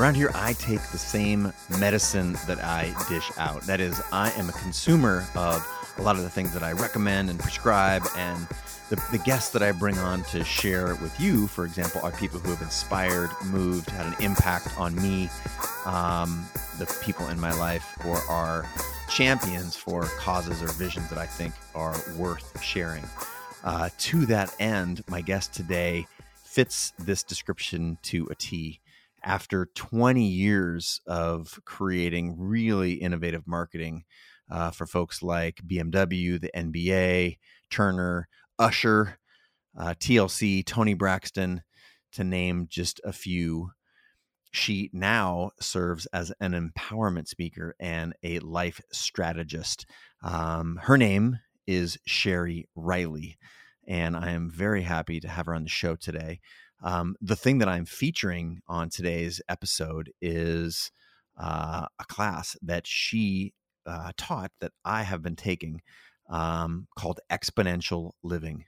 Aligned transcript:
Around 0.00 0.14
here, 0.14 0.30
I 0.34 0.54
take 0.54 0.80
the 0.92 0.98
same 0.98 1.52
medicine 1.78 2.32
that 2.46 2.64
I 2.64 2.94
dish 3.10 3.30
out. 3.36 3.60
That 3.64 3.80
is, 3.80 4.00
I 4.10 4.30
am 4.30 4.48
a 4.48 4.52
consumer 4.52 5.26
of 5.34 5.94
a 5.98 6.02
lot 6.02 6.16
of 6.16 6.22
the 6.22 6.30
things 6.30 6.54
that 6.54 6.62
I 6.62 6.72
recommend 6.72 7.28
and 7.28 7.38
prescribe, 7.38 8.06
and 8.16 8.46
the, 8.88 8.96
the 9.12 9.18
guests 9.18 9.52
that 9.52 9.62
I 9.62 9.72
bring 9.72 9.98
on 9.98 10.22
to 10.30 10.42
share 10.42 10.94
with 11.02 11.14
you, 11.20 11.46
for 11.46 11.66
example, 11.66 12.00
are 12.02 12.12
people 12.12 12.40
who 12.40 12.48
have 12.48 12.62
inspired, 12.62 13.28
moved, 13.44 13.90
had 13.90 14.06
an 14.06 14.14
impact 14.20 14.68
on 14.78 14.94
me, 15.02 15.28
um, 15.84 16.46
the 16.78 16.86
people 17.04 17.28
in 17.28 17.38
my 17.38 17.52
life, 17.58 17.98
or 18.06 18.16
are 18.26 18.66
champions 19.10 19.76
for 19.76 20.04
causes 20.16 20.62
or 20.62 20.68
visions 20.68 21.10
that 21.10 21.18
I 21.18 21.26
think 21.26 21.52
are 21.74 21.94
worth 22.16 22.58
sharing. 22.62 23.04
Uh, 23.64 23.90
to 23.98 24.24
that 24.24 24.56
end, 24.58 25.04
my 25.10 25.20
guest 25.20 25.52
today 25.52 26.06
fits 26.42 26.94
this 26.98 27.22
description 27.22 27.98
to 28.04 28.26
a 28.30 28.34
T. 28.34 28.79
After 29.22 29.68
20 29.74 30.24
years 30.24 31.00
of 31.06 31.60
creating 31.64 32.36
really 32.38 32.94
innovative 32.94 33.46
marketing 33.46 34.04
uh, 34.50 34.70
for 34.70 34.86
folks 34.86 35.22
like 35.22 35.60
BMW, 35.66 36.40
the 36.40 36.50
NBA, 36.54 37.38
Turner, 37.70 38.28
Usher, 38.58 39.18
uh, 39.78 39.94
TLC, 39.98 40.64
Toni 40.64 40.94
Braxton, 40.94 41.62
to 42.12 42.24
name 42.24 42.66
just 42.68 43.00
a 43.04 43.12
few, 43.12 43.70
she 44.50 44.90
now 44.92 45.50
serves 45.60 46.06
as 46.06 46.32
an 46.40 46.52
empowerment 46.52 47.28
speaker 47.28 47.76
and 47.78 48.14
a 48.22 48.40
life 48.40 48.80
strategist. 48.90 49.86
Um, 50.22 50.80
her 50.82 50.98
name 50.98 51.38
is 51.66 51.98
Sheri 52.08 52.64
Riley 52.74 53.38
and 53.90 54.16
I 54.16 54.30
am 54.30 54.48
very 54.48 54.82
happy 54.82 55.18
to 55.20 55.28
have 55.28 55.46
her 55.46 55.54
on 55.54 55.64
the 55.64 55.68
show 55.68 55.96
today. 55.96 56.40
Um, 56.82 57.16
the 57.20 57.36
thing 57.36 57.58
that 57.58 57.68
I'm 57.68 57.84
featuring 57.84 58.60
on 58.68 58.88
today's 58.88 59.40
episode 59.48 60.12
is 60.20 60.90
uh, 61.38 61.86
a 61.98 62.04
class 62.06 62.56
that 62.62 62.86
she 62.86 63.54
uh, 63.86 64.12
taught 64.16 64.52
that 64.60 64.72
I 64.84 65.02
have 65.02 65.22
been 65.22 65.36
taking 65.36 65.82
um, 66.28 66.86
called 66.98 67.20
Exponential 67.30 68.12
Living. 68.22 68.64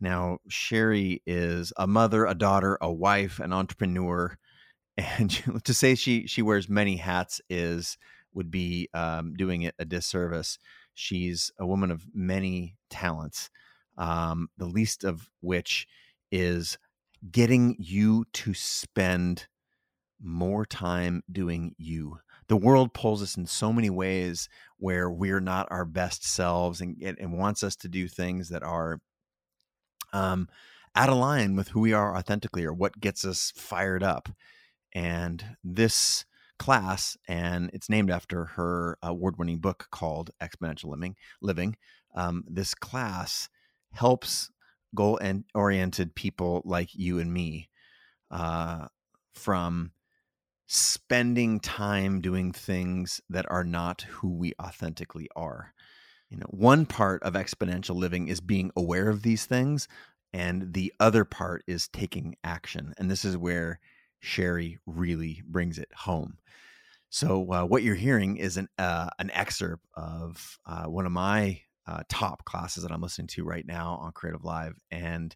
Now, 0.00 0.38
Sheri 0.50 1.22
is 1.26 1.72
a 1.76 1.86
mother, 1.86 2.26
a 2.26 2.34
daughter, 2.34 2.76
a 2.80 2.92
wife, 2.92 3.38
an 3.40 3.52
entrepreneur, 3.52 4.36
and 4.96 5.30
to 5.64 5.74
say 5.74 5.94
she 5.94 6.26
she 6.26 6.42
wears 6.42 6.68
many 6.68 6.96
hats 6.96 7.40
is 7.48 7.98
would 8.34 8.50
be 8.50 8.88
um, 8.92 9.34
doing 9.34 9.62
it 9.62 9.74
a 9.78 9.84
disservice. 9.84 10.58
She's 10.94 11.50
a 11.58 11.66
woman 11.66 11.90
of 11.90 12.04
many 12.14 12.76
talents 12.90 13.50
um, 13.98 14.48
the 14.56 14.66
least 14.66 15.04
of 15.04 15.28
which 15.40 15.86
is 16.30 16.78
getting 17.30 17.76
you 17.78 18.24
to 18.32 18.54
spend 18.54 19.46
more 20.20 20.64
time 20.64 21.22
doing 21.30 21.74
you. 21.78 22.18
The 22.48 22.56
world 22.56 22.94
pulls 22.94 23.22
us 23.22 23.36
in 23.36 23.46
so 23.46 23.72
many 23.72 23.90
ways 23.90 24.48
where 24.78 25.10
we're 25.10 25.40
not 25.40 25.68
our 25.70 25.84
best 25.84 26.24
selves 26.24 26.80
and, 26.80 26.96
and 27.02 27.38
wants 27.38 27.62
us 27.62 27.76
to 27.76 27.88
do 27.88 28.06
things 28.06 28.48
that 28.50 28.62
are 28.62 29.00
um, 30.12 30.48
out 30.94 31.10
of 31.10 31.16
line 31.16 31.56
with 31.56 31.68
who 31.68 31.80
we 31.80 31.92
are 31.92 32.16
authentically 32.16 32.64
or 32.64 32.72
what 32.72 33.00
gets 33.00 33.24
us 33.24 33.52
fired 33.56 34.02
up. 34.02 34.28
And 34.94 35.56
this 35.62 36.24
class, 36.58 37.16
and 37.28 37.70
it's 37.74 37.90
named 37.90 38.10
after 38.10 38.44
her 38.44 38.96
award 39.02 39.38
winning 39.38 39.58
book 39.58 39.88
called 39.90 40.30
Exponential 40.40 40.86
Living. 40.86 41.16
Living. 41.42 41.76
Um, 42.14 42.44
this 42.48 42.74
class 42.74 43.48
helps 43.92 44.50
goal 44.96 45.20
oriented 45.54 46.14
people 46.14 46.62
like 46.64 46.94
you 46.94 47.20
and 47.20 47.32
me 47.32 47.68
uh, 48.30 48.88
from 49.34 49.92
spending 50.66 51.60
time 51.60 52.20
doing 52.20 52.52
things 52.52 53.20
that 53.30 53.46
are 53.48 53.64
not 53.64 54.02
who 54.02 54.34
we 54.34 54.52
authentically 54.60 55.28
are. 55.36 55.72
You 56.28 56.38
know, 56.38 56.46
one 56.50 56.86
part 56.86 57.22
of 57.22 57.34
exponential 57.34 57.94
living 57.94 58.26
is 58.28 58.40
being 58.40 58.72
aware 58.76 59.08
of 59.08 59.22
these 59.22 59.46
things, 59.46 59.86
and 60.32 60.72
the 60.72 60.92
other 60.98 61.24
part 61.24 61.62
is 61.68 61.88
taking 61.88 62.34
action. 62.42 62.94
And 62.98 63.08
this 63.08 63.24
is 63.24 63.36
where 63.36 63.78
Sheri 64.24 64.78
really 64.86 65.42
brings 65.46 65.78
it 65.78 65.88
home. 65.94 66.38
So, 67.10 67.52
uh, 67.52 67.64
what 67.64 67.84
you're 67.84 67.94
hearing 67.94 68.36
is 68.36 68.56
an 68.56 68.68
uh, 68.76 69.10
an 69.20 69.30
excerpt 69.30 69.86
of 69.94 70.58
uh, 70.66 70.86
one 70.86 71.06
of 71.06 71.12
my 71.12 71.60
uh, 71.86 72.02
top 72.08 72.44
classes 72.44 72.82
that 72.82 72.92
I'm 72.92 73.00
listening 73.00 73.28
to 73.28 73.44
right 73.44 73.66
now 73.66 73.98
on 74.00 74.12
CreativeLive. 74.12 74.72
And 74.90 75.34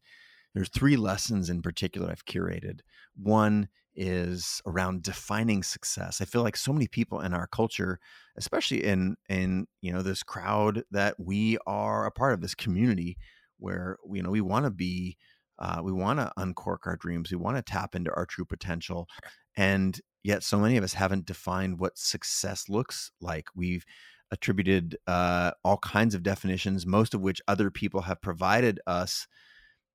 there's 0.54 0.68
three 0.68 0.96
lessons 0.96 1.48
in 1.48 1.62
particular 1.62 2.10
I've 2.10 2.24
curated. 2.24 2.80
One 3.16 3.68
is 3.94 4.62
around 4.66 5.02
defining 5.02 5.62
success. 5.62 6.20
I 6.20 6.24
feel 6.24 6.42
like 6.42 6.56
so 6.56 6.72
many 6.72 6.86
people 6.86 7.20
in 7.20 7.34
our 7.34 7.46
culture, 7.46 7.98
especially 8.36 8.84
in 8.84 9.16
in 9.28 9.66
you 9.80 9.92
know 9.92 10.02
this 10.02 10.22
crowd 10.22 10.84
that 10.90 11.18
we 11.18 11.58
are 11.66 12.06
a 12.06 12.10
part 12.10 12.34
of, 12.34 12.40
this 12.40 12.54
community 12.54 13.16
where 13.58 13.96
you 14.12 14.22
know 14.22 14.30
we 14.30 14.40
want 14.40 14.64
to 14.64 14.70
be, 14.70 15.16
uh, 15.58 15.80
we 15.82 15.92
want 15.92 16.18
to 16.18 16.32
uncork 16.36 16.86
our 16.86 16.96
dreams, 16.96 17.30
we 17.30 17.36
want 17.36 17.56
to 17.56 17.62
tap 17.62 17.94
into 17.94 18.12
our 18.14 18.26
true 18.26 18.44
potential, 18.44 19.08
and 19.56 20.00
yet 20.22 20.42
so 20.42 20.58
many 20.58 20.76
of 20.76 20.84
us 20.84 20.94
haven't 20.94 21.26
defined 21.26 21.78
what 21.78 21.98
success 21.98 22.68
looks 22.68 23.10
like. 23.20 23.46
We've 23.54 23.84
attributed 24.30 24.96
uh, 25.06 25.52
all 25.64 25.78
kinds 25.78 26.14
of 26.14 26.22
definitions, 26.22 26.86
most 26.86 27.14
of 27.14 27.20
which 27.20 27.40
other 27.48 27.70
people 27.70 28.02
have 28.02 28.22
provided 28.22 28.80
us. 28.86 29.26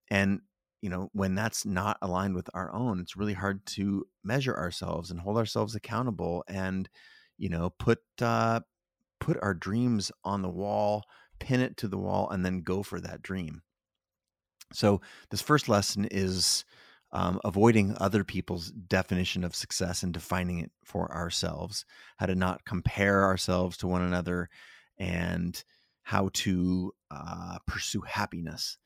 And, 0.10 0.42
you 0.82 0.90
know, 0.90 1.10
when 1.14 1.36
that's 1.36 1.66
not 1.66 1.98
aligned 2.02 2.36
with 2.36 2.50
our 2.54 2.74
own, 2.74 3.00
it's 3.00 3.16
really 3.16 3.34
hard 3.34 3.66
to 3.68 4.06
measure 4.24 4.56
ourselves 4.56 5.12
and 5.12 5.20
hold 5.20 5.38
ourselves 5.38 5.76
accountable 5.76 6.44
and, 6.48 6.90
you 7.38 7.50
know, 7.50 7.72
put, 7.80 8.00
uh, 8.22 8.60
put 9.20 9.38
our 9.42 9.54
dreams 9.54 10.12
on 10.24 10.42
the 10.42 10.50
wall, 10.50 11.04
pin 11.40 11.62
it 11.62 11.78
to 11.78 11.88
the 11.88 11.98
wall, 11.98 12.30
and 12.30 12.46
then 12.46 12.62
go 12.62 12.84
for 12.84 13.00
that 13.00 13.22
dream. 13.22 13.62
So, 14.74 15.02
this 15.30 15.42
first 15.42 15.70
lesson 15.70 16.08
is 16.12 16.66
um, 17.16 17.40
avoiding 17.46 17.96
other 17.98 18.26
people's 18.26 18.72
definition 18.72 19.46
of 19.46 19.56
success 19.56 20.04
and 20.04 20.14
defining 20.14 20.60
it 20.60 20.72
for 20.84 21.10
ourselves, 21.14 21.86
how 22.18 22.26
to 22.26 22.36
not 22.36 22.66
compare 22.66 23.24
ourselves 23.24 23.78
to 23.78 23.88
one 23.88 24.02
another, 24.02 24.50
and 24.98 25.64
how 26.04 26.30
to 26.34 26.92
uh, 27.10 27.58
pursue 27.66 28.02
happiness. 28.02 28.78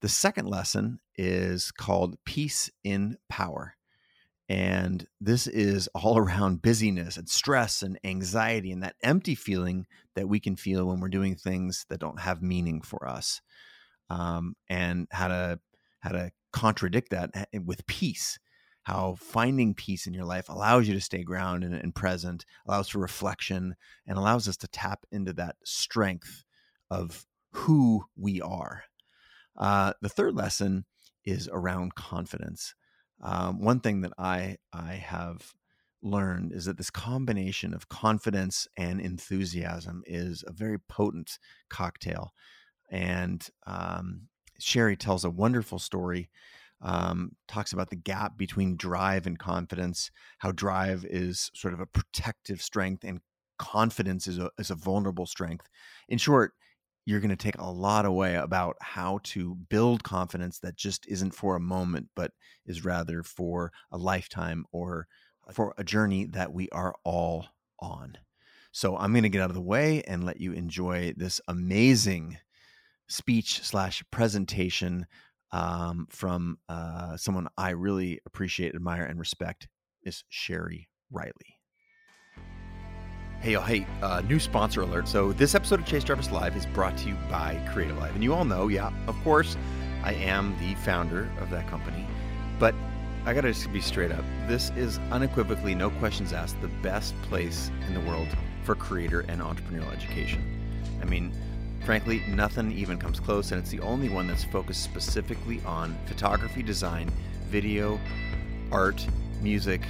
The 0.00 0.08
second 0.08 0.46
lesson 0.46 1.00
is 1.16 1.72
called 1.72 2.16
Peace 2.24 2.70
in 2.84 3.18
Power. 3.28 3.74
And 4.48 5.04
this 5.20 5.48
is 5.48 5.88
all 5.92 6.16
around 6.18 6.62
busyness 6.62 7.16
and 7.16 7.28
stress 7.28 7.82
and 7.82 7.98
anxiety 8.04 8.70
and 8.70 8.84
that 8.84 8.94
empty 9.02 9.34
feeling 9.34 9.88
that 10.14 10.28
we 10.28 10.38
can 10.38 10.54
feel 10.54 10.86
when 10.86 11.00
we're 11.00 11.08
doing 11.08 11.34
things 11.34 11.84
that 11.88 11.98
don't 11.98 12.20
have 12.20 12.42
meaning 12.42 12.80
for 12.80 13.08
us. 13.08 13.40
Um, 14.08 14.54
and 14.68 15.08
how 15.10 15.26
to 15.26 15.58
how 15.98 16.10
to 16.10 16.30
contradict 16.56 17.10
that 17.10 17.48
with 17.64 17.86
peace 17.86 18.38
how 18.86 19.16
finding 19.18 19.74
peace 19.74 20.06
in 20.06 20.14
your 20.14 20.24
life 20.24 20.48
allows 20.48 20.86
you 20.86 20.94
to 20.94 21.00
stay 21.00 21.24
grounded 21.24 21.72
and, 21.72 21.82
and, 21.82 21.92
present, 21.92 22.46
allows 22.68 22.88
for 22.88 23.00
reflection, 23.00 23.74
and 24.06 24.16
allows 24.16 24.46
us 24.46 24.56
to 24.56 24.68
tap 24.68 25.04
into 25.10 25.32
that 25.32 25.56
strength 25.64 26.44
of 26.88 27.26
who 27.50 28.04
we 28.16 28.40
are. 28.40 28.84
Uh, 29.58 29.92
the 30.02 30.08
third 30.08 30.36
lesson 30.36 30.84
is 31.24 31.48
around 31.52 31.96
confidence. 31.96 32.76
Um, 33.20 33.60
one 33.60 33.80
thing 33.80 34.02
that 34.02 34.12
I 34.18 34.58
I 34.72 34.92
have 34.92 35.52
learned 36.00 36.52
is 36.52 36.66
that 36.66 36.76
this 36.76 36.90
combination 36.90 37.74
of 37.74 37.88
confidence 37.88 38.68
and 38.76 39.00
enthusiasm 39.00 40.04
is 40.06 40.44
a 40.46 40.52
very 40.52 40.78
potent 40.78 41.40
cocktail, 41.68 42.30
and 42.88 43.44
um, 43.66 44.28
Sheri 44.60 44.98
tells 44.98 45.24
a 45.24 45.30
wonderful 45.30 45.78
story. 45.78 46.30
Um, 46.82 47.32
talks 47.48 47.72
about 47.72 47.88
the 47.88 47.96
gap 47.96 48.36
between 48.36 48.76
drive 48.76 49.26
and 49.26 49.38
confidence, 49.38 50.10
how 50.38 50.52
drive 50.52 51.06
is 51.08 51.50
sort 51.54 51.72
of 51.72 51.80
a 51.80 51.86
protective 51.86 52.60
strength 52.60 53.02
and 53.02 53.20
confidence 53.58 54.26
is 54.26 54.38
a, 54.38 54.50
is 54.58 54.70
a 54.70 54.74
vulnerable 54.74 55.24
strength. 55.24 55.68
In 56.08 56.18
short, 56.18 56.52
you're 57.06 57.20
going 57.20 57.30
to 57.30 57.36
take 57.36 57.58
a 57.58 57.70
lot 57.70 58.04
away 58.04 58.34
about 58.34 58.76
how 58.80 59.20
to 59.22 59.54
build 59.70 60.02
confidence 60.02 60.58
that 60.58 60.76
just 60.76 61.06
isn't 61.06 61.34
for 61.34 61.56
a 61.56 61.60
moment, 61.60 62.08
but 62.14 62.32
is 62.66 62.84
rather 62.84 63.22
for 63.22 63.72
a 63.92 63.96
lifetime 63.96 64.66
or 64.72 65.06
for 65.52 65.72
a 65.78 65.84
journey 65.84 66.26
that 66.26 66.52
we 66.52 66.68
are 66.70 66.94
all 67.04 67.46
on. 67.80 68.18
So 68.72 68.96
I'm 68.96 69.12
going 69.12 69.22
to 69.22 69.28
get 69.28 69.40
out 69.40 69.50
of 69.50 69.54
the 69.54 69.62
way 69.62 70.02
and 70.02 70.24
let 70.24 70.40
you 70.40 70.52
enjoy 70.52 71.14
this 71.16 71.40
amazing 71.48 72.38
speech 73.08 73.62
slash 73.62 74.02
presentation 74.10 75.06
um, 75.52 76.06
from 76.10 76.58
uh, 76.68 77.16
someone 77.16 77.48
I 77.56 77.70
really 77.70 78.20
appreciate, 78.26 78.74
admire, 78.74 79.04
and 79.04 79.18
respect 79.18 79.68
is 80.02 80.24
Sheri 80.30 80.86
Riley. 81.10 81.32
Hey, 83.40 83.54
hey, 83.54 83.86
uh, 84.02 84.22
new 84.22 84.40
sponsor 84.40 84.80
alert. 84.80 85.06
So, 85.06 85.32
this 85.32 85.54
episode 85.54 85.80
of 85.80 85.86
Chase 85.86 86.04
Jarvis 86.04 86.30
Live 86.30 86.56
is 86.56 86.66
brought 86.66 86.96
to 86.98 87.08
you 87.08 87.14
by 87.30 87.54
CreativeLive. 87.72 88.14
And 88.14 88.24
you 88.24 88.34
all 88.34 88.44
know, 88.44 88.68
yeah, 88.68 88.90
of 89.06 89.16
course, 89.22 89.56
I 90.02 90.14
am 90.14 90.56
the 90.58 90.74
founder 90.76 91.30
of 91.40 91.50
that 91.50 91.68
company. 91.68 92.06
But 92.58 92.74
I 93.26 93.34
gotta 93.34 93.52
just 93.52 93.72
be 93.72 93.80
straight 93.80 94.10
up. 94.10 94.24
This 94.46 94.70
is 94.70 94.98
unequivocally, 95.10 95.74
no 95.74 95.90
questions 95.90 96.32
asked, 96.32 96.60
the 96.60 96.68
best 96.68 97.14
place 97.22 97.70
in 97.86 97.94
the 97.94 98.00
world 98.00 98.28
for 98.64 98.74
creator 98.74 99.20
and 99.28 99.40
entrepreneurial 99.40 99.92
education. 99.92 100.42
I 101.02 101.04
mean, 101.04 101.32
frankly, 101.84 102.22
nothing 102.28 102.72
even 102.72 102.98
comes 102.98 103.20
close, 103.20 103.52
and 103.52 103.60
it's 103.60 103.70
the 103.70 103.80
only 103.80 104.08
one 104.08 104.26
that's 104.26 104.44
focused 104.44 104.82
specifically 104.82 105.60
on 105.64 105.96
photography, 106.06 106.62
design, 106.62 107.10
video, 107.48 107.98
art, 108.72 109.06
music, 109.42 109.82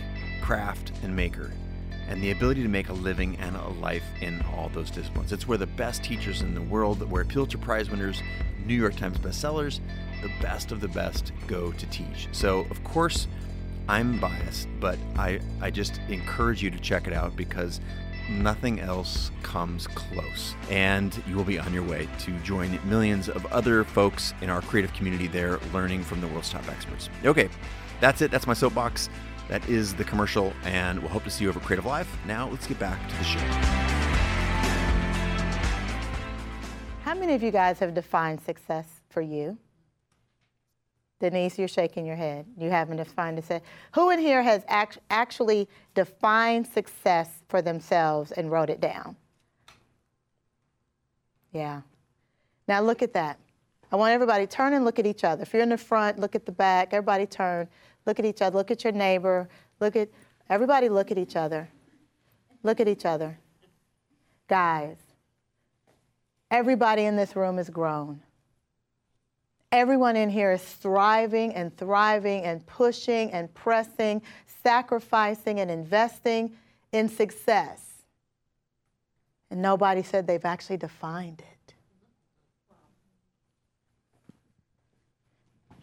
craft, 0.43 0.93
and 1.03 1.15
maker 1.15 1.53
and 2.09 2.23
the 2.23 2.31
ability 2.31 2.63
to 2.63 2.69
make 2.69 2.89
a 2.89 2.93
living 2.93 3.37
and 3.39 3.57
a 3.57 3.69
life 3.81 4.05
in 4.21 4.45
all 4.55 4.69
those 4.69 4.91
disciplines. 4.91 5.33
It's 5.33 5.49
where 5.49 5.59
the 5.59 5.67
best 5.67 6.05
teachers 6.05 6.43
in 6.43 6.55
the 6.55 6.63
world, 6.63 7.09
where 7.11 7.25
Pulitzer 7.25 7.59
Prize 7.59 7.91
winners, 7.91 8.23
New 8.65 8.75
York 8.75 8.97
Times 8.97 9.19
bestsellers, 9.19 9.81
the 10.23 10.31
best 10.41 10.73
of 10.73 10.81
the 10.81 10.89
best 10.89 11.33
go 11.47 11.73
to 11.73 11.87
teach. 11.87 12.29
So, 12.33 12.61
of 12.71 12.83
course, 12.85 13.27
I'm 13.89 14.19
biased, 14.19 14.69
but 14.81 14.99
I, 15.17 15.41
I 15.61 15.71
just 15.71 16.01
encourage 16.09 16.63
you 16.63 16.71
to 16.71 16.79
check 16.79 17.07
it 17.07 17.13
out 17.13 17.37
because 17.37 17.81
nothing 18.29 18.81
else 18.81 19.31
comes 19.43 19.87
close. 19.87 20.55
And 20.71 21.21
you 21.27 21.37
will 21.37 21.45
be 21.45 21.59
on 21.59 21.73
your 21.73 21.83
way 21.83 22.09
to 22.21 22.33
join 22.41 22.79
millions 22.89 23.29
of 23.29 23.45
other 23.47 23.85
folks 23.85 24.35
in 24.41 24.51
our 24.51 24.61
creative 24.63 24.93
community 24.93 25.27
there 25.27 25.59
learning 25.73 26.03
from 26.03 26.21
the 26.21 26.29
world's 26.29 26.51
top 26.51 26.69
experts. 26.69 27.09
Okay, 27.25 27.49
that's 28.01 28.21
it. 28.23 28.31
That's 28.31 28.47
my 28.47 28.55
soapbox. 28.55 29.09
That 29.49 29.69
is 29.69 29.95
the 29.95 30.05
commercial, 30.05 30.53
and 30.65 30.99
we'll 30.99 31.09
hope 31.09 31.25
to 31.25 31.31
see 31.31 31.45
you 31.45 31.51
over 31.51 31.61
CreativeLive. 31.61 32.07
Now, 32.27 32.49
let's 32.49 32.67
get 32.67 32.79
back 32.81 33.09
to 33.09 33.17
the 33.17 33.25
show. 33.25 33.39
How 37.05 37.15
many 37.15 37.35
of 37.35 37.43
you 37.43 37.53
guys 37.53 37.79
have 37.79 37.95
defined 37.95 38.41
success 38.41 38.87
for 39.09 39.21
you? 39.21 39.57
Denise, 41.19 41.59
you're 41.59 41.69
shaking 41.69 42.05
your 42.05 42.17
head. 42.17 42.47
You 42.59 42.71
haven't 42.71 42.99
defined 42.99 43.39
it. 43.39 43.63
Who 43.95 44.11
in 44.11 44.19
here 44.19 44.43
has 44.43 44.65
act- 44.69 44.99
actually 45.09 45.69
defined 45.95 46.67
success 46.67 47.43
for 47.49 47.63
themselves 47.63 48.33
and 48.33 48.51
wrote 48.51 48.69
it 48.69 48.81
down? 48.81 49.17
Yeah. 51.53 51.81
Now 52.69 52.83
look 52.83 53.01
at 53.03 53.15
that. 53.15 53.39
I 53.91 53.97
want 53.97 54.13
everybody 54.13 54.47
turn 54.47 54.75
and 54.75 54.85
look 54.85 54.99
at 54.99 55.07
each 55.07 55.25
other. 55.25 55.43
If 55.43 55.55
you're 55.55 55.63
in 55.63 55.71
the 55.71 55.79
front, 55.79 56.19
look 56.19 56.35
at 56.35 56.45
the 56.45 56.53
back. 56.53 56.93
Everybody 56.93 57.25
turn. 57.25 57.69
Look 58.05 58.19
at 58.19 58.25
each 58.25 58.43
other. 58.43 58.57
Look 58.57 58.71
at 58.71 58.85
your 58.85 58.93
neighbor. 58.93 59.49
Look 59.81 59.97
at 59.97 60.11
everybody. 60.51 60.89
Look 60.89 61.11
at 61.11 61.19
each 61.19 61.37
other. 61.37 61.69
Look 62.63 62.81
at 62.81 62.89
each 62.89 63.07
other. 63.07 63.39
Guys, 64.49 64.99
everybody 66.51 67.05
in 67.05 67.17
this 67.17 67.37
room 67.37 67.59
is 67.59 67.71
grown. 67.71 68.21
Everyone 69.73 70.17
in 70.17 70.31
here 70.31 70.53
is 70.53 70.63
thriving 70.63 71.53
and 71.55 71.77
thriving 71.77 72.45
and 72.45 72.65
pushing 72.67 73.33
and 73.33 73.53
pressing, 73.53 74.23
sacrificing 74.63 75.61
and 75.61 75.71
investing 75.71 76.53
in 76.93 77.09
success. 77.09 77.83
And 79.51 79.61
nobody 79.61 80.03
said 80.03 80.27
they've 80.27 80.45
actually 80.45 80.77
defined 80.77 81.41
it. 81.41 81.75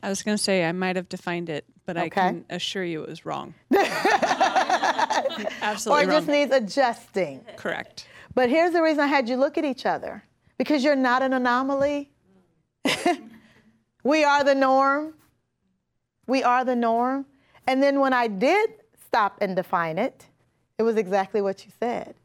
I 0.02 0.10
was 0.10 0.22
going 0.22 0.38
to 0.38 0.44
say 0.44 0.66
I 0.66 0.74
might 0.74 0.98
have 0.98 1.08
defined 1.08 1.50
it, 1.50 1.66
but 1.86 1.96
okay. 1.96 2.06
I 2.06 2.10
can 2.10 2.46
assure 2.50 2.84
you 2.84 3.04
it 3.04 3.10
was 3.10 3.26
wrong. 3.26 3.54
Absolutely 5.62 6.04
or 6.04 6.04
it 6.04 6.08
wrong. 6.08 6.10
just 6.10 6.28
needs 6.28 6.54
adjusting. 6.54 7.40
Correct. 7.56 8.08
But 8.36 8.50
here's 8.50 8.74
the 8.74 8.82
reason 8.82 9.00
I 9.02 9.08
had 9.08 9.30
you 9.30 9.38
look 9.38 9.58
at 9.58 9.64
each 9.64 9.86
other 9.86 10.24
because 10.58 10.84
you're 10.84 10.96
not 10.96 11.22
an 11.22 11.32
anomaly. 11.34 12.12
we 14.04 14.24
are 14.24 14.44
the 14.44 14.56
norm. 14.56 15.14
We 16.28 16.44
are 16.44 16.64
the 16.64 16.76
norm. 16.76 17.26
And 17.68 17.82
then 17.82 18.00
when 18.00 18.14
I 18.14 18.28
did 18.28 18.72
stop 19.06 19.38
and 19.42 19.56
define 19.56 19.98
it, 19.98 20.26
it 20.78 20.84
was 20.84 20.98
exactly 20.98 21.42
what 21.42 21.66
you 21.66 21.72
said. 21.80 22.16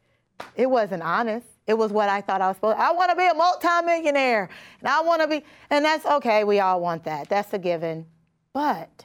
It 0.57 0.67
wasn't 0.67 1.03
honest. 1.03 1.47
It 1.67 1.77
was 1.77 1.93
what 1.93 2.09
I 2.09 2.21
thought 2.21 2.41
I 2.41 2.49
was 2.49 2.57
supposed 2.57 2.79
to. 2.79 2.83
I 2.83 2.93
want 2.93 3.11
to 3.11 3.17
be 3.17 3.27
a 3.27 3.35
multimillionaire. 3.35 4.49
And 4.81 4.89
I 4.89 5.01
want 5.03 5.23
to 5.23 5.29
be, 5.29 5.45
and 5.71 5.85
that's 5.85 6.07
okay. 6.07 6.45
We 6.45 6.61
all 6.61 6.81
want 6.81 7.05
that. 7.05 7.29
That's 7.29 7.53
a 7.53 7.59
given. 7.59 8.07
But 8.53 9.05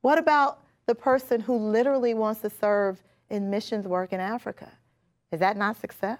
what 0.00 0.18
about 0.18 0.60
the 0.86 0.94
person 0.94 1.40
who 1.40 1.56
literally 1.56 2.14
wants 2.14 2.40
to 2.40 2.50
serve 2.50 3.02
in 3.30 3.50
missions 3.50 3.86
work 3.86 4.12
in 4.12 4.20
Africa? 4.20 4.70
Is 5.30 5.40
that 5.40 5.56
not 5.56 5.80
success? 5.80 6.18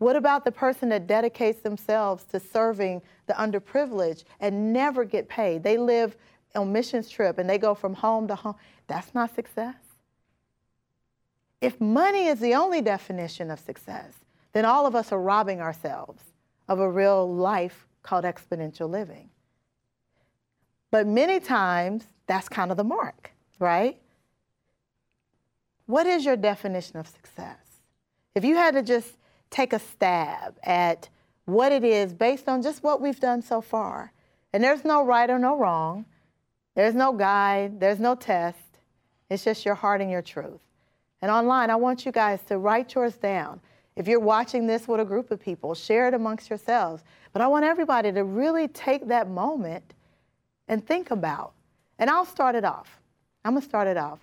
What 0.00 0.16
about 0.16 0.46
the 0.46 0.50
person 0.50 0.88
that 0.88 1.06
dedicates 1.06 1.60
themselves 1.60 2.24
to 2.32 2.40
serving 2.40 3.02
the 3.26 3.34
underprivileged 3.34 4.24
and 4.40 4.72
never 4.72 5.04
get 5.04 5.28
paid? 5.28 5.62
They 5.62 5.76
live 5.76 6.16
on 6.54 6.72
missions 6.72 7.10
trip 7.10 7.36
and 7.36 7.48
they 7.48 7.58
go 7.58 7.74
from 7.74 7.92
home 7.92 8.26
to 8.28 8.34
home. 8.34 8.54
That's 8.86 9.14
not 9.14 9.34
success. 9.34 9.76
If 11.60 11.78
money 11.82 12.28
is 12.28 12.40
the 12.40 12.54
only 12.54 12.80
definition 12.80 13.50
of 13.50 13.60
success, 13.60 14.14
then 14.54 14.64
all 14.64 14.86
of 14.86 14.94
us 14.94 15.12
are 15.12 15.20
robbing 15.20 15.60
ourselves 15.60 16.22
of 16.66 16.80
a 16.80 16.90
real 16.90 17.30
life 17.30 17.86
called 18.02 18.24
exponential 18.24 18.88
living. 18.88 19.28
But 20.90 21.06
many 21.06 21.40
times, 21.40 22.06
that's 22.26 22.48
kind 22.48 22.70
of 22.70 22.78
the 22.78 22.84
mark, 22.84 23.32
right? 23.58 24.00
What 25.84 26.06
is 26.06 26.24
your 26.24 26.36
definition 26.36 26.96
of 26.96 27.06
success? 27.06 27.58
If 28.34 28.46
you 28.46 28.56
had 28.56 28.72
to 28.72 28.82
just 28.82 29.19
take 29.50 29.72
a 29.72 29.78
stab 29.78 30.58
at 30.62 31.08
what 31.44 31.72
it 31.72 31.84
is 31.84 32.12
based 32.14 32.48
on 32.48 32.62
just 32.62 32.82
what 32.82 33.00
we've 33.00 33.20
done 33.20 33.42
so 33.42 33.60
far, 33.60 34.12
and 34.52 34.62
there's 34.62 34.84
no 34.84 35.04
right 35.04 35.28
or 35.28 35.38
no 35.38 35.56
wrong, 35.56 36.04
there's 36.74 36.94
no 36.94 37.12
guide, 37.12 37.80
there's 37.80 38.00
no 38.00 38.14
test, 38.14 38.58
it's 39.28 39.44
just 39.44 39.64
your 39.64 39.74
heart 39.74 40.00
and 40.00 40.10
your 40.10 40.22
truth. 40.22 40.60
And 41.22 41.30
online, 41.30 41.70
I 41.70 41.76
want 41.76 42.06
you 42.06 42.12
guys 42.12 42.40
to 42.48 42.58
write 42.58 42.94
yours 42.94 43.16
down. 43.16 43.60
If 43.96 44.08
you're 44.08 44.20
watching 44.20 44.66
this 44.66 44.88
with 44.88 45.00
a 45.00 45.04
group 45.04 45.30
of 45.30 45.40
people, 45.40 45.74
share 45.74 46.08
it 46.08 46.14
amongst 46.14 46.48
yourselves. 46.48 47.02
But 47.32 47.42
I 47.42 47.48
want 47.48 47.64
everybody 47.64 48.10
to 48.12 48.24
really 48.24 48.68
take 48.68 49.08
that 49.08 49.28
moment 49.28 49.94
and 50.68 50.84
think 50.84 51.10
about. 51.10 51.52
And 51.98 52.08
I'll 52.08 52.24
start 52.24 52.54
it 52.54 52.64
off. 52.64 53.00
I'm 53.44 53.52
going 53.52 53.62
to 53.62 53.68
start 53.68 53.86
it 53.86 53.96
off. 53.96 54.20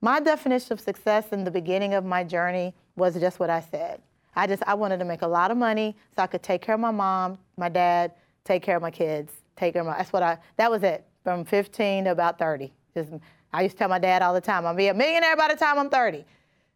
My 0.00 0.20
definition 0.20 0.72
of 0.72 0.80
success 0.80 1.32
in 1.32 1.42
the 1.42 1.50
beginning 1.50 1.94
of 1.94 2.04
my 2.04 2.22
journey 2.22 2.74
was 2.94 3.18
just 3.18 3.40
what 3.40 3.50
I 3.50 3.60
said. 3.60 4.00
I 4.38 4.46
just 4.46 4.62
I 4.66 4.74
wanted 4.74 4.98
to 4.98 5.04
make 5.04 5.22
a 5.22 5.26
lot 5.26 5.50
of 5.50 5.56
money 5.56 5.96
so 6.14 6.22
I 6.22 6.26
could 6.26 6.42
take 6.42 6.62
care 6.62 6.74
of 6.74 6.80
my 6.80 6.90
mom, 6.90 7.38
my 7.56 7.68
dad, 7.68 8.12
take 8.44 8.62
care 8.62 8.76
of 8.76 8.82
my 8.82 8.90
kids, 8.90 9.32
take 9.56 9.72
care 9.74 9.82
of 9.82 9.88
my 9.88 9.98
that's 9.98 10.12
what 10.12 10.22
I 10.22 10.38
that 10.56 10.70
was 10.70 10.82
it 10.82 11.04
from 11.24 11.44
15 11.44 12.04
to 12.04 12.10
about 12.10 12.38
30. 12.38 12.72
Just 12.94 13.12
I 13.52 13.62
used 13.62 13.74
to 13.74 13.78
tell 13.78 13.88
my 13.88 13.98
dad 13.98 14.22
all 14.22 14.34
the 14.34 14.40
time, 14.40 14.66
I'll 14.66 14.74
be 14.74 14.88
a 14.88 14.94
millionaire 14.94 15.36
by 15.36 15.48
the 15.48 15.56
time 15.56 15.78
I'm 15.78 15.90
30. 15.90 16.24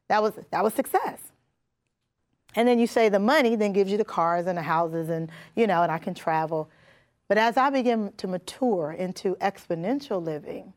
That 0.08 0.22
was, 0.22 0.32
that 0.50 0.62
was 0.62 0.74
success. 0.74 1.20
And 2.54 2.68
then 2.68 2.78
you 2.78 2.86
say 2.86 3.08
the 3.08 3.18
money 3.18 3.56
then 3.56 3.72
gives 3.72 3.90
you 3.90 3.98
the 3.98 4.04
cars 4.04 4.46
and 4.46 4.58
the 4.58 4.62
houses 4.62 5.08
and, 5.08 5.30
you 5.56 5.66
know, 5.66 5.82
and 5.82 5.90
I 5.90 5.98
can 5.98 6.14
travel. 6.14 6.70
But 7.28 7.38
as 7.38 7.56
I 7.56 7.70
begin 7.70 8.12
to 8.18 8.26
mature 8.26 8.92
into 8.92 9.36
exponential 9.36 10.22
living, 10.22 10.72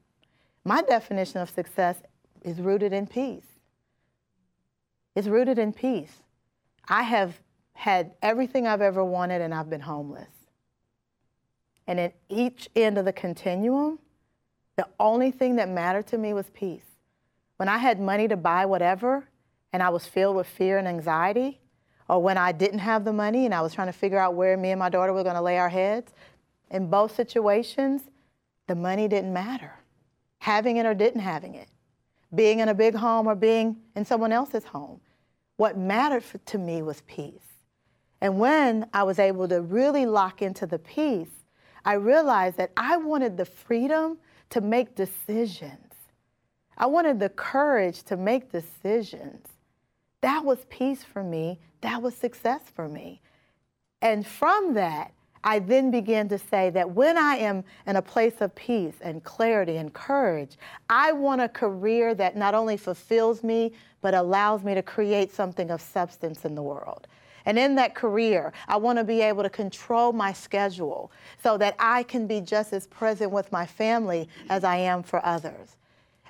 my 0.64 0.82
definition 0.82 1.42
of 1.42 1.50
success 1.50 2.02
is 2.44 2.60
rooted 2.60 2.94
in 2.94 3.08
peace. 3.08 3.46
It's 5.16 5.28
rooted 5.28 5.60
in 5.60 5.74
peace. 5.74 6.24
I 6.88 7.04
have 7.04 7.40
had 7.74 8.12
everything 8.22 8.68
I've 8.68 8.82
ever 8.82 9.04
wanted 9.04 9.42
and 9.42 9.54
I've 9.54 9.70
been 9.70 9.82
homeless. 9.82 10.30
And 11.88 12.00
at 12.00 12.16
each 12.30 12.70
end 12.76 12.98
of 12.98 13.06
the 13.06 13.14
continuum, 13.14 14.00
the 14.76 14.88
only 15.00 15.32
thing 15.32 15.58
that 15.58 15.70
mattered 15.70 16.08
to 16.08 16.18
me 16.18 16.34
was 16.34 16.50
peace. 16.54 16.86
When 17.58 17.70
I 17.70 17.78
had 17.78 18.00
money 18.00 18.28
to 18.28 18.38
buy 18.38 18.66
whatever 18.66 19.28
and 19.72 19.84
I 19.84 19.90
was 19.90 20.06
filled 20.06 20.36
with 20.36 20.48
fear 20.48 20.78
and 20.78 20.88
anxiety, 20.88 21.60
or 22.08 22.22
when 22.22 22.38
I 22.38 22.52
didn't 22.52 22.80
have 22.80 23.04
the 23.04 23.14
money 23.14 23.46
and 23.46 23.54
I 23.54 23.62
was 23.62 23.74
trying 23.74 23.88
to 23.88 23.94
figure 23.94 24.20
out 24.20 24.36
where 24.36 24.58
me 24.58 24.72
and 24.72 24.80
my 24.80 24.90
daughter 24.90 25.14
were 25.14 25.24
going 25.24 25.36
to 25.36 25.42
lay 25.42 25.58
our 25.58 25.70
heads, 25.70 26.14
in 26.72 26.90
both 26.90 27.16
situations, 27.16 28.02
the 28.68 28.76
money 28.76 29.08
didn't 29.08 29.34
matter. 29.34 29.74
Having 30.40 30.78
it 30.78 30.86
or 30.86 30.94
didn't 30.94 31.22
having 31.22 31.56
it. 31.56 31.68
Being 32.34 32.60
in 32.60 32.70
a 32.70 32.74
big 32.74 32.96
home 32.96 33.28
or 33.28 33.36
being 33.36 33.78
in 33.96 34.06
someone 34.06 34.32
else's 34.32 34.66
home. 34.66 35.00
What 35.58 35.78
mattered 35.78 36.24
to 36.48 36.58
me 36.58 36.82
was 36.82 37.02
peace. 37.02 37.42
And 38.22 38.40
when 38.40 38.88
I 38.94 39.04
was 39.04 39.20
able 39.20 39.48
to 39.48 39.62
really 39.62 40.06
lock 40.06 40.42
into 40.42 40.66
the 40.66 40.80
peace, 40.80 41.46
I 41.84 41.94
realized 41.94 42.58
that 42.58 42.72
I 42.76 42.98
wanted 42.98 43.38
the 43.38 43.46
freedom 43.46 44.18
to 44.50 44.62
make 44.62 44.96
decisions. 44.96 45.94
I 46.78 46.88
wanted 46.88 47.20
the 47.20 47.30
courage 47.30 48.04
to 48.04 48.18
make 48.18 48.52
decisions. 48.52 49.46
That 50.22 50.44
was 50.44 50.66
peace 50.70 51.04
for 51.04 51.24
me. 51.24 51.60
That 51.82 52.02
was 52.02 52.16
success 52.16 52.62
for 52.74 52.90
me. 52.90 53.22
And 54.02 54.26
from 54.26 54.74
that, 54.74 55.14
I 55.46 55.60
then 55.60 55.92
began 55.92 56.28
to 56.30 56.40
say 56.40 56.72
that 56.72 56.90
when 56.90 57.20
I 57.20 57.36
am 57.36 57.64
in 57.86 57.96
a 57.96 58.02
place 58.02 58.42
of 58.42 58.54
peace 58.56 58.96
and 59.02 59.24
clarity 59.24 59.78
and 59.78 59.94
courage, 59.94 60.58
I 60.90 61.12
want 61.12 61.40
a 61.40 61.48
career 61.48 62.16
that 62.16 62.36
not 62.36 62.56
only 62.56 62.78
fulfills 62.78 63.44
me, 63.44 63.72
but 64.02 64.16
allows 64.16 64.64
me 64.64 64.74
to 64.74 64.82
create 64.82 65.32
something 65.32 65.70
of 65.70 65.82
substance 65.82 66.46
in 66.46 66.56
the 66.56 66.64
world. 66.64 67.08
And 67.46 67.60
in 67.60 67.76
that 67.76 67.94
career, 67.94 68.54
I 68.68 68.78
want 68.78 68.98
to 68.98 69.04
be 69.04 69.22
able 69.22 69.44
to 69.44 69.50
control 69.52 70.12
my 70.14 70.34
schedule 70.34 71.12
so 71.44 71.60
that 71.60 71.76
I 71.78 72.02
can 72.02 72.26
be 72.26 72.42
just 72.42 72.74
as 72.74 72.88
present 72.88 73.32
with 73.32 73.52
my 73.52 73.68
family 73.68 74.28
as 74.50 74.64
I 74.64 74.78
am 74.78 75.04
for 75.04 75.24
others. 75.24 75.78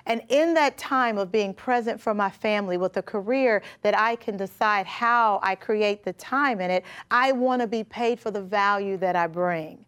And 0.06 0.22
in 0.28 0.54
that 0.54 0.78
time 0.78 1.18
of 1.18 1.32
being 1.32 1.52
present 1.52 2.00
for 2.00 2.14
my 2.14 2.30
family 2.30 2.76
with 2.76 2.96
a 2.96 3.02
career 3.02 3.62
that 3.82 3.98
I 3.98 4.14
can 4.16 4.36
decide 4.36 4.86
how 4.86 5.40
I 5.42 5.56
create 5.56 6.04
the 6.04 6.12
time 6.12 6.60
in 6.60 6.70
it, 6.70 6.84
I 7.10 7.32
want 7.32 7.60
to 7.60 7.66
be 7.66 7.82
paid 7.82 8.20
for 8.20 8.30
the 8.30 8.40
value 8.40 8.96
that 8.98 9.16
I 9.16 9.26
bring. 9.26 9.84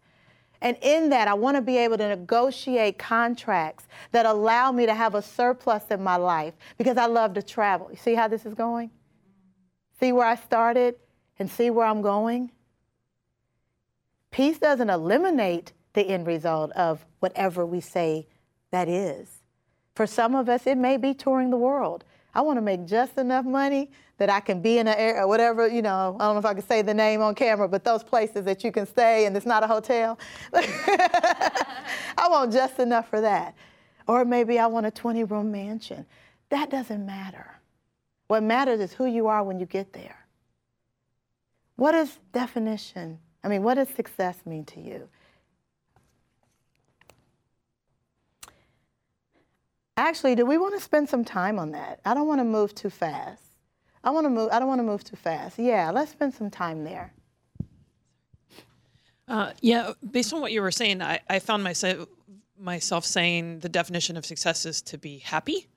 And 0.61 0.75
in 0.81 1.09
that, 1.11 1.29
I 1.29 1.33
want 1.35 1.55
to 1.55 1.61
be 1.61 1.77
able 1.77 1.97
to 1.97 2.09
negotiate 2.09 2.97
contracts 2.97 3.87
that 4.11 4.25
allow 4.25 4.73
me 4.73 4.85
to 4.85 4.93
have 4.93 5.15
a 5.15 5.21
surplus 5.21 5.83
in 5.89 6.03
my 6.03 6.17
life 6.17 6.53
because 6.77 6.97
I 6.97 7.05
love 7.05 7.33
to 7.35 7.41
travel. 7.41 7.87
You 7.89 7.95
see 7.95 8.13
how 8.13 8.27
this 8.27 8.45
is 8.45 8.53
going? 8.53 8.91
See 10.01 10.11
where 10.11 10.27
I 10.27 10.35
started 10.35 10.95
and 11.39 11.49
see 11.49 11.69
where 11.69 11.85
I'm 11.85 12.01
going? 12.01 12.51
Peace 14.31 14.59
doesn't 14.59 14.89
eliminate 14.89 15.71
the 15.93 16.03
end 16.03 16.27
result 16.27 16.71
of 16.73 17.05
whatever 17.19 17.65
we 17.65 17.79
say 17.79 18.27
that 18.71 18.89
is. 18.89 19.38
For 19.99 20.07
some 20.07 20.33
of 20.33 20.47
us, 20.47 20.65
it 20.65 20.77
may 20.77 20.95
be 20.95 21.13
touring 21.13 21.49
the 21.49 21.57
world. 21.57 22.05
I 22.33 22.39
want 22.39 22.55
to 22.55 22.61
make 22.61 22.85
just 22.85 23.17
enough 23.17 23.43
money 23.43 23.91
that 24.17 24.29
I 24.29 24.39
can 24.39 24.61
be 24.61 24.77
in 24.77 24.87
an 24.87 24.95
area, 24.97 25.25
uh, 25.25 25.27
whatever, 25.27 25.67
you 25.67 25.81
know, 25.81 26.15
I 26.17 26.23
don't 26.23 26.35
know 26.35 26.39
if 26.39 26.45
I 26.45 26.53
can 26.53 26.65
say 26.65 26.81
the 26.81 26.93
name 26.93 27.21
on 27.21 27.35
camera, 27.35 27.67
but 27.67 27.83
those 27.83 28.01
places 28.01 28.45
that 28.45 28.63
you 28.63 28.71
can 28.71 28.87
stay 28.87 29.25
and 29.25 29.35
it's 29.35 29.45
not 29.45 29.61
a 29.61 29.67
hotel. 29.67 30.17
I 30.53 32.27
want 32.29 32.53
just 32.53 32.79
enough 32.79 33.09
for 33.09 33.19
that. 33.19 33.55
Or 34.07 34.23
maybe 34.23 34.57
I 34.57 34.67
want 34.67 34.85
a 34.85 34.91
20 34.91 35.25
room 35.25 35.51
mansion. 35.51 36.05
That 36.47 36.69
doesn't 36.69 37.05
matter. 37.05 37.59
What 38.29 38.41
matters 38.41 38.79
is 38.79 38.93
who 38.93 39.05
you 39.05 39.27
are 39.27 39.43
when 39.43 39.59
you 39.59 39.65
get 39.65 39.91
there. 39.91 40.25
What 41.75 41.93
is 41.93 42.19
definition? 42.31 43.19
I 43.43 43.49
mean, 43.49 43.63
what 43.63 43.73
does 43.73 43.89
success 43.89 44.37
mean 44.45 44.63
to 44.63 44.79
you? 44.79 45.09
Actually, 49.99 50.33
do 50.33 50.45
we 50.45 50.57
want 50.57 50.73
to 50.73 50.79
spend 50.79 51.09
some 51.09 51.25
time 51.25 51.59
on 51.59 51.71
that? 51.71 51.99
I 52.05 52.13
don't 52.13 52.25
want 52.25 52.39
to 52.39 52.45
move 52.45 52.73
too 52.73 52.89
fast. 52.89 53.43
I 54.01 54.11
want 54.11 54.23
to 54.25 54.29
move. 54.29 54.49
I 54.49 54.57
don't 54.57 54.69
want 54.69 54.79
to 54.79 54.83
move 54.83 55.03
too 55.03 55.17
fast. 55.17 55.59
Yeah, 55.59 55.91
let's 55.91 56.09
spend 56.09 56.33
some 56.33 56.49
time 56.49 56.85
there. 56.85 57.11
Uh, 59.27 59.51
yeah, 59.59 59.91
based 60.09 60.31
on 60.33 60.39
what 60.39 60.53
you 60.53 60.61
were 60.61 60.71
saying, 60.71 61.01
I, 61.01 61.19
I 61.29 61.39
found 61.39 61.65
myself 61.65 62.07
myself 62.57 63.05
saying 63.05 63.59
the 63.59 63.67
definition 63.67 64.15
of 64.15 64.25
success 64.25 64.65
is 64.65 64.81
to 64.83 64.97
be 64.97 65.17
happy, 65.17 65.67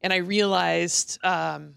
and 0.00 0.10
I 0.10 0.16
realized 0.16 1.22
um, 1.22 1.74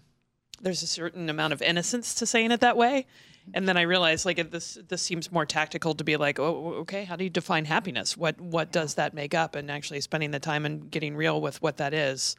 there's 0.62 0.82
a 0.82 0.86
certain 0.86 1.28
amount 1.28 1.52
of 1.52 1.60
innocence 1.60 2.14
to 2.14 2.24
saying 2.24 2.50
it 2.50 2.60
that 2.60 2.78
way 2.78 3.06
and 3.52 3.68
then 3.68 3.76
I 3.76 3.82
realized 3.82 4.24
like 4.24 4.50
this 4.50 4.78
this 4.88 5.02
seems 5.02 5.30
more 5.30 5.44
tactical 5.44 5.94
to 5.94 6.04
be 6.04 6.16
like, 6.16 6.38
oh, 6.38 6.74
okay, 6.80 7.04
how 7.04 7.16
do 7.16 7.24
you 7.24 7.30
define 7.30 7.64
happiness? 7.64 8.16
What 8.16 8.40
what 8.40 8.72
does 8.72 8.94
that 8.94 9.14
make 9.14 9.34
up? 9.34 9.54
And 9.54 9.70
actually 9.70 10.00
spending 10.00 10.30
the 10.30 10.40
time 10.40 10.64
and 10.64 10.90
getting 10.90 11.16
real 11.16 11.40
with 11.40 11.60
what 11.60 11.76
that 11.78 11.92
is. 11.92 12.36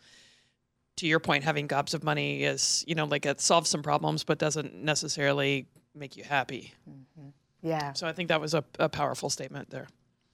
To 0.98 1.08
your 1.08 1.20
point, 1.20 1.44
having 1.44 1.68
gobs 1.68 1.94
of 1.94 2.04
money 2.04 2.44
is 2.44 2.84
you 2.88 2.96
know 2.96 3.06
like 3.06 3.26
it 3.26 3.42
solves 3.42 3.70
some 3.70 3.84
problems, 3.84 4.24
but 4.24 4.40
doesn't 4.40 4.74
necessarily 4.74 5.68
make 5.94 6.18
you 6.18 6.24
happy. 6.24 6.74
Mm-hmm. 6.90 7.30
Yeah. 7.62 7.94
So 7.94 8.08
I 8.08 8.14
think 8.14 8.30
that 8.30 8.40
was 8.42 8.54
a, 8.54 8.64
a 8.80 8.90
powerful 8.90 9.30
statement 9.30 9.70
there. 9.70 9.88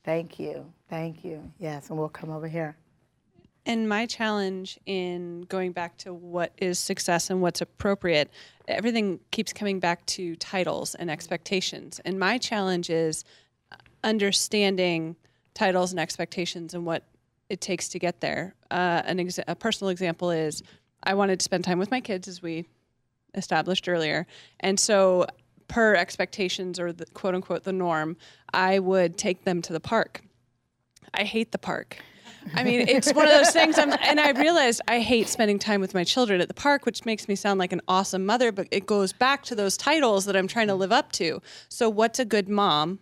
Thank 0.04 0.40
you, 0.40 0.72
thank 0.90 1.24
you. 1.24 1.52
Yes, 1.60 1.90
and 1.90 1.98
we'll 1.98 2.10
come 2.10 2.32
over 2.32 2.48
here. 2.48 2.76
And 3.66 3.88
my 3.88 4.08
challenge 4.08 4.80
in 4.86 5.42
going 5.42 5.72
back 5.72 5.98
to 6.00 6.14
what 6.14 6.52
is 6.58 6.80
success 6.80 7.30
and 7.30 7.42
what's 7.42 7.62
appropriate, 7.62 8.32
everything 8.68 9.20
keeps 9.30 9.54
coming 9.54 9.80
back 9.80 10.06
to 10.08 10.36
titles 10.38 10.96
and 10.96 11.12
expectations. 11.12 12.02
And 12.04 12.20
my 12.20 12.40
challenge 12.40 12.90
is 12.90 13.24
understanding 14.04 15.16
titles 15.54 15.92
and 15.92 16.00
expectations 16.00 16.74
and 16.74 16.86
what 16.86 17.04
it 17.50 17.62
takes 17.62 17.90
to 17.90 18.00
get 18.00 18.22
there. 18.22 18.56
Uh, 18.72 19.04
an 19.06 19.30
a 19.48 19.56
personal 19.56 19.90
example 19.90 20.32
is 20.32 20.64
I 21.04 21.14
wanted 21.14 21.40
to 21.40 21.44
spend 21.44 21.64
time 21.64 21.80
with 21.80 21.92
my 21.92 22.00
kids, 22.00 22.28
as 22.28 22.42
we 22.42 22.66
established 23.36 23.88
earlier. 23.88 24.26
And 24.60 24.80
so, 24.80 25.28
per 25.68 25.96
expectations 25.96 26.80
or 26.80 26.92
the 26.92 27.06
quote 27.08 27.36
unquote 27.36 27.64
the 27.64 27.74
norm, 27.74 28.18
I 28.54 28.80
would 28.80 29.18
take 29.18 29.44
them 29.44 29.62
to 29.64 29.74
the 29.74 29.80
park. 29.80 30.22
I 31.14 31.24
hate 31.24 31.52
the 31.52 31.58
park. 31.58 31.98
I 32.56 32.64
mean, 32.64 32.88
it's 32.88 33.14
one 33.14 33.28
of 33.28 33.34
those 33.34 33.52
things. 33.52 33.78
I'm, 33.78 33.94
and 34.02 34.20
I 34.20 34.32
realized 34.32 34.82
I 34.88 35.00
hate 35.00 35.28
spending 35.28 35.60
time 35.60 35.82
with 35.82 35.94
my 35.94 36.04
children 36.04 36.42
at 36.42 36.48
the 36.48 36.54
park, 36.54 36.86
which 36.86 37.06
makes 37.06 37.28
me 37.28 37.36
sound 37.36 37.60
like 37.60 37.72
an 37.72 37.82
awesome 37.88 38.26
mother, 38.26 38.52
but 38.52 38.68
it 38.72 38.86
goes 38.86 39.14
back 39.14 39.44
to 39.44 39.56
those 39.56 39.78
titles 39.78 40.26
that 40.26 40.36
I'm 40.36 40.48
trying 40.48 40.68
to 40.68 40.76
live 40.76 40.92
up 40.92 41.12
to. 41.14 41.42
So, 41.70 41.90
what's 41.90 42.20
a 42.20 42.26
good 42.26 42.50
mom? 42.50 43.00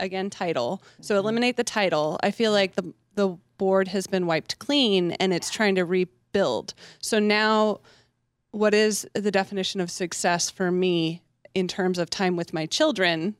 Again, 0.00 0.30
title. 0.30 0.82
So, 1.00 1.14
mm-hmm. 1.14 1.20
eliminate 1.20 1.56
the 1.56 1.64
title. 1.64 2.18
I 2.22 2.30
feel 2.30 2.52
like 2.52 2.74
the, 2.74 2.92
the 3.14 3.36
board 3.58 3.88
has 3.88 4.06
been 4.06 4.26
wiped 4.26 4.58
clean 4.58 5.12
and 5.12 5.32
it's 5.32 5.50
trying 5.50 5.76
to 5.76 5.84
rebuild. 5.84 6.74
So, 7.00 7.18
now 7.18 7.80
what 8.54 8.72
is 8.72 9.06
the 9.14 9.32
definition 9.32 9.80
of 9.80 9.90
success 9.90 10.48
for 10.48 10.70
me 10.70 11.22
in 11.54 11.66
terms 11.66 11.98
of 11.98 12.08
time 12.08 12.36
with 12.36 12.52
my 12.54 12.66
children? 12.66 13.34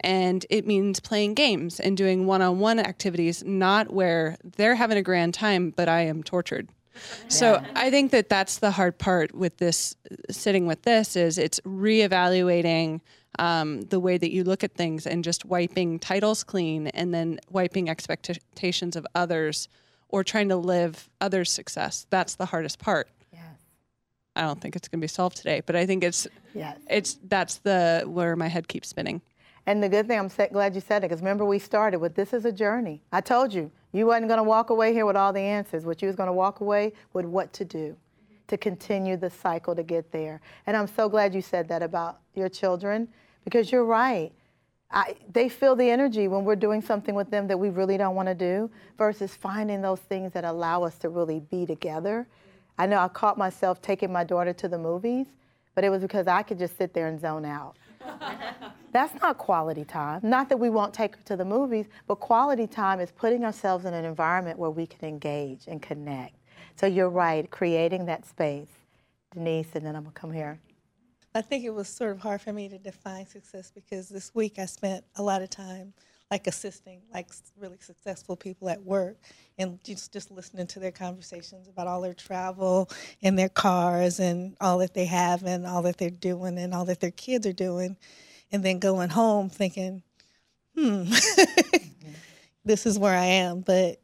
And 0.00 0.46
it 0.50 0.66
means 0.66 1.00
playing 1.00 1.34
games 1.34 1.80
and 1.80 1.96
doing 1.96 2.26
one-on-one 2.26 2.78
activities 2.78 3.42
not 3.44 3.92
where 3.92 4.36
they're 4.56 4.74
having 4.74 4.98
a 4.98 5.02
grand 5.02 5.34
time 5.34 5.70
but 5.70 5.88
i 5.88 6.00
am 6.00 6.22
tortured 6.22 6.68
yeah. 6.94 7.28
so 7.28 7.62
i 7.74 7.90
think 7.90 8.10
that 8.10 8.28
that's 8.28 8.58
the 8.58 8.70
hard 8.70 8.98
part 8.98 9.34
with 9.34 9.56
this 9.58 9.96
sitting 10.30 10.66
with 10.66 10.82
this 10.82 11.16
is 11.16 11.38
it's 11.38 11.60
reevaluating 11.60 13.00
um, 13.38 13.82
the 13.82 14.00
way 14.00 14.18
that 14.18 14.32
you 14.32 14.42
look 14.42 14.64
at 14.64 14.74
things 14.74 15.06
and 15.06 15.22
just 15.22 15.44
wiping 15.44 15.98
titles 15.98 16.42
clean 16.42 16.88
and 16.88 17.12
then 17.14 17.38
wiping 17.50 17.88
expectations 17.88 18.96
of 18.96 19.06
others 19.14 19.68
or 20.08 20.24
trying 20.24 20.48
to 20.48 20.56
live 20.56 21.08
others 21.20 21.50
success 21.50 22.06
that's 22.10 22.36
the 22.36 22.46
hardest 22.46 22.78
part 22.78 23.08
yes. 23.32 23.42
i 24.36 24.42
don't 24.42 24.60
think 24.60 24.76
it's 24.76 24.88
going 24.88 25.00
to 25.00 25.04
be 25.04 25.08
solved 25.08 25.36
today 25.36 25.60
but 25.66 25.76
i 25.76 25.84
think 25.84 26.04
it's 26.04 26.26
yes. 26.54 26.78
it's 26.88 27.18
that's 27.24 27.56
the 27.58 28.04
where 28.06 28.36
my 28.36 28.48
head 28.48 28.68
keeps 28.68 28.88
spinning 28.88 29.20
and 29.66 29.82
the 29.82 29.88
good 29.88 30.06
thing, 30.06 30.18
I'm 30.18 30.30
glad 30.52 30.74
you 30.74 30.80
said 30.80 31.04
it, 31.04 31.08
because 31.08 31.20
remember 31.20 31.44
we 31.44 31.58
started 31.58 31.98
with 31.98 32.14
this 32.14 32.32
is 32.32 32.44
a 32.44 32.52
journey. 32.52 33.02
I 33.12 33.20
told 33.20 33.52
you, 33.52 33.70
you 33.92 34.06
wasn't 34.06 34.28
going 34.28 34.38
to 34.38 34.44
walk 34.44 34.70
away 34.70 34.92
here 34.92 35.06
with 35.06 35.16
all 35.16 35.32
the 35.32 35.40
answers. 35.40 35.84
What 35.84 36.00
you 36.02 36.06
was 36.06 36.16
going 36.16 36.28
to 36.28 36.32
walk 36.32 36.60
away 36.60 36.92
with 37.12 37.24
what 37.24 37.52
to 37.54 37.64
do 37.64 37.96
to 38.46 38.56
continue 38.56 39.16
the 39.16 39.30
cycle 39.30 39.74
to 39.74 39.82
get 39.82 40.10
there. 40.10 40.40
And 40.66 40.76
I'm 40.76 40.86
so 40.86 41.08
glad 41.08 41.34
you 41.34 41.42
said 41.42 41.68
that 41.68 41.82
about 41.82 42.20
your 42.34 42.48
children, 42.48 43.08
because 43.44 43.70
you're 43.70 43.84
right. 43.84 44.32
I, 44.90 45.16
they 45.30 45.50
feel 45.50 45.76
the 45.76 45.90
energy 45.90 46.28
when 46.28 46.44
we're 46.44 46.56
doing 46.56 46.80
something 46.80 47.14
with 47.14 47.30
them 47.30 47.46
that 47.48 47.58
we 47.58 47.68
really 47.68 47.98
don't 47.98 48.14
want 48.14 48.28
to 48.28 48.34
do 48.34 48.70
versus 48.96 49.34
finding 49.34 49.82
those 49.82 50.00
things 50.00 50.32
that 50.32 50.44
allow 50.44 50.82
us 50.82 50.96
to 50.98 51.10
really 51.10 51.40
be 51.40 51.66
together. 51.66 52.26
I 52.78 52.86
know 52.86 52.98
I 52.98 53.08
caught 53.08 53.36
myself 53.36 53.82
taking 53.82 54.10
my 54.10 54.24
daughter 54.24 54.54
to 54.54 54.68
the 54.68 54.78
movies, 54.78 55.26
but 55.74 55.84
it 55.84 55.90
was 55.90 56.00
because 56.00 56.26
I 56.26 56.42
could 56.42 56.58
just 56.58 56.78
sit 56.78 56.94
there 56.94 57.08
and 57.08 57.20
zone 57.20 57.44
out. 57.44 57.76
That's 58.92 59.20
not 59.20 59.38
quality 59.38 59.84
time. 59.84 60.20
Not 60.22 60.48
that 60.48 60.56
we 60.56 60.70
won't 60.70 60.94
take 60.94 61.16
her 61.16 61.22
to 61.24 61.36
the 61.36 61.44
movies, 61.44 61.86
but 62.06 62.16
quality 62.16 62.66
time 62.66 63.00
is 63.00 63.10
putting 63.10 63.44
ourselves 63.44 63.84
in 63.84 63.94
an 63.94 64.04
environment 64.04 64.58
where 64.58 64.70
we 64.70 64.86
can 64.86 65.06
engage 65.06 65.64
and 65.66 65.82
connect. 65.82 66.34
So 66.76 66.86
you're 66.86 67.10
right, 67.10 67.50
creating 67.50 68.06
that 68.06 68.26
space. 68.26 68.68
Denise, 69.34 69.74
and 69.74 69.84
then 69.84 69.94
I'm 69.94 70.04
going 70.04 70.14
to 70.14 70.20
come 70.20 70.32
here. 70.32 70.58
I 71.34 71.42
think 71.42 71.64
it 71.64 71.70
was 71.70 71.88
sort 71.88 72.12
of 72.12 72.18
hard 72.18 72.40
for 72.40 72.52
me 72.52 72.68
to 72.68 72.78
define 72.78 73.26
success 73.26 73.70
because 73.74 74.08
this 74.08 74.34
week 74.34 74.58
I 74.58 74.64
spent 74.64 75.04
a 75.16 75.22
lot 75.22 75.42
of 75.42 75.50
time 75.50 75.92
like 76.30 76.46
assisting 76.46 77.00
like 77.12 77.28
really 77.58 77.78
successful 77.80 78.36
people 78.36 78.68
at 78.68 78.82
work 78.82 79.16
and 79.58 79.82
just 79.82 80.12
just 80.12 80.30
listening 80.30 80.66
to 80.66 80.78
their 80.78 80.92
conversations 80.92 81.68
about 81.68 81.86
all 81.86 82.00
their 82.00 82.14
travel 82.14 82.88
and 83.22 83.38
their 83.38 83.48
cars 83.48 84.20
and 84.20 84.56
all 84.60 84.78
that 84.78 84.94
they 84.94 85.06
have 85.06 85.42
and 85.44 85.66
all 85.66 85.82
that 85.82 85.96
they're 85.98 86.10
doing 86.10 86.58
and 86.58 86.74
all 86.74 86.84
that 86.84 87.00
their 87.00 87.10
kids 87.10 87.46
are 87.46 87.52
doing 87.52 87.96
and 88.52 88.64
then 88.64 88.78
going 88.78 89.08
home 89.10 89.48
thinking 89.48 90.02
hmm 90.76 91.04
this 92.64 92.86
is 92.86 92.98
where 92.98 93.16
I 93.16 93.24
am 93.24 93.60
but 93.60 94.00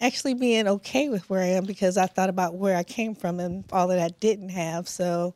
actually 0.00 0.34
being 0.34 0.68
okay 0.68 1.08
with 1.08 1.28
where 1.28 1.42
I 1.42 1.48
am 1.48 1.64
because 1.64 1.96
I 1.96 2.06
thought 2.06 2.28
about 2.28 2.54
where 2.54 2.76
I 2.76 2.82
came 2.82 3.14
from 3.14 3.40
and 3.40 3.64
all 3.72 3.88
that 3.88 3.98
I 3.98 4.10
didn't 4.20 4.50
have. 4.50 4.88
So 4.88 5.34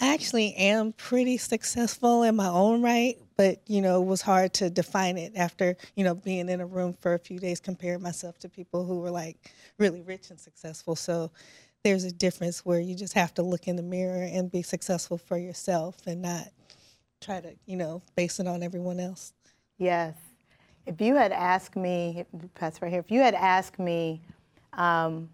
I 0.00 0.14
actually 0.14 0.54
am 0.54 0.92
pretty 0.92 1.38
successful 1.38 2.22
in 2.22 2.36
my 2.36 2.48
own 2.48 2.82
right, 2.82 3.16
but 3.36 3.60
you 3.66 3.80
know, 3.80 4.02
it 4.02 4.06
was 4.06 4.22
hard 4.22 4.52
to 4.54 4.70
define 4.70 5.18
it 5.18 5.32
after, 5.36 5.76
you 5.96 6.04
know, 6.04 6.14
being 6.14 6.48
in 6.48 6.60
a 6.60 6.66
room 6.66 6.94
for 7.00 7.14
a 7.14 7.18
few 7.18 7.38
days 7.38 7.60
comparing 7.60 8.02
myself 8.02 8.38
to 8.40 8.48
people 8.48 8.84
who 8.84 9.00
were 9.00 9.10
like 9.10 9.36
really 9.78 10.02
rich 10.02 10.30
and 10.30 10.40
successful. 10.40 10.96
So 10.96 11.30
there's 11.84 12.04
a 12.04 12.12
difference 12.12 12.64
where 12.64 12.80
you 12.80 12.94
just 12.94 13.14
have 13.14 13.34
to 13.34 13.42
look 13.42 13.66
in 13.66 13.76
the 13.76 13.82
mirror 13.82 14.22
and 14.22 14.50
be 14.50 14.62
successful 14.62 15.18
for 15.18 15.36
yourself 15.36 16.06
and 16.06 16.22
not 16.22 16.48
try 17.20 17.40
to, 17.40 17.54
you 17.66 17.76
know, 17.76 18.02
base 18.14 18.38
it 18.40 18.46
on 18.46 18.62
everyone 18.62 19.00
else. 19.00 19.32
Yes. 19.78 20.14
If 20.86 21.00
you 21.00 21.14
had 21.14 21.32
asked 21.32 21.76
me, 21.76 22.24
pass 22.54 22.82
right 22.82 22.90
here, 22.90 23.00
if 23.00 23.10
you 23.10 23.20
had 23.20 23.34
asked 23.34 23.78
me 23.78 24.20
um, 24.72 25.28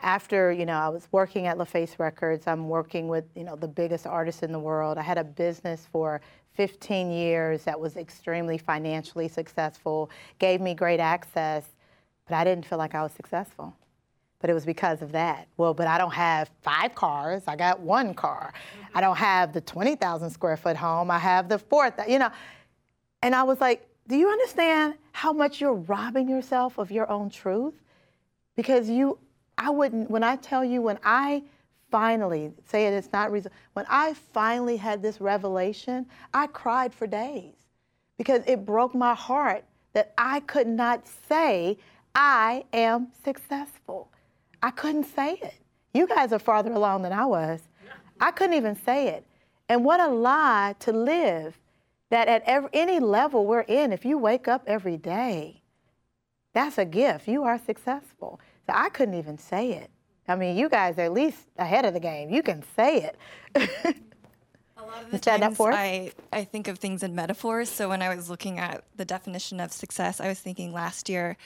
after 0.00 0.52
you 0.52 0.66
know 0.66 0.74
I 0.74 0.88
was 0.88 1.08
working 1.12 1.46
at 1.46 1.58
LaFace 1.58 1.98
Records, 1.98 2.46
I'm 2.46 2.68
working 2.68 3.08
with 3.08 3.24
you 3.34 3.44
know 3.44 3.56
the 3.56 3.68
biggest 3.68 4.06
artists 4.06 4.42
in 4.42 4.52
the 4.52 4.58
world. 4.58 4.98
I 4.98 5.02
had 5.02 5.18
a 5.18 5.24
business 5.24 5.86
for 5.90 6.20
15 6.54 7.10
years 7.10 7.64
that 7.64 7.78
was 7.78 7.96
extremely 7.96 8.58
financially 8.58 9.28
successful, 9.28 10.10
gave 10.38 10.60
me 10.60 10.74
great 10.74 11.00
access, 11.00 11.64
but 12.26 12.34
I 12.34 12.44
didn't 12.44 12.66
feel 12.66 12.78
like 12.78 12.94
I 12.94 13.02
was 13.02 13.12
successful. 13.12 13.76
But 14.40 14.50
it 14.50 14.54
was 14.54 14.66
because 14.66 15.00
of 15.00 15.12
that. 15.12 15.48
Well, 15.56 15.72
but 15.72 15.86
I 15.86 15.96
don't 15.96 16.12
have 16.12 16.50
five 16.62 16.94
cars. 16.94 17.42
I 17.46 17.56
got 17.56 17.80
one 17.80 18.12
car. 18.12 18.52
I 18.94 19.00
don't 19.00 19.16
have 19.16 19.52
the 19.52 19.62
20,000 19.62 20.30
square 20.30 20.56
foot 20.58 20.76
home. 20.76 21.10
I 21.10 21.18
have 21.18 21.48
the 21.48 21.58
fourth. 21.58 21.94
You 22.06 22.18
know, 22.18 22.30
and 23.22 23.34
I 23.34 23.42
was 23.44 23.60
like, 23.60 23.88
do 24.08 24.16
you 24.16 24.28
understand 24.28 24.94
how 25.12 25.32
much 25.32 25.60
you're 25.60 25.74
robbing 25.74 26.28
yourself 26.28 26.78
of 26.78 26.90
your 26.90 27.10
own 27.10 27.30
truth? 27.30 27.74
Because 28.56 28.88
you, 28.88 29.18
I 29.58 29.70
wouldn't, 29.70 30.10
when 30.10 30.22
I 30.22 30.36
tell 30.36 30.64
you, 30.64 30.82
when 30.82 30.98
I 31.04 31.42
finally, 31.90 32.52
say 32.68 32.86
it, 32.86 32.92
it's 32.92 33.12
not 33.12 33.32
reason, 33.32 33.52
when 33.72 33.86
I 33.88 34.14
finally 34.32 34.76
had 34.76 35.02
this 35.02 35.20
revelation, 35.20 36.06
I 36.34 36.46
cried 36.46 36.92
for 36.92 37.06
days 37.06 37.54
because 38.18 38.42
it 38.46 38.66
broke 38.66 38.94
my 38.94 39.14
heart 39.14 39.64
that 39.92 40.12
I 40.18 40.40
could 40.40 40.66
not 40.66 41.06
say, 41.28 41.78
I 42.14 42.64
am 42.72 43.08
successful. 43.24 44.10
I 44.62 44.70
couldn't 44.70 45.04
say 45.04 45.38
it. 45.42 45.54
You 45.94 46.06
guys 46.06 46.32
are 46.32 46.38
farther 46.38 46.72
along 46.72 47.02
than 47.02 47.12
I 47.12 47.24
was. 47.24 47.60
I 48.20 48.30
couldn't 48.30 48.56
even 48.56 48.76
say 48.76 49.08
it. 49.08 49.26
And 49.68 49.84
what 49.84 50.00
a 50.00 50.08
lie 50.08 50.74
to 50.80 50.92
live 50.92 51.58
that 52.10 52.28
at 52.28 52.42
every, 52.44 52.70
any 52.72 53.00
level 53.00 53.46
we're 53.46 53.60
in, 53.60 53.92
if 53.92 54.04
you 54.04 54.18
wake 54.18 54.48
up 54.48 54.62
every 54.66 54.96
day, 54.96 55.62
that's 56.52 56.78
a 56.78 56.84
gift. 56.84 57.28
You 57.28 57.42
are 57.44 57.58
successful. 57.58 58.40
So 58.66 58.72
I 58.74 58.88
couldn't 58.88 59.14
even 59.14 59.38
say 59.38 59.72
it. 59.72 59.90
I 60.28 60.34
mean, 60.34 60.56
you 60.56 60.68
guys 60.68 60.98
are 60.98 61.02
at 61.02 61.12
least 61.12 61.38
ahead 61.56 61.84
of 61.84 61.94
the 61.94 62.00
game. 62.00 62.30
You 62.30 62.42
can 62.42 62.64
say 62.74 63.02
it. 63.02 63.16
A 64.76 64.82
lot 64.82 65.04
of 65.04 65.10
the 65.12 65.18
times 65.18 65.60
I, 65.60 66.12
I 66.32 66.44
think 66.44 66.66
of 66.66 66.78
things 66.78 67.02
in 67.02 67.14
metaphors. 67.14 67.68
So 67.68 67.88
when 67.88 68.02
I 68.02 68.14
was 68.14 68.28
looking 68.28 68.58
at 68.58 68.84
the 68.96 69.04
definition 69.04 69.60
of 69.60 69.72
success, 69.72 70.20
I 70.20 70.28
was 70.28 70.40
thinking 70.40 70.72
last 70.72 71.08
year 71.08 71.36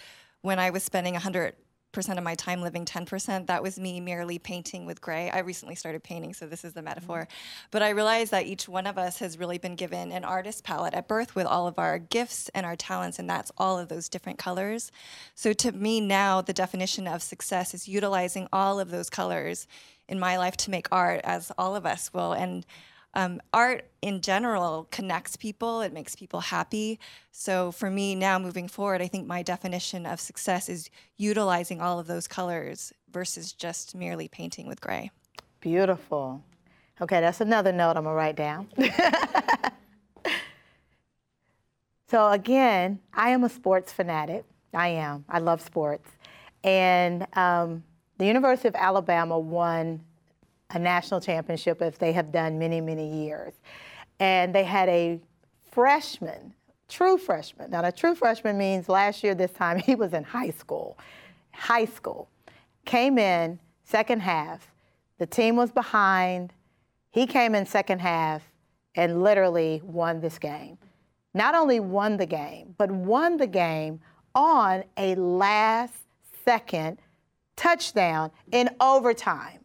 when 0.40 0.58
I 0.58 0.70
was 0.70 0.82
spending 0.82 1.12
100 1.12 1.54
percent 1.92 2.18
of 2.18 2.24
my 2.24 2.34
time 2.34 2.60
living 2.60 2.84
10% 2.84 3.46
that 3.46 3.62
was 3.62 3.78
me 3.78 4.00
merely 4.00 4.38
painting 4.38 4.86
with 4.86 5.00
gray. 5.00 5.30
I 5.30 5.40
recently 5.40 5.74
started 5.74 6.02
painting 6.02 6.34
so 6.34 6.46
this 6.46 6.64
is 6.64 6.72
the 6.72 6.82
metaphor. 6.82 7.20
Mm-hmm. 7.20 7.66
but 7.70 7.82
i 7.82 7.90
realized 7.90 8.30
that 8.30 8.46
each 8.46 8.68
one 8.68 8.86
of 8.86 8.98
us 8.98 9.18
has 9.18 9.38
really 9.38 9.58
been 9.58 9.74
given 9.74 10.12
an 10.12 10.24
artist 10.24 10.64
palette 10.64 10.94
at 10.94 11.08
birth 11.08 11.34
with 11.34 11.46
all 11.46 11.66
of 11.66 11.78
our 11.78 11.98
gifts 11.98 12.48
and 12.54 12.64
our 12.64 12.76
talents 12.76 13.18
and 13.18 13.28
that's 13.28 13.52
all 13.58 13.78
of 13.78 13.88
those 13.88 14.08
different 14.08 14.38
colors. 14.38 14.90
So 15.34 15.52
to 15.54 15.72
me 15.72 16.00
now 16.00 16.40
the 16.40 16.52
definition 16.52 17.06
of 17.06 17.22
success 17.22 17.74
is 17.74 17.88
utilizing 17.88 18.48
all 18.52 18.80
of 18.80 18.90
those 18.90 19.10
colors 19.10 19.66
in 20.08 20.18
my 20.18 20.36
life 20.36 20.56
to 20.58 20.70
make 20.70 20.88
art 20.90 21.20
as 21.24 21.52
all 21.56 21.76
of 21.76 21.86
us 21.86 22.12
will. 22.12 22.32
And 22.32 22.66
um, 23.14 23.40
art 23.52 23.86
in 24.02 24.20
general 24.20 24.86
connects 24.90 25.36
people, 25.36 25.80
it 25.80 25.92
makes 25.92 26.14
people 26.14 26.40
happy. 26.40 26.98
So 27.32 27.72
for 27.72 27.90
me 27.90 28.14
now 28.14 28.38
moving 28.38 28.68
forward, 28.68 29.02
I 29.02 29.08
think 29.08 29.26
my 29.26 29.42
definition 29.42 30.06
of 30.06 30.20
success 30.20 30.68
is 30.68 30.90
utilizing 31.16 31.80
all 31.80 31.98
of 31.98 32.06
those 32.06 32.28
colors 32.28 32.92
versus 33.10 33.52
just 33.52 33.94
merely 33.94 34.28
painting 34.28 34.66
with 34.66 34.80
gray. 34.80 35.10
Beautiful. 35.60 36.42
Okay, 37.00 37.20
that's 37.20 37.40
another 37.40 37.72
note 37.72 37.96
I'm 37.96 38.04
gonna 38.04 38.14
write 38.14 38.36
down. 38.36 38.68
so 42.08 42.30
again, 42.30 43.00
I 43.12 43.30
am 43.30 43.42
a 43.44 43.48
sports 43.48 43.92
fanatic. 43.92 44.44
I 44.72 44.88
am. 44.88 45.24
I 45.28 45.40
love 45.40 45.60
sports. 45.60 46.08
And 46.62 47.26
um, 47.34 47.82
the 48.18 48.26
University 48.26 48.68
of 48.68 48.74
Alabama 48.74 49.38
won 49.38 50.04
a 50.70 50.78
national 50.78 51.20
championship 51.20 51.82
if 51.82 51.98
they 51.98 52.12
have 52.12 52.32
done 52.32 52.58
many, 52.58 52.80
many 52.80 53.24
years. 53.24 53.54
And 54.18 54.54
they 54.54 54.64
had 54.64 54.88
a 54.88 55.20
freshman, 55.70 56.54
true 56.88 57.18
freshman. 57.18 57.70
Now, 57.70 57.84
a 57.84 57.92
true 57.92 58.14
freshman 58.14 58.58
means 58.58 58.88
last 58.88 59.24
year, 59.24 59.34
this 59.34 59.52
time, 59.52 59.78
he 59.86 59.94
was 59.94 60.12
in 60.12 60.24
high 60.24 60.50
school. 60.50 60.98
High 61.52 61.86
school. 61.86 62.28
Came 62.84 63.18
in 63.18 63.58
second 63.84 64.20
half. 64.20 64.70
The 65.18 65.26
team 65.26 65.56
was 65.56 65.70
behind. 65.70 66.52
He 67.10 67.26
came 67.26 67.54
in 67.54 67.66
second 67.66 68.00
half 68.00 68.42
and 68.94 69.22
literally 69.22 69.82
won 69.84 70.20
this 70.20 70.38
game. 70.38 70.78
Not 71.34 71.54
only 71.54 71.78
won 71.78 72.16
the 72.16 72.26
game, 72.26 72.74
but 72.76 72.90
won 72.90 73.36
the 73.36 73.46
game 73.46 74.00
on 74.34 74.84
a 74.96 75.14
last 75.14 75.94
second 76.44 76.98
touchdown 77.56 78.30
in 78.52 78.70
overtime. 78.80 79.59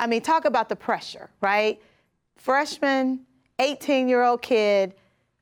I 0.00 0.06
mean, 0.06 0.22
talk 0.22 0.46
about 0.46 0.70
the 0.70 0.76
pressure, 0.76 1.28
right? 1.42 1.80
Freshman, 2.36 3.20
18 3.58 4.08
year 4.08 4.22
old 4.22 4.40
kid, 4.40 4.94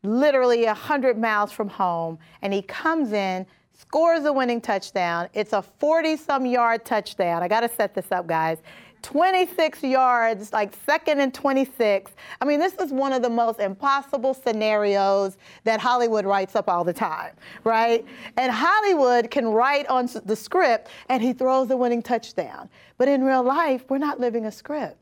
literally 0.03 0.65
100 0.65 1.17
miles 1.17 1.53
from 1.53 1.69
home, 1.69 2.19
and 2.43 2.53
he 2.53 2.63
comes 2.63 3.13
in, 3.13 3.47
scores 3.73 4.25
a 4.25 4.33
winning 4.33 4.61
touchdown. 4.61 5.29
It's 5.33 5.53
a 5.53 5.63
40 5.63 6.17
some 6.17 6.45
yard 6.45 6.85
touchdown. 6.85 7.41
I 7.45 7.49
got 7.49 7.61
to 7.61 7.69
set 7.69 7.95
this 7.95 8.11
up, 8.11 8.27
guys. 8.27 8.59
26 9.03 9.83
yards, 9.83 10.53
like 10.53 10.75
second 10.85 11.21
and 11.21 11.33
26. 11.33 12.13
I 12.41 12.45
mean, 12.45 12.61
this 12.61 12.75
is 12.75 12.93
one 12.93 13.13
of 13.13 13.23
the 13.23 13.31
most 13.31 13.61
impossible 13.61 14.35
scenarios 14.35 15.37
that 15.65 15.81
Hollywood 15.81 16.25
writes 16.25 16.57
up 16.57 16.69
all 16.69 16.85
the 16.85 16.93
time, 16.93 17.33
right? 17.65 18.05
And 18.37 18.53
Hollywood 18.53 19.31
can 19.31 19.49
write 19.49 19.87
on 19.89 20.09
the 20.25 20.37
script 20.37 20.89
and 21.09 21.23
he 21.23 21.33
throws 21.33 21.69
the 21.69 21.77
winning 21.77 22.03
touchdown. 22.03 22.69
But 22.97 23.09
in 23.09 23.23
real 23.23 23.43
life, 23.43 23.85
we're 23.89 23.99
not 23.99 24.21
living 24.21 24.47
a 24.47 24.53
script. 24.53 24.97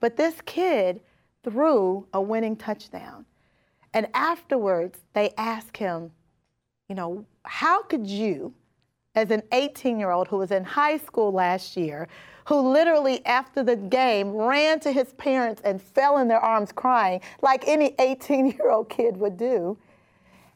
But 0.00 0.16
this 0.16 0.34
kid 0.44 1.00
threw 1.42 2.06
a 2.12 2.20
winning 2.20 2.56
touchdown. 2.56 3.24
And 3.92 4.08
afterwards, 4.14 4.98
they 5.12 5.32
ask 5.38 5.76
him, 5.76 6.10
you 6.88 6.94
know, 6.94 7.24
how 7.44 7.82
could 7.82 8.06
you, 8.06 8.52
as 9.14 9.30
an 9.30 9.42
18 9.52 9.98
year 9.98 10.10
old 10.10 10.28
who 10.28 10.38
was 10.38 10.50
in 10.50 10.64
high 10.64 10.98
school 10.98 11.32
last 11.32 11.76
year, 11.76 12.08
who 12.46 12.72
literally, 12.72 13.24
after 13.26 13.62
the 13.62 13.76
game, 13.76 14.30
ran 14.30 14.80
to 14.80 14.92
his 14.92 15.12
parents 15.14 15.62
and 15.64 15.80
fell 15.80 16.18
in 16.18 16.28
their 16.28 16.40
arms 16.40 16.72
crying, 16.72 17.20
like 17.42 17.64
any 17.66 17.94
18 17.98 18.48
year 18.48 18.70
old 18.70 18.88
kid 18.88 19.16
would 19.16 19.36
do. 19.36 19.78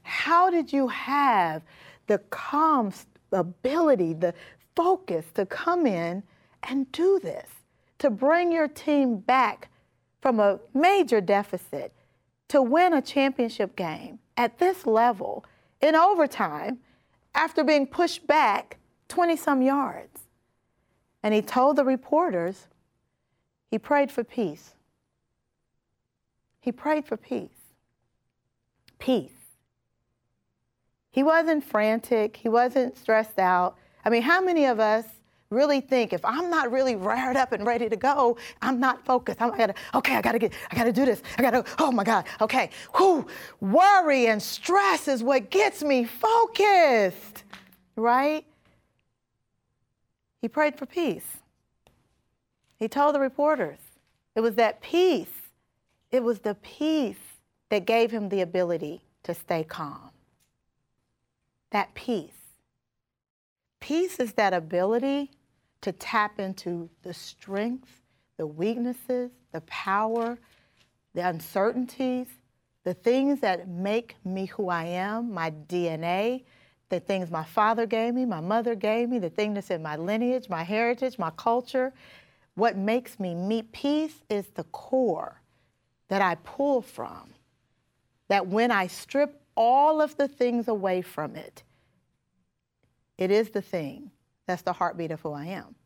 How 0.02 0.50
did 0.50 0.72
you 0.72 0.88
have 0.88 1.62
the 2.06 2.18
calm 2.30 2.92
ability, 3.32 4.14
the 4.14 4.34
focus 4.74 5.26
to 5.34 5.44
come 5.46 5.86
in 5.86 6.22
and 6.62 6.90
do 6.92 7.20
this, 7.22 7.48
to 7.98 8.10
bring 8.10 8.52
your 8.52 8.68
team 8.68 9.18
back 9.18 9.68
from 10.20 10.40
a 10.40 10.58
major 10.74 11.20
deficit 11.20 11.92
to 12.48 12.62
win 12.62 12.94
a 12.94 13.02
championship 13.02 13.76
game 13.76 14.18
at 14.36 14.58
this 14.58 14.86
level 14.86 15.44
in 15.80 15.94
overtime 15.94 16.78
after 17.34 17.64
being 17.64 17.86
pushed 17.86 18.26
back 18.26 18.78
20 19.08 19.36
some 19.36 19.62
yards? 19.62 20.20
And 21.22 21.34
he 21.34 21.42
told 21.42 21.76
the 21.76 21.84
reporters 21.84 22.68
he 23.70 23.78
prayed 23.78 24.10
for 24.10 24.24
peace. 24.24 24.74
He 26.60 26.72
prayed 26.72 27.06
for 27.06 27.16
peace. 27.16 27.50
Peace. 28.98 29.30
He 31.10 31.22
wasn't 31.22 31.64
frantic, 31.64 32.36
he 32.36 32.48
wasn't 32.48 32.96
stressed 32.96 33.38
out. 33.38 33.76
I 34.04 34.10
mean, 34.10 34.22
how 34.22 34.40
many 34.40 34.66
of 34.66 34.78
us 34.78 35.04
really 35.50 35.80
think 35.80 36.12
if 36.12 36.24
I'm 36.24 36.50
not 36.50 36.70
really 36.70 36.96
wired 36.96 37.36
up 37.36 37.52
and 37.52 37.66
ready 37.66 37.88
to 37.88 37.96
go, 37.96 38.36
I'm 38.60 38.78
not 38.78 39.04
focused. 39.04 39.40
I'm, 39.40 39.52
I 39.52 39.56
gotta, 39.56 39.74
okay, 39.94 40.16
I 40.16 40.22
gotta 40.22 40.38
get, 40.38 40.52
I 40.70 40.76
gotta 40.76 40.92
do 40.92 41.04
this. 41.04 41.22
I 41.38 41.42
gotta, 41.42 41.64
oh 41.78 41.90
my 41.90 42.04
God, 42.04 42.26
okay. 42.40 42.70
Whew. 42.96 43.26
Worry 43.60 44.26
and 44.26 44.42
stress 44.42 45.08
is 45.08 45.22
what 45.22 45.50
gets 45.50 45.82
me 45.82 46.04
focused, 46.04 47.44
right? 47.96 48.44
He 50.42 50.48
prayed 50.48 50.78
for 50.78 50.86
peace. 50.86 51.38
He 52.76 52.88
told 52.88 53.14
the 53.14 53.20
reporters 53.20 53.78
it 54.34 54.40
was 54.40 54.54
that 54.56 54.80
peace, 54.80 55.50
it 56.10 56.22
was 56.22 56.40
the 56.40 56.54
peace 56.56 57.16
that 57.70 57.86
gave 57.86 58.10
him 58.10 58.28
the 58.28 58.40
ability 58.40 59.02
to 59.24 59.34
stay 59.34 59.64
calm. 59.64 60.10
That 61.70 61.94
peace. 61.94 62.32
Peace 63.80 64.18
is 64.18 64.32
that 64.34 64.52
ability 64.52 65.30
to 65.80 65.92
tap 65.92 66.40
into 66.40 66.88
the 67.02 67.14
strength, 67.14 68.02
the 68.36 68.46
weaknesses, 68.46 69.30
the 69.52 69.60
power, 69.62 70.38
the 71.14 71.26
uncertainties, 71.28 72.28
the 72.84 72.94
things 72.94 73.40
that 73.40 73.68
make 73.68 74.16
me 74.24 74.46
who 74.46 74.68
I 74.68 74.84
am, 74.84 75.32
my 75.32 75.50
DNA, 75.50 76.44
the 76.88 77.00
things 77.00 77.30
my 77.30 77.44
father 77.44 77.86
gave 77.86 78.14
me, 78.14 78.24
my 78.24 78.40
mother 78.40 78.74
gave 78.74 79.08
me, 79.08 79.18
the 79.18 79.30
thing 79.30 79.54
that's 79.54 79.70
in 79.70 79.82
my 79.82 79.96
lineage, 79.96 80.48
my 80.48 80.62
heritage, 80.62 81.18
my 81.18 81.30
culture. 81.30 81.92
What 82.54 82.76
makes 82.76 83.20
me 83.20 83.34
me 83.34 83.62
peace 83.62 84.22
is 84.28 84.46
the 84.48 84.64
core 84.64 85.40
that 86.08 86.22
I 86.22 86.36
pull 86.36 86.82
from. 86.82 87.34
That 88.28 88.46
when 88.46 88.70
I 88.70 88.86
strip 88.86 89.40
all 89.54 90.00
of 90.00 90.16
the 90.16 90.28
things 90.28 90.68
away 90.68 91.02
from 91.02 91.36
it, 91.36 91.62
it 93.16 93.30
is 93.30 93.50
the 93.50 93.62
thing 93.62 94.10
that's 94.48 94.62
the 94.62 94.72
heartbeat 94.72 95.12
of 95.12 95.20
who 95.20 95.32
I 95.32 95.44
am. 95.46 95.76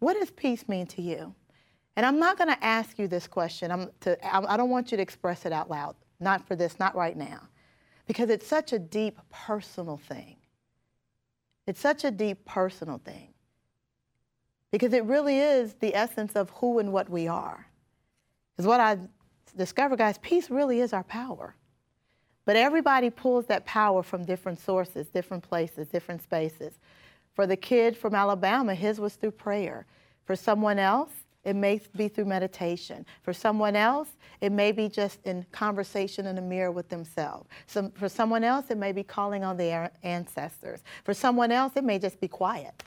What 0.00 0.18
does 0.18 0.30
peace 0.30 0.68
mean 0.68 0.86
to 0.88 1.00
you? 1.00 1.34
And 1.96 2.04
I'm 2.04 2.18
not 2.18 2.36
going 2.36 2.48
to 2.48 2.64
ask 2.64 2.98
you 2.98 3.08
this 3.08 3.26
question. 3.26 3.70
I'm 3.70 3.90
to, 4.00 4.18
I 4.26 4.56
don't 4.56 4.70
want 4.70 4.90
you 4.90 4.96
to 4.96 5.02
express 5.02 5.46
it 5.46 5.52
out 5.52 5.70
loud. 5.70 5.96
Not 6.18 6.46
for 6.46 6.56
this, 6.56 6.78
not 6.78 6.94
right 6.94 7.16
now. 7.16 7.48
Because 8.06 8.30
it's 8.30 8.46
such 8.46 8.72
a 8.72 8.78
deep 8.78 9.18
personal 9.30 9.96
thing. 9.96 10.36
It's 11.66 11.80
such 11.80 12.04
a 12.04 12.10
deep 12.10 12.44
personal 12.44 12.98
thing. 12.98 13.32
Because 14.70 14.92
it 14.92 15.04
really 15.04 15.38
is 15.38 15.74
the 15.74 15.94
essence 15.94 16.34
of 16.34 16.50
who 16.50 16.78
and 16.78 16.92
what 16.92 17.08
we 17.08 17.28
are. 17.28 17.66
Because 18.56 18.66
what 18.66 18.80
I 18.80 18.98
discovered, 19.56 19.98
guys, 19.98 20.18
peace 20.18 20.50
really 20.50 20.80
is 20.80 20.92
our 20.92 21.04
power. 21.04 21.54
But 22.44 22.56
everybody 22.56 23.10
pulls 23.10 23.46
that 23.46 23.66
power 23.66 24.02
from 24.02 24.24
different 24.24 24.58
sources, 24.58 25.08
different 25.08 25.42
places, 25.42 25.88
different 25.88 26.22
spaces. 26.22 26.78
For 27.34 27.46
the 27.46 27.56
kid 27.56 27.96
from 27.96 28.14
Alabama, 28.14 28.74
his 28.74 28.98
was 28.98 29.14
through 29.14 29.32
prayer. 29.32 29.86
For 30.24 30.36
someone 30.36 30.78
else, 30.78 31.10
it 31.44 31.56
may 31.56 31.80
be 31.96 32.08
through 32.08 32.26
meditation. 32.26 33.06
For 33.22 33.32
someone 33.32 33.74
else, 33.74 34.08
it 34.40 34.52
may 34.52 34.72
be 34.72 34.88
just 34.88 35.20
in 35.24 35.46
conversation 35.52 36.26
in 36.26 36.36
the 36.36 36.42
mirror 36.42 36.70
with 36.70 36.88
themselves. 36.88 37.48
Some, 37.66 37.90
for 37.92 38.08
someone 38.08 38.44
else, 38.44 38.66
it 38.70 38.76
may 38.76 38.92
be 38.92 39.02
calling 39.02 39.42
on 39.42 39.56
their 39.56 39.90
ancestors. 40.02 40.82
For 41.04 41.14
someone 41.14 41.50
else, 41.50 41.72
it 41.76 41.84
may 41.84 41.98
just 41.98 42.20
be 42.20 42.28
quiet, 42.28 42.82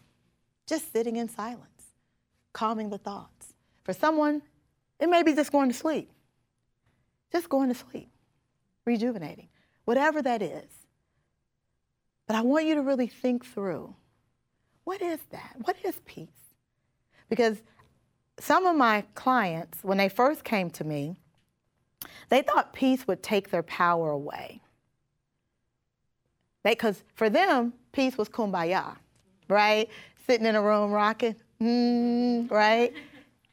just 0.67 0.91
sitting 0.91 1.15
in 1.15 1.27
silence, 1.29 1.95
calming 2.53 2.89
the 2.89 2.99
thoughts. 2.99 3.53
For 3.83 3.93
someone, 3.93 4.43
it 4.99 5.07
may 5.09 5.23
be 5.23 5.33
just 5.33 5.51
going 5.51 5.69
to 5.69 5.75
sleep, 5.75 6.11
just 7.31 7.49
going 7.49 7.69
to 7.69 7.75
sleep, 7.75 8.09
rejuvenating, 8.85 9.49
whatever 9.85 10.21
that 10.21 10.41
is. 10.41 10.69
But 12.27 12.35
I 12.35 12.41
want 12.41 12.65
you 12.65 12.75
to 12.75 12.81
really 12.81 13.07
think 13.07 13.45
through 13.45 13.95
what 14.83 15.01
is 15.01 15.19
that? 15.31 15.55
What 15.63 15.77
is 15.83 15.95
peace? 16.05 16.27
Because 17.29 17.61
some 18.39 18.65
of 18.65 18.75
my 18.75 19.03
clients, 19.15 19.79
when 19.81 19.97
they 19.97 20.09
first 20.09 20.43
came 20.43 20.69
to 20.71 20.83
me, 20.83 21.17
they 22.29 22.41
thought 22.41 22.73
peace 22.73 23.07
would 23.07 23.23
take 23.23 23.49
their 23.49 23.63
power 23.63 24.11
away. 24.11 24.61
Because 26.63 27.03
for 27.15 27.29
them, 27.29 27.73
peace 27.91 28.17
was 28.17 28.29
kumbaya, 28.29 28.95
right? 29.47 29.89
Sitting 30.25 30.45
in 30.45 30.55
a 30.55 30.61
room 30.61 30.91
rocking, 30.91 31.35
mm, 31.61 32.49
right? 32.49 32.93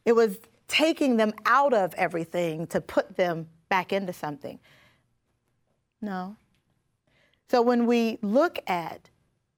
It 0.04 0.12
was 0.12 0.38
taking 0.68 1.16
them 1.16 1.32
out 1.46 1.74
of 1.74 1.92
everything 1.94 2.66
to 2.68 2.80
put 2.80 3.16
them 3.16 3.48
back 3.68 3.92
into 3.92 4.12
something. 4.12 4.58
No. 6.00 6.36
So 7.50 7.62
when 7.62 7.86
we 7.86 8.18
look 8.22 8.58
at 8.66 9.10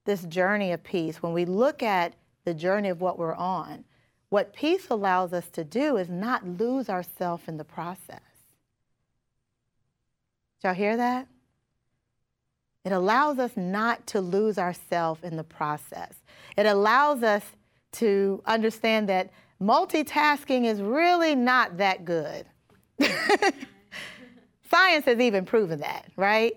this 0.05 0.23
journey 0.25 0.73
of 0.73 0.83
peace, 0.83 1.23
when 1.23 1.33
we 1.33 1.45
look 1.45 1.83
at 1.83 2.15
the 2.45 2.55
journey 2.55 2.89
of 2.89 3.01
what 3.01 3.19
we're 3.19 3.35
on, 3.35 3.85
what 4.31 4.55
peace 4.55 4.87
allows 4.91 5.33
us 5.33 5.49
to 5.51 5.63
do 5.63 5.97
is 5.99 6.09
not 6.09 6.47
lose 6.47 6.89
ourselves 6.89 7.45
in 7.47 7.59
the 7.59 7.65
process. 7.65 8.21
Y'all 10.65 10.75
hear 10.75 10.97
that? 10.97 11.27
It 12.85 12.93
allows 12.93 13.39
us 13.39 13.57
not 13.57 14.07
to 14.09 14.21
lose 14.21 14.59
ourselves 14.59 15.23
in 15.23 15.37
the 15.37 15.45
process. 15.45 16.15
It 16.57 16.67
allows 16.67 17.23
us 17.23 17.43
to 17.93 18.43
understand 18.47 19.09
that 19.09 19.31
multitasking 19.61 20.65
is 20.65 20.81
really 20.81 21.35
not 21.35 21.77
that 21.77 22.05
good. 22.05 22.47
Science 24.73 25.05
has 25.05 25.21
even 25.21 25.45
proven 25.45 25.81
that, 25.81 26.07
right? 26.17 26.55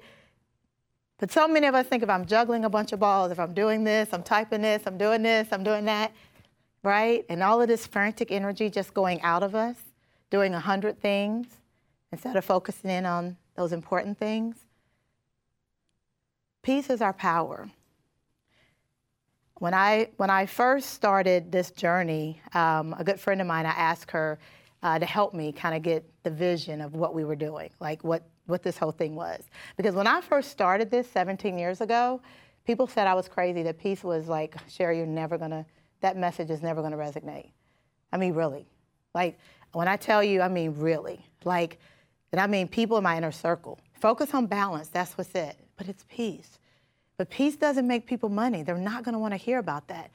But 1.18 1.34
so 1.34 1.50
many 1.50 1.68
of 1.68 1.76
us 1.76 1.86
think 1.86 2.02
if 2.02 2.10
I'm 2.10 2.26
juggling 2.26 2.64
a 2.64 2.70
bunch 2.70 2.94
of 2.94 3.00
balls, 3.02 3.30
if 3.30 3.40
I'm 3.42 3.54
doing 3.54 3.84
this, 3.84 4.08
I'm 4.14 4.24
typing 4.24 4.62
this, 4.62 4.84
I'm 4.86 4.98
doing 4.98 5.22
this, 5.22 5.50
I'm 5.52 5.66
doing 5.66 5.84
that, 5.86 6.14
right? 6.82 7.26
And 7.28 7.44
all 7.44 7.62
of 7.62 7.68
this 7.68 7.86
frantic 7.86 8.32
energy 8.32 8.70
just 8.70 8.94
going 8.94 9.22
out 9.22 9.44
of 9.44 9.54
us, 9.54 9.76
doing 10.30 10.54
a 10.54 10.62
hundred 10.62 11.02
things 11.02 11.48
instead 12.14 12.38
of 12.38 12.46
focusing 12.46 12.90
in 12.90 13.06
on 13.06 13.36
those 13.58 13.74
important 13.74 14.18
things. 14.18 14.56
Peace 16.62 16.90
is 16.90 17.02
our 17.02 17.14
power. 17.14 17.70
When 19.56 19.74
I, 19.74 20.08
when 20.16 20.30
I 20.30 20.46
first 20.46 20.92
started 20.92 21.52
this 21.52 21.70
journey, 21.72 22.40
um, 22.54 22.96
a 22.98 23.04
good 23.04 23.20
friend 23.20 23.42
of 23.42 23.48
mine, 23.48 23.66
I 23.66 23.72
asked 23.72 24.12
her 24.12 24.40
uh, 24.86 25.00
to 25.00 25.06
help 25.06 25.34
me 25.34 25.52
kind 25.52 25.76
of 25.76 25.82
get 25.82 26.06
the 26.22 26.30
vision 26.30 26.80
of 26.80 26.94
what 26.94 27.16
we 27.16 27.24
were 27.24 27.36
doing, 27.36 27.72
like 27.80 28.04
what, 28.04 28.22
what 28.46 28.62
this 28.62 28.78
whole 28.78 28.92
thing 28.92 29.16
was. 29.16 29.44
Because 29.78 29.96
when 29.96 30.06
I 30.06 30.22
first 30.22 30.52
started 30.52 30.92
this 30.92 31.10
17 31.10 31.58
years 31.58 31.82
ago, 31.82 32.22
people 32.68 32.86
said 32.86 33.08
I 33.08 33.16
was 33.16 33.28
crazy, 33.28 33.64
that 33.64 33.80
peace 33.80 34.04
was 34.04 34.28
like, 34.28 34.56
Sheri, 34.68 34.98
you're 34.98 35.08
never 35.08 35.40
gonna 35.40 35.66
that 36.02 36.18
message 36.18 36.52
is 36.52 36.62
never 36.62 36.84
to 36.92 37.00
resonate. 37.00 37.50
I 38.14 38.18
mean, 38.18 38.36
really. 38.36 38.68
Like, 39.16 39.40
when 39.72 39.88
I 39.88 39.96
tell 39.98 40.24
you, 40.24 40.42
I 40.42 40.50
mean, 40.50 40.76
really. 40.78 41.26
Like, 41.44 41.80
and 42.32 42.40
I 42.40 42.46
mean 42.46 42.68
people 42.68 42.96
in 42.98 43.04
my 43.04 43.18
inner 43.18 43.32
circle. 43.32 43.80
Focus 43.94 44.36
on 44.36 44.46
balance, 44.46 44.90
that's 44.90 45.18
what's 45.18 45.34
it. 45.34 45.58
But 45.78 45.88
it's 45.88 46.06
peace. 46.10 46.60
But 47.18 47.32
peace 47.32 47.56
doesn't 47.56 47.88
make 47.88 48.06
people 48.06 48.30
money. 48.30 48.62
They're 48.62 48.78
not 48.78 49.04
want 49.08 49.34
to 49.34 49.38
hear 49.38 49.58
about 49.58 49.88
that. 49.88 50.12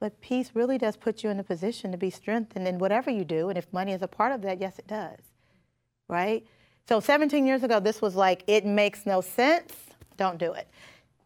But 0.00 0.20
peace 0.20 0.50
really 0.54 0.78
does 0.78 0.96
put 0.96 1.22
you 1.22 1.30
in 1.30 1.38
a 1.38 1.44
position 1.44 1.92
to 1.92 1.96
be 1.96 2.10
strengthened 2.10 2.68
in 2.68 2.78
whatever 2.78 3.10
you 3.10 3.24
do. 3.24 3.48
And 3.48 3.56
if 3.56 3.72
money 3.72 3.92
is 3.92 4.02
a 4.02 4.08
part 4.08 4.32
of 4.32 4.42
that, 4.42 4.60
yes, 4.60 4.78
it 4.78 4.86
does. 4.86 5.18
Right? 6.08 6.46
So 6.86 7.00
17 7.00 7.46
years 7.46 7.62
ago, 7.62 7.80
this 7.80 8.02
was 8.02 8.14
like, 8.14 8.44
it 8.46 8.66
makes 8.66 9.06
no 9.06 9.20
sense. 9.20 9.72
Don't 10.16 10.38
do 10.38 10.52
it 10.52 10.68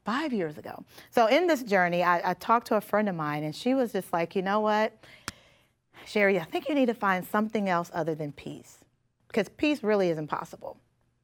five 0.08 0.32
years 0.32 0.56
ago. 0.56 0.82
So 1.10 1.26
in 1.26 1.46
this 1.46 1.62
journey, 1.62 2.02
I, 2.02 2.30
I, 2.30 2.32
talked 2.32 2.68
to 2.68 2.76
a 2.76 2.80
friend 2.80 3.10
of 3.10 3.14
mine, 3.14 3.44
and 3.44 3.54
she 3.54 3.74
was 3.74 3.92
just 3.92 4.10
like, 4.10 4.34
you 4.34 4.40
know 4.40 4.60
what, 4.60 4.96
Sheri, 6.06 6.40
I 6.40 6.44
think 6.44 6.66
you 6.66 6.74
need 6.74 6.86
to 6.86 6.94
find 6.94 7.26
something 7.26 7.68
else 7.68 7.90
other 7.92 8.14
than 8.14 8.32
peace, 8.32 8.78
because 9.26 9.50
peace 9.50 9.82
really 9.82 10.08
is 10.08 10.16
impossible. 10.16 10.78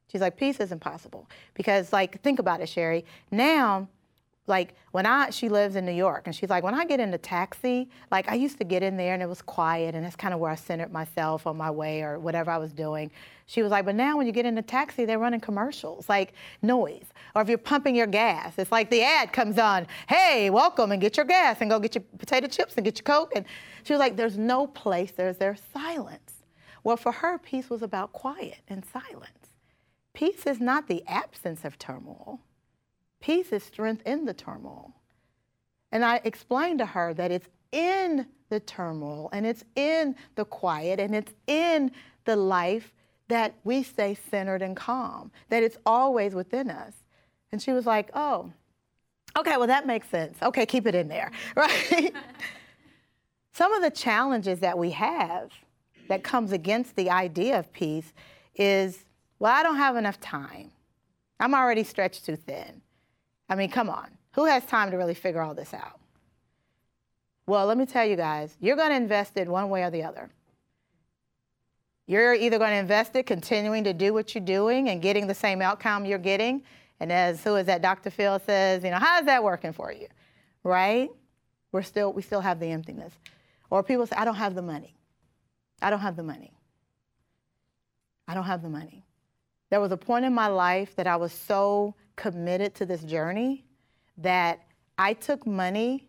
She's 0.08 0.20
like, 0.20 0.36
peace 0.36 0.60
is 0.60 0.70
impossible 0.70 1.30
because, 1.54 1.94
like, 1.94 2.20
think 2.20 2.38
about 2.38 2.60
it, 2.60 2.68
Sheri. 2.68 3.04
Now 3.30 3.88
like 4.46 4.74
when 4.92 5.06
I 5.06 5.30
she 5.30 5.48
lives 5.48 5.74
in 5.74 5.86
New 5.86 5.92
York 5.92 6.22
and 6.26 6.34
she's 6.34 6.50
like 6.50 6.62
when 6.62 6.74
I 6.74 6.84
get 6.84 7.00
in 7.00 7.10
the 7.10 7.18
taxi 7.18 7.88
like 8.10 8.28
I 8.28 8.34
used 8.34 8.58
to 8.58 8.64
get 8.64 8.82
in 8.82 8.96
there 8.96 9.14
and 9.14 9.22
it 9.22 9.28
was 9.28 9.40
quiet 9.40 9.94
and 9.94 10.04
that's 10.04 10.16
kind 10.16 10.34
of 10.34 10.40
where 10.40 10.50
I 10.50 10.54
centered 10.54 10.92
myself 10.92 11.46
on 11.46 11.56
my 11.56 11.70
way 11.70 12.02
or 12.02 12.18
whatever 12.18 12.50
I 12.50 12.58
was 12.58 12.72
doing. 12.72 13.10
She 13.46 13.62
was 13.62 13.70
like 13.70 13.86
but 13.86 13.94
now 13.94 14.16
when 14.16 14.26
you 14.26 14.32
get 14.32 14.44
in 14.44 14.54
the 14.54 14.62
taxi 14.62 15.04
they're 15.04 15.18
running 15.18 15.40
commercials 15.40 16.08
like 16.08 16.34
noise 16.60 17.06
or 17.34 17.42
if 17.42 17.48
you're 17.48 17.58
pumping 17.58 17.96
your 17.96 18.06
gas 18.06 18.54
it's 18.58 18.72
like 18.72 18.90
the 18.90 19.02
ad 19.02 19.32
comes 19.32 19.58
on 19.58 19.86
hey 20.08 20.50
welcome 20.50 20.92
and 20.92 21.00
get 21.00 21.16
your 21.16 21.26
gas 21.26 21.58
and 21.60 21.70
go 21.70 21.78
get 21.78 21.94
your 21.94 22.04
potato 22.18 22.46
chips 22.46 22.74
and 22.76 22.84
get 22.84 22.98
your 22.98 23.04
coke 23.04 23.32
and 23.34 23.46
she 23.82 23.92
was 23.92 24.00
like 24.00 24.16
there's 24.16 24.36
no 24.36 24.66
place 24.66 25.12
there's 25.12 25.38
there's 25.38 25.62
silence. 25.72 26.42
Well 26.82 26.98
for 26.98 27.12
her 27.12 27.38
peace 27.38 27.70
was 27.70 27.82
about 27.82 28.12
quiet 28.12 28.60
and 28.68 28.84
silence. 28.84 29.30
Peace 30.12 30.46
is 30.46 30.60
not 30.60 30.86
the 30.86 31.02
absence 31.08 31.64
of 31.64 31.78
turmoil. 31.78 32.40
Peace 33.24 33.54
is 33.54 33.62
strength 33.62 34.02
in 34.04 34.26
the 34.26 34.34
turmoil. 34.34 34.92
And 35.90 36.04
I 36.04 36.20
explained 36.24 36.80
to 36.80 36.84
her 36.84 37.14
that 37.14 37.30
it's 37.30 37.48
in 37.72 38.26
the 38.50 38.60
turmoil 38.60 39.30
and 39.32 39.46
it's 39.46 39.64
in 39.76 40.14
the 40.34 40.44
quiet 40.44 41.00
and 41.00 41.14
it's 41.14 41.32
in 41.46 41.90
the 42.26 42.36
life 42.36 42.92
that 43.28 43.54
we 43.64 43.82
stay 43.82 44.14
centered 44.28 44.60
and 44.60 44.76
calm, 44.76 45.32
that 45.48 45.62
it's 45.62 45.78
always 45.86 46.34
within 46.34 46.68
us. 46.68 46.92
And 47.50 47.62
she 47.62 47.72
was 47.72 47.86
like, 47.86 48.10
oh, 48.12 48.52
okay, 49.38 49.56
well, 49.56 49.68
that 49.68 49.86
makes 49.86 50.10
sense. 50.10 50.36
Okay, 50.42 50.66
keep 50.66 50.86
it 50.86 50.94
in 50.94 51.08
there, 51.08 51.32
right? 51.56 52.12
Some 53.52 53.72
of 53.72 53.80
the 53.80 53.90
challenges 53.90 54.60
that 54.60 54.76
we 54.76 54.90
have 54.90 55.50
that 56.08 56.24
comes 56.24 56.52
against 56.52 56.94
the 56.94 57.08
idea 57.08 57.58
of 57.58 57.72
peace 57.72 58.12
is, 58.54 59.06
well, 59.38 59.54
I 59.54 59.62
don't 59.62 59.78
have 59.78 59.96
enough 59.96 60.20
time. 60.20 60.72
I'm 61.40 61.54
already 61.54 61.84
stretched 61.84 62.26
too 62.26 62.36
thin. 62.36 62.82
I 63.48 63.54
mean, 63.54 63.70
come 63.70 63.90
on. 63.90 64.08
Who 64.32 64.46
has 64.46 64.64
time 64.64 64.90
to 64.90 64.96
really 64.96 65.14
figure 65.14 65.42
all 65.42 65.54
this 65.54 65.72
out? 65.74 66.00
Well, 67.46 67.66
let 67.66 67.76
me 67.76 67.86
tell 67.86 68.04
you 68.04 68.16
guys, 68.16 68.56
you're 68.60 68.76
going 68.76 68.90
to 68.90 68.96
invest 68.96 69.36
it 69.36 69.48
one 69.48 69.68
way 69.68 69.82
or 69.82 69.90
the 69.90 70.02
other. 70.02 70.30
You're 72.06 72.34
either 72.34 72.58
going 72.58 72.70
to 72.70 72.76
invest 72.76 73.16
it 73.16 73.26
continuing 73.26 73.84
to 73.84 73.92
do 73.92 74.12
what 74.12 74.34
you're 74.34 74.44
doing 74.44 74.88
and 74.88 75.00
getting 75.00 75.26
the 75.26 75.34
same 75.34 75.62
outcome 75.62 76.04
you're 76.04 76.18
getting. 76.18 76.62
And 77.00 77.10
as 77.10 77.42
who 77.42 77.56
is 77.56 77.66
that 77.66 77.82
Dr. 77.82 78.10
Phil 78.10 78.38
says, 78.40 78.84
you 78.84 78.90
know, 78.90 78.98
how's 78.98 79.26
that 79.26 79.42
working 79.42 79.72
for 79.72 79.92
you? 79.92 80.08
Right? 80.62 81.10
We're 81.72 81.82
still 81.82 82.12
we 82.12 82.22
still 82.22 82.40
have 82.40 82.60
the 82.60 82.66
emptiness. 82.66 83.12
Or 83.70 83.82
people 83.82 84.06
say, 84.06 84.16
I 84.16 84.24
don't 84.24 84.36
have 84.36 84.54
the 84.54 84.62
money. 84.62 84.94
I 85.82 85.90
don't 85.90 86.00
have 86.00 86.16
the 86.16 86.22
money. 86.22 86.52
I 88.28 88.34
don't 88.34 88.44
have 88.44 88.62
the 88.62 88.70
money. 88.70 89.04
There 89.74 89.80
was 89.80 89.90
a 89.90 89.96
point 89.96 90.24
in 90.24 90.32
my 90.32 90.46
life 90.46 90.94
that 90.94 91.08
I 91.08 91.16
was 91.16 91.32
so 91.32 91.96
committed 92.14 92.76
to 92.76 92.86
this 92.86 93.02
journey 93.02 93.64
that 94.18 94.60
I 94.98 95.14
took 95.14 95.48
money 95.48 96.06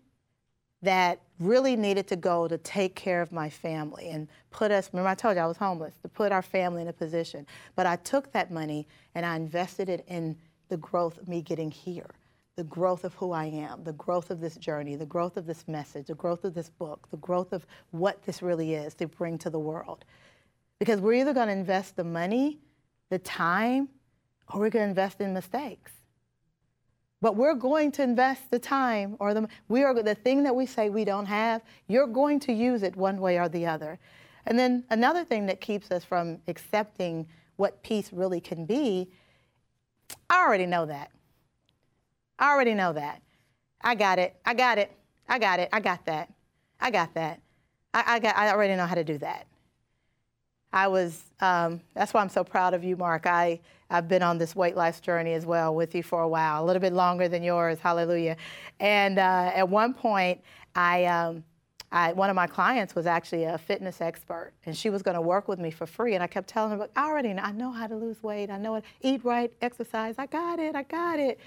that 0.83 1.19
really 1.39 1.75
needed 1.75 2.05
to 2.09 2.15
go 2.15 2.47
to 2.47 2.59
take 2.59 2.93
care 2.93 3.23
of 3.23 3.31
my 3.31 3.49
family 3.49 4.11
and 4.11 4.27
put 4.51 4.69
us, 4.69 4.91
remember 4.93 5.09
I 5.09 5.15
told 5.15 5.35
you 5.35 5.41
I 5.41 5.47
was 5.47 5.57
homeless, 5.57 5.95
to 6.03 6.07
put 6.07 6.31
our 6.31 6.43
family 6.43 6.83
in 6.83 6.89
a 6.89 6.93
position. 6.93 7.47
But 7.75 7.87
I 7.87 7.95
took 7.95 8.31
that 8.33 8.51
money 8.51 8.87
and 9.15 9.25
I 9.25 9.35
invested 9.35 9.89
it 9.89 10.05
in 10.07 10.37
the 10.69 10.77
growth 10.77 11.17
of 11.17 11.27
me 11.27 11.41
getting 11.41 11.71
here. 11.71 12.11
the 12.55 12.63
growth 12.63 13.03
of 13.03 13.13
who 13.15 13.31
I 13.31 13.45
am, 13.45 13.83
the 13.83 13.93
growth 13.93 14.31
of 14.31 14.39
this 14.39 14.55
journey, 14.55 14.95
the 14.95 15.05
growth 15.05 15.35
of 15.37 15.45
this 15.45 15.67
message, 15.67 16.07
the 16.07 16.15
growth 16.15 16.45
of 16.45 16.53
this 16.53 16.69
book, 16.69 17.07
the 17.11 17.17
growth 17.17 17.51
of 17.51 17.65
what 17.91 18.23
this 18.23 18.41
really 18.41 18.75
is 18.75 18.93
to 18.95 19.07
bring 19.07 19.37
to 19.39 19.49
the 19.49 19.59
world. 19.59 20.05
Because 20.79 21.01
we're 21.01 21.13
either 21.13 21.33
going 21.33 21.47
to 21.47 21.53
invest 21.53 21.95
the 21.95 22.03
money, 22.03 22.59
the 23.09 23.19
time, 23.19 23.89
or 24.53 24.59
we're 24.59 24.69
going 24.69 24.85
to 24.85 24.89
invest 24.89 25.21
in 25.21 25.33
mistakes. 25.33 25.91
But 27.21 27.35
we're 27.35 27.55
going 27.55 27.91
to 27.93 28.03
invest 28.03 28.51
the 28.51 28.59
time 28.59 29.15
or 29.19 29.33
the 29.33 29.47
we 29.67 29.83
are 29.83 29.93
the 29.93 30.15
thing 30.15 30.43
that 30.43 30.55
we 30.55 30.65
say 30.65 30.89
we 30.89 31.05
don't 31.05 31.25
have, 31.25 31.63
you're 31.87 32.07
going 32.07 32.39
to 32.41 32.53
use 32.53 32.83
it 32.83 32.95
one 32.95 33.19
way 33.19 33.39
or 33.39 33.49
the 33.49 33.65
other. 33.65 33.97
And 34.45 34.59
then 34.59 34.83
another 34.89 35.23
thing 35.23 35.47
that 35.47 35.59
keeps 35.59 35.89
us 35.91 36.03
from 36.03 36.39
accepting 36.47 37.25
what 37.55 37.81
peace 37.83 38.11
really 38.13 38.39
can 38.39 38.65
be, 38.65 39.09
I 40.29 40.43
already 40.43 40.65
know 40.65 40.85
that. 40.85 41.09
I 42.37 42.51
already 42.51 42.73
know 42.73 42.93
that. 42.93 43.21
I 43.81 43.95
got 43.95 44.19
it. 44.19 44.35
I 44.45 44.53
got 44.53 44.77
it. 44.77 44.91
I 45.27 45.39
got 45.39 45.59
it. 45.59 45.69
I 45.71 45.79
got 45.79 46.05
that. 46.05 46.31
I 46.79 46.91
got 46.91 47.13
that. 47.15 47.41
I, 47.93 48.03
I 48.07 48.19
got 48.19 48.37
I 48.37 48.51
already 48.51 48.75
know 48.75 48.85
how 48.85 48.95
to 48.95 49.03
do 49.03 49.17
that. 49.19 49.47
I 50.75 50.89
was, 50.89 51.23
um, 51.39 51.79
that's 51.93 52.13
why 52.13 52.19
I'm 52.19 52.29
so 52.29 52.43
proud 52.43 52.73
of 52.73 52.83
you, 52.83 52.97
Mark. 52.97 53.25
I, 53.25 53.61
I've 53.89 54.09
been 54.09 54.21
on 54.21 54.37
this 54.37 54.57
weight 54.57 54.75
loss 54.75 54.99
journey 54.99 55.31
as 55.31 55.45
well 55.45 55.73
with 55.73 55.95
you 55.95 56.03
for 56.03 56.21
a 56.21 56.27
while, 56.27 56.61
a 56.61 56.65
little 56.65 56.81
bit 56.81 56.91
longer 56.91 57.29
than 57.29 57.43
yours, 57.43 57.79
hallelujah. 57.79 58.35
And 58.81 59.17
uh, 59.17 59.51
at 59.55 59.69
one 59.69 59.93
point, 59.93 60.41
I, 60.75 61.05
um, 61.05 61.45
I, 61.93 62.11
one 62.11 62.29
of 62.29 62.35
my 62.35 62.45
clients 62.45 62.93
was 62.93 63.05
actually 63.05 63.45
a 63.45 63.57
fitness 63.57 64.01
expert, 64.01 64.51
and 64.65 64.75
she 64.75 64.89
was 64.89 65.01
going 65.01 65.15
to 65.15 65.21
work 65.21 65.47
with 65.47 65.59
me 65.59 65.71
for 65.71 65.85
free. 65.85 66.13
And 66.13 66.21
I 66.21 66.27
kept 66.27 66.49
telling 66.49 66.77
her, 66.77 66.89
I 66.93 67.07
already 67.07 67.31
know, 67.31 67.43
I 67.43 67.53
know 67.53 67.71
how 67.71 67.87
to 67.87 67.95
lose 67.95 68.21
weight. 68.21 68.49
I 68.49 68.57
know 68.57 68.75
it. 68.75 68.83
eat 68.99 69.23
right, 69.23 69.53
exercise. 69.61 70.15
I 70.17 70.25
got 70.25 70.59
it. 70.59 70.75
I 70.75 70.83
got 70.83 71.19
it. 71.19 71.39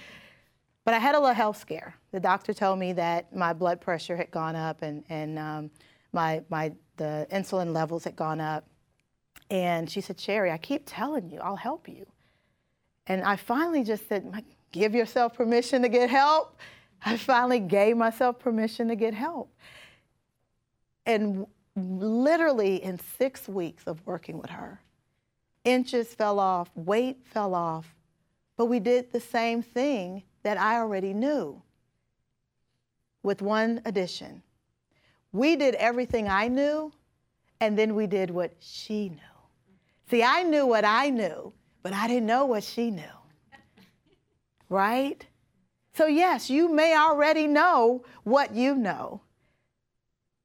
But 0.86 0.94
I 0.94 0.98
had 0.98 1.14
a 1.14 1.20
little 1.20 1.34
health 1.34 1.58
scare. 1.58 1.94
The 2.12 2.20
doctor 2.20 2.54
told 2.54 2.78
me 2.78 2.94
that 2.94 3.36
my 3.36 3.52
blood 3.52 3.82
pressure 3.82 4.16
had 4.16 4.30
gone 4.30 4.56
up 4.56 4.80
and, 4.80 5.04
and 5.10 5.38
um, 5.38 5.70
my, 6.14 6.40
my, 6.48 6.72
the 6.96 7.26
insulin 7.30 7.74
levels 7.74 8.04
had 8.04 8.16
gone 8.16 8.40
up. 8.40 8.64
And 9.50 9.88
she 9.88 10.00
said, 10.00 10.18
Sheri, 10.18 10.52
I 10.52 10.58
keep 10.58 10.82
telling 10.86 11.30
you, 11.30 11.40
I'll 11.40 11.56
help 11.56 11.88
you. 11.88 12.06
And 13.06 13.22
I 13.22 13.36
finally 13.36 13.82
just 13.84 14.08
said, 14.08 14.44
give 14.72 14.94
yourself 14.94 15.34
permission 15.34 15.82
to 15.82 15.88
get 15.88 16.10
help. 16.10 16.58
I 17.04 17.16
finally 17.16 17.60
gave 17.60 17.96
myself 17.96 18.38
permission 18.38 18.88
to 18.88 18.96
get 18.96 19.14
help. 19.14 19.54
And 21.06 21.46
literally 21.74 22.82
in 22.82 22.98
six 23.18 23.48
weeks 23.48 23.84
of 23.86 24.04
working 24.06 24.38
with 24.38 24.50
her, 24.50 24.80
inches 25.64 26.14
fell 26.14 26.38
off, 26.38 26.70
weight 26.74 27.18
fell 27.24 27.54
off, 27.54 27.94
but 28.56 28.66
we 28.66 28.80
did 28.80 29.12
the 29.12 29.20
same 29.20 29.62
thing 29.62 30.24
that 30.42 30.58
I 30.58 30.76
already 30.76 31.14
knew 31.14 31.62
with 33.22 33.40
one 33.40 33.80
addition. 33.84 34.42
We 35.32 35.56
did 35.56 35.74
everything 35.76 36.28
I 36.28 36.48
knew, 36.48 36.92
and 37.60 37.78
then 37.78 37.94
we 37.94 38.06
did 38.06 38.30
what 38.30 38.52
she 38.60 39.10
knew. 39.10 39.37
See, 40.10 40.22
I 40.22 40.42
knew 40.42 40.66
what 40.66 40.84
I 40.84 41.10
knew, 41.10 41.52
but 41.82 41.92
I 41.92 42.08
didn't 42.08 42.26
know 42.26 42.46
what 42.46 42.64
she 42.64 42.90
knew. 42.90 43.04
Right? 44.68 45.26
So, 45.94 46.06
yes, 46.06 46.48
you 46.48 46.68
may 46.68 46.96
already 46.96 47.46
know 47.46 48.04
what 48.24 48.54
you 48.54 48.74
know, 48.74 49.20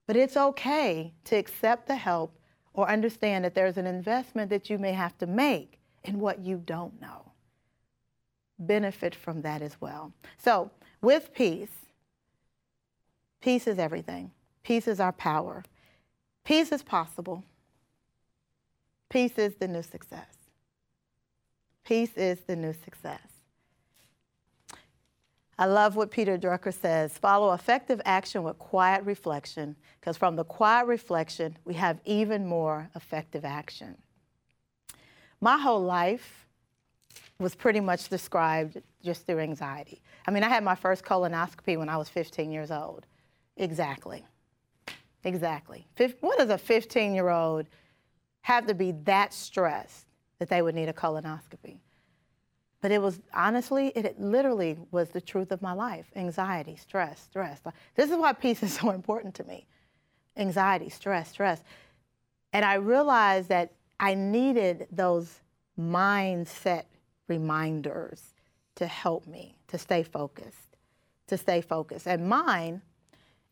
but 0.07 0.15
it's 0.15 0.35
okay 0.35 1.13
to 1.25 1.35
accept 1.35 1.87
the 1.87 1.95
help 1.95 2.37
or 2.73 2.89
understand 2.89 3.45
that 3.45 3.53
there's 3.53 3.77
an 3.77 3.85
investment 3.85 4.49
that 4.49 4.69
you 4.69 4.77
may 4.77 4.93
have 4.93 5.17
to 5.19 5.27
make 5.27 5.79
in 6.03 6.19
what 6.19 6.39
you 6.39 6.61
don't 6.65 6.99
know. 6.99 7.31
Benefit 8.57 9.13
from 9.13 9.41
that 9.43 9.61
as 9.61 9.79
well. 9.79 10.11
So, 10.37 10.71
with 11.01 11.33
peace, 11.33 11.69
peace 13.41 13.67
is 13.67 13.77
everything. 13.77 14.31
Peace 14.63 14.87
is 14.87 14.99
our 14.99 15.11
power. 15.11 15.63
Peace 16.43 16.71
is 16.71 16.81
possible. 16.81 17.43
Peace 19.13 19.37
is 19.37 19.53
the 19.53 19.67
new 19.67 19.83
success. 19.83 20.25
Peace 21.85 22.17
is 22.17 22.39
the 22.47 22.55
new 22.55 22.73
success. 22.73 23.21
I 25.59 25.67
love 25.67 25.95
what 25.95 26.09
Peter 26.09 26.35
Drucker 26.35 26.73
says 26.73 27.15
follow 27.15 27.53
effective 27.53 28.01
action 28.05 28.41
with 28.41 28.57
quiet 28.57 29.03
reflection, 29.03 29.75
because 29.99 30.17
from 30.17 30.35
the 30.35 30.43
quiet 30.43 30.87
reflection, 30.87 31.55
we 31.63 31.75
have 31.75 31.99
even 32.05 32.47
more 32.47 32.89
effective 32.95 33.45
action. 33.45 33.95
My 35.39 35.59
whole 35.59 35.83
life 35.83 36.47
was 37.37 37.53
pretty 37.53 37.81
much 37.81 38.09
described 38.09 38.81
just 39.03 39.27
through 39.27 39.41
anxiety. 39.41 40.01
I 40.25 40.31
mean, 40.31 40.41
I 40.41 40.49
had 40.49 40.63
my 40.63 40.73
first 40.73 41.05
colonoscopy 41.05 41.77
when 41.77 41.87
I 41.87 41.97
was 41.97 42.09
15 42.09 42.51
years 42.51 42.71
old. 42.71 43.05
Exactly. 43.57 44.25
Exactly. 45.23 45.85
What 46.21 46.39
does 46.39 46.49
a 46.49 46.57
15 46.57 47.13
year 47.13 47.29
old 47.29 47.67
have 48.43 48.67
to 48.67 48.73
be 48.73 48.91
that 49.03 49.33
stressed 49.33 50.05
that 50.39 50.49
they 50.49 50.61
would 50.61 50.75
need 50.75 50.89
a 50.89 50.93
colonoscopy. 50.93 51.77
But 52.81 52.91
it 52.91 53.01
was 53.01 53.21
honestly, 53.33 53.87
it 53.95 54.19
literally 54.19 54.77
was 54.91 55.09
the 55.09 55.21
truth 55.21 55.51
of 55.51 55.61
my 55.61 55.71
life 55.71 56.05
anxiety, 56.15 56.75
stress, 56.75 57.21
stress. 57.21 57.61
This 57.95 58.11
is 58.11 58.17
why 58.17 58.33
peace 58.33 58.61
is 58.61 58.73
so 58.79 58.91
important 58.91 59.33
to 59.35 59.43
me 59.45 59.65
anxiety, 60.35 60.89
stress, 60.89 61.29
stress. 61.29 61.61
And 62.51 62.65
I 62.65 62.75
realized 62.75 63.49
that 63.49 63.71
I 63.99 64.15
needed 64.15 64.87
those 64.91 65.39
mindset 65.79 66.85
reminders 67.27 68.33
to 68.75 68.87
help 68.87 69.27
me 69.27 69.55
to 69.67 69.77
stay 69.77 70.03
focused, 70.03 70.75
to 71.27 71.37
stay 71.37 71.61
focused. 71.61 72.07
And 72.07 72.27
mine 72.27 72.81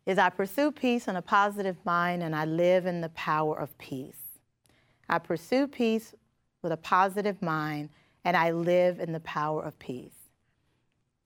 is 0.05 0.17
I 0.17 0.29
pursue 0.29 0.71
peace 0.71 1.07
in 1.07 1.15
a 1.15 1.21
positive 1.21 1.77
mind 1.85 2.23
and 2.23 2.35
I 2.35 2.45
live 2.45 2.85
in 2.85 3.01
the 3.01 3.09
power 3.09 3.57
of 3.57 3.77
peace. 3.77 4.20
I 5.11 5.19
pursue 5.19 5.67
peace 5.67 6.15
with 6.61 6.71
a 6.71 6.77
positive 6.77 7.41
mind, 7.41 7.89
and 8.23 8.37
I 8.37 8.51
live 8.51 8.99
in 8.99 9.11
the 9.11 9.19
power 9.19 9.61
of 9.61 9.77
peace. 9.77 10.15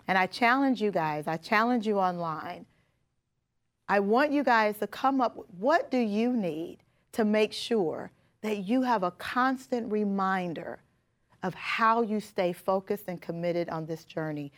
And 0.07 0.17
I 0.17 0.25
challenge 0.25 0.81
you 0.81 0.91
guys, 0.91 1.27
I 1.27 1.37
challenge 1.37 1.85
you 1.85 1.99
online. 1.99 2.65
I 3.87 3.99
want 3.99 4.31
you 4.31 4.43
guys 4.43 4.79
to 4.79 4.87
come 4.87 5.21
up 5.21 5.37
with 5.37 5.47
what 5.59 5.91
do 5.91 5.99
you 5.99 6.35
need 6.35 6.79
to 7.11 7.23
make 7.23 7.53
sure 7.53 8.11
that 8.41 8.67
you 8.67 8.81
have 8.81 9.03
a 9.03 9.11
constant 9.11 9.91
reminder 9.91 10.79
of 11.43 11.53
how 11.53 12.01
you 12.01 12.19
stay 12.19 12.53
focused 12.53 13.05
and 13.07 13.21
committed 13.21 13.69
on 13.69 13.85
this 13.85 14.03
journey, 14.03 14.51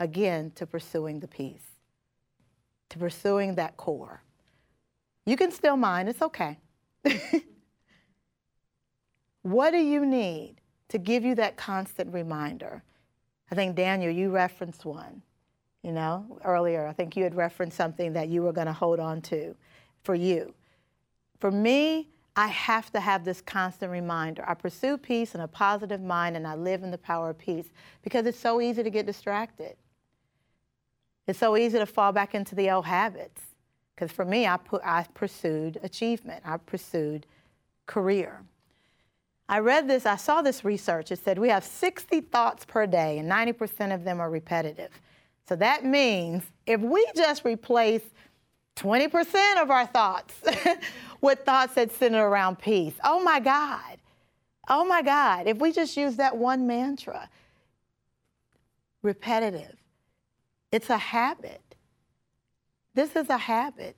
again, 0.00 0.50
to 0.56 0.66
pursuing 0.66 1.20
the 1.20 1.28
peace, 1.28 1.78
to 2.88 2.98
pursuing 2.98 3.54
that 3.54 3.76
core. 3.76 4.22
You 5.24 5.36
can 5.36 5.52
still 5.52 5.76
mine, 5.76 6.08
it's 6.08 6.22
okay. 6.22 6.58
What 9.42 9.70
do 9.72 9.78
you 9.78 10.06
need 10.06 10.56
to 10.88 10.98
give 10.98 11.24
you 11.24 11.34
that 11.36 11.56
constant 11.56 12.12
reminder? 12.12 12.82
I 13.50 13.54
think, 13.54 13.76
Daniel, 13.76 14.10
you 14.10 14.30
referenced 14.30 14.84
one, 14.84 15.22
you 15.82 15.92
know, 15.92 16.40
earlier. 16.44 16.86
I 16.86 16.92
think 16.92 17.16
you 17.16 17.24
had 17.24 17.34
referenced 17.34 17.76
something 17.76 18.12
that 18.14 18.28
you 18.28 18.42
were 18.42 18.52
going 18.52 18.66
to 18.66 18.72
hold 18.72 19.00
on 19.00 19.20
to 19.22 19.54
for 20.02 20.14
you. 20.14 20.54
For 21.38 21.50
me, 21.50 22.08
I 22.34 22.46
have 22.46 22.90
to 22.92 23.00
have 23.00 23.24
this 23.24 23.40
constant 23.42 23.92
reminder. 23.92 24.44
I 24.48 24.54
pursue 24.54 24.96
peace 24.96 25.34
and 25.34 25.42
a 25.42 25.48
positive 25.48 26.00
mind 26.00 26.36
and 26.36 26.46
I 26.46 26.54
live 26.54 26.82
in 26.82 26.90
the 26.90 26.98
power 26.98 27.30
of 27.30 27.38
peace 27.38 27.66
because 28.02 28.24
it's 28.26 28.38
so 28.38 28.60
easy 28.60 28.82
to 28.82 28.90
get 28.90 29.04
distracted. 29.04 29.76
It's 31.26 31.38
so 31.38 31.56
easy 31.56 31.78
to 31.78 31.86
fall 31.86 32.12
back 32.12 32.34
into 32.34 32.54
the 32.54 32.70
old 32.70 32.86
habits. 32.86 33.42
Because 33.94 34.10
for 34.10 34.24
me, 34.24 34.46
I, 34.46 34.56
put, 34.56 34.82
I 34.82 35.06
pursued 35.14 35.78
achievement, 35.82 36.42
I 36.46 36.56
pursued 36.56 37.26
career. 37.86 38.42
I 39.52 39.58
read 39.58 39.86
this, 39.86 40.06
I 40.06 40.16
saw 40.16 40.40
this 40.40 40.64
research. 40.64 41.12
It 41.12 41.18
said 41.18 41.38
we 41.38 41.50
have 41.50 41.62
60 41.62 42.22
thoughts 42.22 42.64
per 42.64 42.86
day, 42.86 43.18
and 43.18 43.30
90% 43.30 43.94
of 43.94 44.02
them 44.02 44.18
are 44.18 44.30
repetitive. 44.30 44.88
So 45.46 45.56
that 45.56 45.84
means 45.84 46.42
if 46.66 46.80
we 46.80 47.06
just 47.14 47.44
replace 47.44 48.00
20% 48.76 49.60
of 49.60 49.70
our 49.70 49.84
thoughts 49.84 50.32
with 51.20 51.40
thoughts 51.40 51.74
that 51.74 51.92
center 51.92 52.26
around 52.26 52.60
peace, 52.60 52.94
oh 53.04 53.22
my 53.22 53.40
God, 53.40 53.98
oh 54.70 54.86
my 54.86 55.02
God, 55.02 55.46
if 55.46 55.58
we 55.58 55.70
just 55.70 55.98
use 55.98 56.16
that 56.16 56.34
one 56.34 56.66
mantra, 56.66 57.28
repetitive, 59.02 59.76
it's 60.70 60.88
a 60.88 60.96
habit. 60.96 61.60
This 62.94 63.16
is 63.16 63.28
a 63.28 63.36
habit. 63.36 63.96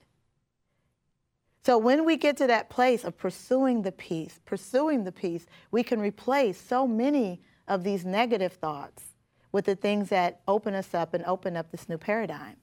So 1.65 1.79
when 1.79 2.05
we 2.05 2.15
get 2.15 2.37
to 2.37 2.47
that 2.47 2.69
place 2.69 3.03
of 3.03 3.17
pursuing 3.17 3.81
the 3.81 3.91
peace, 3.91 4.39
pursuing 4.45 5.03
the 5.03 5.11
peace, 5.11 5.47
we 5.71 5.81
can 5.81 5.99
replace 5.99 6.61
so 6.61 6.87
many 6.87 7.41
of 7.67 7.83
these 7.83 8.05
negative 8.05 8.53
thoughts 8.53 9.15
with 9.51 9.65
the 9.65 9.75
things 9.75 10.09
that 10.09 10.41
open 10.47 10.75
us 10.75 10.93
up 10.93 11.15
and 11.15 11.25
open 11.25 11.57
up 11.57 11.71
this 11.71 11.89
new 11.89 11.97
paradigm. 11.97 12.57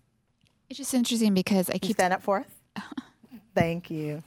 It's 0.70 0.78
just 0.78 0.94
interesting 0.94 1.34
because 1.34 1.68
I 1.68 1.78
keep 1.78 1.96
stand 1.96 2.12
up 2.12 2.22
for 2.22 2.46
us. 2.46 2.84
Thank 3.56 3.90
you. 3.90 4.22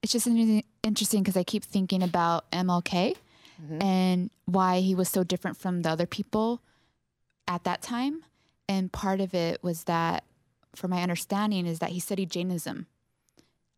It's 0.00 0.12
just 0.12 0.28
interesting 0.28 1.24
because 1.24 1.36
I 1.36 1.42
keep 1.42 1.64
thinking 1.64 2.04
about 2.04 2.48
MLK 2.52 3.16
mm-hmm. 3.60 3.82
and 3.82 4.30
why 4.44 4.78
he 4.78 4.94
was 4.94 5.08
so 5.08 5.24
different 5.24 5.56
from 5.56 5.82
the 5.82 5.90
other 5.90 6.06
people 6.06 6.62
at 7.48 7.64
that 7.64 7.82
time. 7.82 8.22
And 8.68 8.92
part 8.92 9.20
of 9.20 9.34
it 9.34 9.60
was 9.64 9.84
that, 9.84 10.22
for 10.74 10.88
my 10.88 11.02
understanding, 11.02 11.66
is 11.66 11.78
that 11.78 11.90
he 11.90 12.00
studied 12.00 12.30
Jainism, 12.30 12.86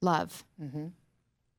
love, 0.01 0.45
mm-hmm. 0.61 0.87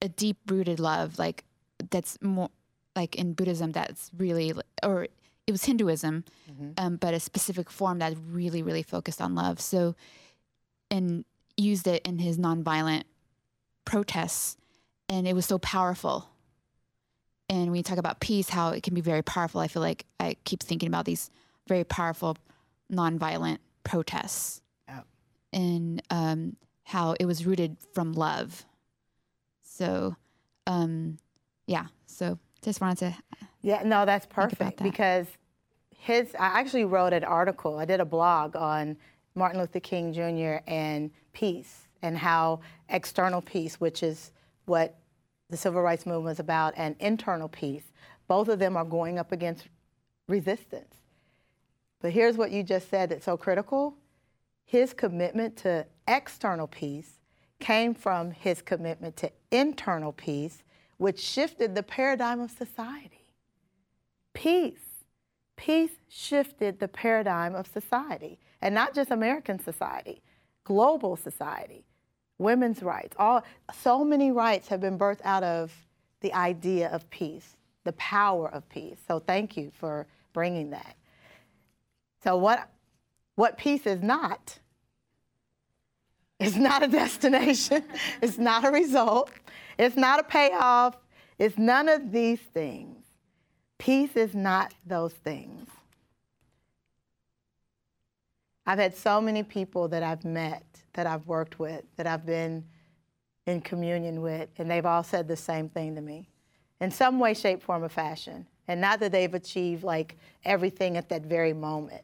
a 0.01 0.09
deep 0.09 0.37
rooted 0.47 0.79
love, 0.79 1.19
like 1.19 1.43
that's 1.89 2.17
more 2.21 2.49
like 2.95 3.15
in 3.15 3.33
Buddhism, 3.33 3.71
that's 3.71 4.09
really, 4.17 4.53
or 4.83 5.07
it 5.45 5.51
was 5.51 5.65
Hinduism, 5.65 6.25
mm-hmm. 6.51 6.71
um, 6.77 6.95
but 6.97 7.13
a 7.13 7.19
specific 7.19 7.69
form 7.69 7.99
that 7.99 8.15
really, 8.31 8.63
really 8.63 8.83
focused 8.83 9.21
on 9.21 9.35
love. 9.35 9.59
So, 9.61 9.95
and 10.89 11.23
used 11.55 11.87
it 11.87 12.05
in 12.05 12.19
his 12.19 12.37
nonviolent 12.37 13.03
protests, 13.85 14.57
and 15.09 15.27
it 15.27 15.33
was 15.33 15.45
so 15.45 15.57
powerful. 15.57 16.29
And 17.49 17.67
when 17.67 17.75
you 17.75 17.83
talk 17.83 17.97
about 17.97 18.19
peace, 18.19 18.49
how 18.49 18.71
it 18.71 18.83
can 18.83 18.93
be 18.93 19.01
very 19.01 19.21
powerful, 19.21 19.61
I 19.61 19.67
feel 19.67 19.81
like 19.81 20.05
I 20.19 20.35
keep 20.43 20.61
thinking 20.61 20.87
about 20.87 21.05
these 21.05 21.29
very 21.67 21.83
powerful 21.83 22.35
nonviolent 22.91 23.59
protests, 23.83 24.61
and 25.53 26.01
um, 26.09 26.55
how 26.83 27.15
it 27.19 27.25
was 27.25 27.45
rooted 27.45 27.77
from 27.93 28.13
love. 28.13 28.65
So, 29.61 30.15
um, 30.65 31.17
yeah. 31.65 31.87
So 32.05 32.39
just 32.61 32.81
wanted 32.81 32.97
to. 32.99 33.47
Yeah, 33.61 33.83
no, 33.83 34.05
that's 34.05 34.25
perfect 34.25 34.77
that. 34.77 34.83
because 34.83 35.27
his. 35.97 36.33
I 36.35 36.59
actually 36.59 36.85
wrote 36.85 37.13
an 37.13 37.23
article. 37.23 37.77
I 37.77 37.85
did 37.85 37.99
a 37.99 38.05
blog 38.05 38.55
on 38.55 38.97
Martin 39.35 39.59
Luther 39.59 39.79
King 39.79 40.13
Jr. 40.13 40.63
and 40.67 41.11
peace 41.33 41.87
and 42.01 42.17
how 42.17 42.61
external 42.89 43.41
peace, 43.41 43.79
which 43.79 44.03
is 44.03 44.31
what 44.65 44.95
the 45.49 45.57
civil 45.57 45.81
rights 45.81 46.05
movement 46.05 46.25
was 46.25 46.39
about, 46.39 46.73
and 46.77 46.95
internal 46.99 47.47
peace, 47.47 47.91
both 48.27 48.47
of 48.49 48.59
them 48.59 48.75
are 48.75 48.85
going 48.85 49.17
up 49.17 49.31
against 49.31 49.67
resistance. 50.27 50.95
But 52.01 52.11
here's 52.11 52.37
what 52.37 52.51
you 52.51 52.63
just 52.63 52.89
said 52.89 53.09
that's 53.09 53.25
so 53.25 53.37
critical. 53.37 53.95
His 54.67 54.93
commitment 54.93 55.55
to 55.57 55.85
external 56.09 56.67
peace 56.67 57.19
came 57.59 57.95
from 57.95 58.31
his 58.31 58.61
commitment 58.61 59.15
to 59.17 59.31
internal 59.49 60.11
peace, 60.11 60.61
which 60.97 61.21
shifted 61.21 61.73
the 61.73 61.83
paradigm 61.83 62.41
of 62.41 62.51
society. 62.51 63.29
Peace. 64.33 65.05
Peace 65.55 65.93
shifted 66.09 66.79
the 66.79 66.89
paradigm 66.89 67.55
of 67.55 67.65
society, 67.65 68.39
and 68.61 68.75
not 68.75 68.93
just 68.93 69.09
American 69.09 69.57
society, 69.57 70.21
global 70.65 71.15
society. 71.15 71.85
Women's 72.37 72.83
rights, 72.83 73.15
all 73.17 73.43
so 73.73 74.03
many 74.03 74.33
rights 74.33 74.67
have 74.67 74.81
been 74.81 74.99
birthed 74.99 75.21
out 75.23 75.43
of 75.43 75.71
the 76.19 76.33
idea 76.33 76.89
of 76.89 77.09
peace, 77.09 77.55
the 77.85 77.93
power 77.93 78.49
of 78.49 78.67
peace. 78.67 78.97
So 79.07 79.19
thank 79.19 79.55
you 79.55 79.71
for 79.79 80.05
bringing 80.33 80.71
that. 80.71 80.97
So 82.21 82.35
what 82.35 82.69
what 83.37 83.57
peace 83.57 83.85
is 83.85 84.01
not 84.01 84.59
it's 86.39 86.55
not 86.55 86.83
a 86.83 86.87
destination. 87.03 87.83
it's 88.21 88.37
not 88.37 88.65
a 88.65 88.71
result. 88.71 89.31
It's 89.77 89.95
not 89.95 90.19
a 90.19 90.23
payoff. 90.23 90.95
It's 91.39 91.57
none 91.57 91.89
of 91.89 92.11
these 92.11 92.39
things. 92.39 93.03
Peace 93.77 94.15
is 94.15 94.33
not 94.33 94.73
those 94.85 95.13
things. 95.13 95.69
I've 98.65 98.79
had 98.79 98.95
so 98.95 99.21
many 99.21 99.43
people 99.43 99.87
that 99.89 100.03
I've 100.03 100.25
met, 100.25 100.65
that 100.93 101.07
I've 101.07 101.25
worked 101.27 101.57
with, 101.57 101.83
that 101.95 102.05
I've 102.05 102.25
been 102.25 102.65
in 103.45 103.61
communion 103.61 104.21
with, 104.21 104.49
and 104.57 104.69
they've 104.69 104.85
all 104.85 105.03
said 105.03 105.27
the 105.27 105.37
same 105.37 105.69
thing 105.69 105.95
to 105.95 106.01
me 106.01 106.27
in 106.81 106.91
some 106.91 107.17
way, 107.17 107.33
shape, 107.33 107.63
form, 107.63 107.83
or 107.83 107.89
fashion. 107.89 108.45
And 108.67 108.81
not 108.81 108.99
that 108.99 109.13
they've 109.13 109.33
achieved 109.33 109.83
like 109.83 110.17
everything 110.43 110.97
at 110.97 111.07
that 111.09 111.23
very 111.23 111.53
moment, 111.53 112.03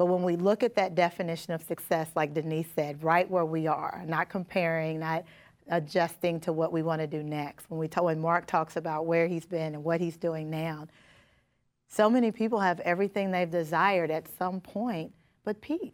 but 0.00 0.06
when 0.06 0.22
we 0.22 0.36
look 0.36 0.62
at 0.62 0.76
that 0.76 0.94
definition 0.94 1.52
of 1.52 1.60
success, 1.60 2.08
like 2.16 2.32
Denise 2.32 2.68
said, 2.74 3.04
right 3.04 3.30
where 3.30 3.44
we 3.44 3.66
are, 3.66 4.02
not 4.06 4.30
comparing, 4.30 4.98
not 4.98 5.26
adjusting 5.68 6.40
to 6.40 6.54
what 6.54 6.72
we 6.72 6.80
want 6.82 7.02
to 7.02 7.06
do 7.06 7.22
next. 7.22 7.68
When 7.68 7.78
we 7.78 7.86
talk, 7.86 8.04
when 8.04 8.18
Mark 8.18 8.46
talks 8.46 8.76
about 8.76 9.04
where 9.04 9.26
he's 9.26 9.44
been 9.44 9.74
and 9.74 9.84
what 9.84 10.00
he's 10.00 10.16
doing 10.16 10.48
now, 10.48 10.86
so 11.86 12.08
many 12.08 12.32
people 12.32 12.60
have 12.60 12.80
everything 12.80 13.30
they've 13.30 13.50
desired 13.50 14.10
at 14.10 14.26
some 14.38 14.62
point, 14.62 15.12
but 15.44 15.60
peace. 15.60 15.92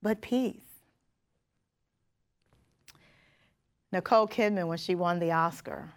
But 0.00 0.20
peace. 0.20 0.62
Nicole 3.90 4.28
Kidman, 4.28 4.68
when 4.68 4.78
she 4.78 4.94
won 4.94 5.18
the 5.18 5.32
Oscar, 5.32 5.90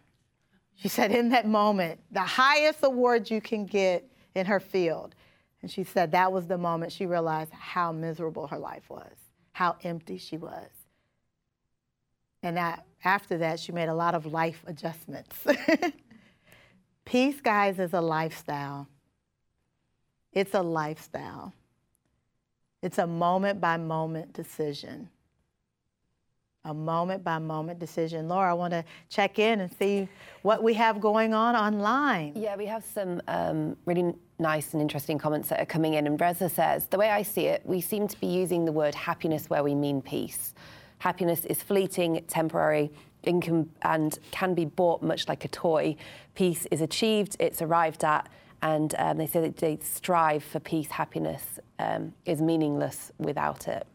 she 0.73 0.87
said, 0.87 1.11
in 1.11 1.29
that 1.29 1.45
moment, 1.45 1.99
the 2.11 2.21
highest 2.21 2.79
award 2.81 3.29
you 3.29 3.39
can 3.39 3.67
get 3.67 4.09
in 4.33 4.47
her 4.47 4.59
field 4.59 5.13
and 5.63 5.71
she 5.71 5.85
said 5.85 6.11
that 6.11 6.31
was 6.31 6.45
the 6.47 6.57
moment 6.57 6.91
she 6.91 7.05
realized 7.05 7.53
how 7.53 7.93
miserable 7.93 8.47
her 8.47 8.59
life 8.59 8.83
was, 8.89 9.15
how 9.53 9.77
empty 9.83 10.17
she 10.17 10.35
was. 10.37 10.69
And 12.43 12.57
that, 12.57 12.85
after 13.05 13.37
that, 13.37 13.61
she 13.61 13.71
made 13.71 13.87
a 13.87 13.93
lot 13.93 14.13
of 14.13 14.25
life 14.25 14.61
adjustments. 14.67 15.33
Peace, 17.05 17.39
guys, 17.39 17.79
is 17.79 17.93
a 17.93 18.01
lifestyle. 18.01 18.89
It's 20.33 20.53
a 20.53 20.61
lifestyle. 20.61 21.53
It's 22.81 22.97
a 22.97 23.07
moment 23.07 23.61
by 23.61 23.77
moment 23.77 24.33
decision 24.33 25.07
a 26.65 26.73
moment 26.73 27.23
by 27.23 27.39
moment 27.39 27.79
decision. 27.79 28.27
Laura, 28.27 28.51
I 28.51 28.53
want 28.53 28.71
to 28.71 28.85
check 29.09 29.37
in 29.37 29.59
and 29.59 29.71
see 29.77 30.07
what 30.43 30.63
we 30.63 30.73
have 30.75 31.01
going 31.01 31.33
on 31.33 31.55
online. 31.55 32.33
Yeah, 32.35 32.55
we 32.55 32.65
have 32.67 32.85
some 32.85 33.21
um, 33.27 33.75
really 33.85 34.13
nice 34.43 34.73
and 34.73 34.81
interesting 34.81 35.17
comments 35.17 35.49
that 35.49 35.59
are 35.59 35.65
coming 35.65 35.95
in. 35.95 36.05
And 36.05 36.21
Reza 36.21 36.49
says, 36.49 36.85
the 36.87 36.97
way 36.97 37.09
I 37.09 37.23
see 37.23 37.45
it, 37.47 37.61
we 37.65 37.81
seem 37.81 38.07
to 38.07 38.19
be 38.19 38.27
using 38.27 38.65
the 38.65 38.71
word 38.71 38.93
happiness 38.93 39.49
where 39.49 39.63
we 39.63 39.73
mean 39.73 40.01
peace. 40.01 40.53
Happiness 40.99 41.45
is 41.45 41.63
fleeting, 41.63 42.23
temporary, 42.27 42.91
income 43.23 43.69
and 43.81 44.19
can 44.31 44.53
be 44.53 44.65
bought 44.65 45.01
much 45.01 45.27
like 45.27 45.45
a 45.45 45.47
toy. 45.47 45.95
Peace 46.35 46.67
is 46.71 46.81
achieved, 46.81 47.35
it's 47.39 47.61
arrived 47.61 48.03
at, 48.03 48.29
and 48.61 48.95
um, 48.97 49.17
they 49.17 49.27
say 49.27 49.41
that 49.41 49.57
they 49.57 49.77
strive 49.81 50.43
for 50.43 50.59
peace. 50.59 50.89
Happiness 50.89 51.59
um, 51.79 52.13
is 52.25 52.41
meaningless 52.41 53.11
without 53.17 53.67
it. 53.67 53.85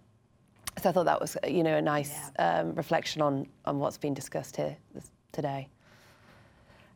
So 0.83 0.89
I 0.91 0.93
thought 0.93 1.07
that 1.07 1.21
was, 1.21 1.37
you 1.47 1.63
know, 1.63 1.77
a 1.77 1.83
nice 1.83 2.17
yeah. 2.39 2.61
um, 2.61 2.75
reflection 2.75 3.23
on, 3.23 3.47
on 3.65 3.79
what's 3.79 3.99
been 3.99 4.15
discussed 4.15 4.57
here 4.57 4.77
this, 4.95 5.11
today. 5.33 5.69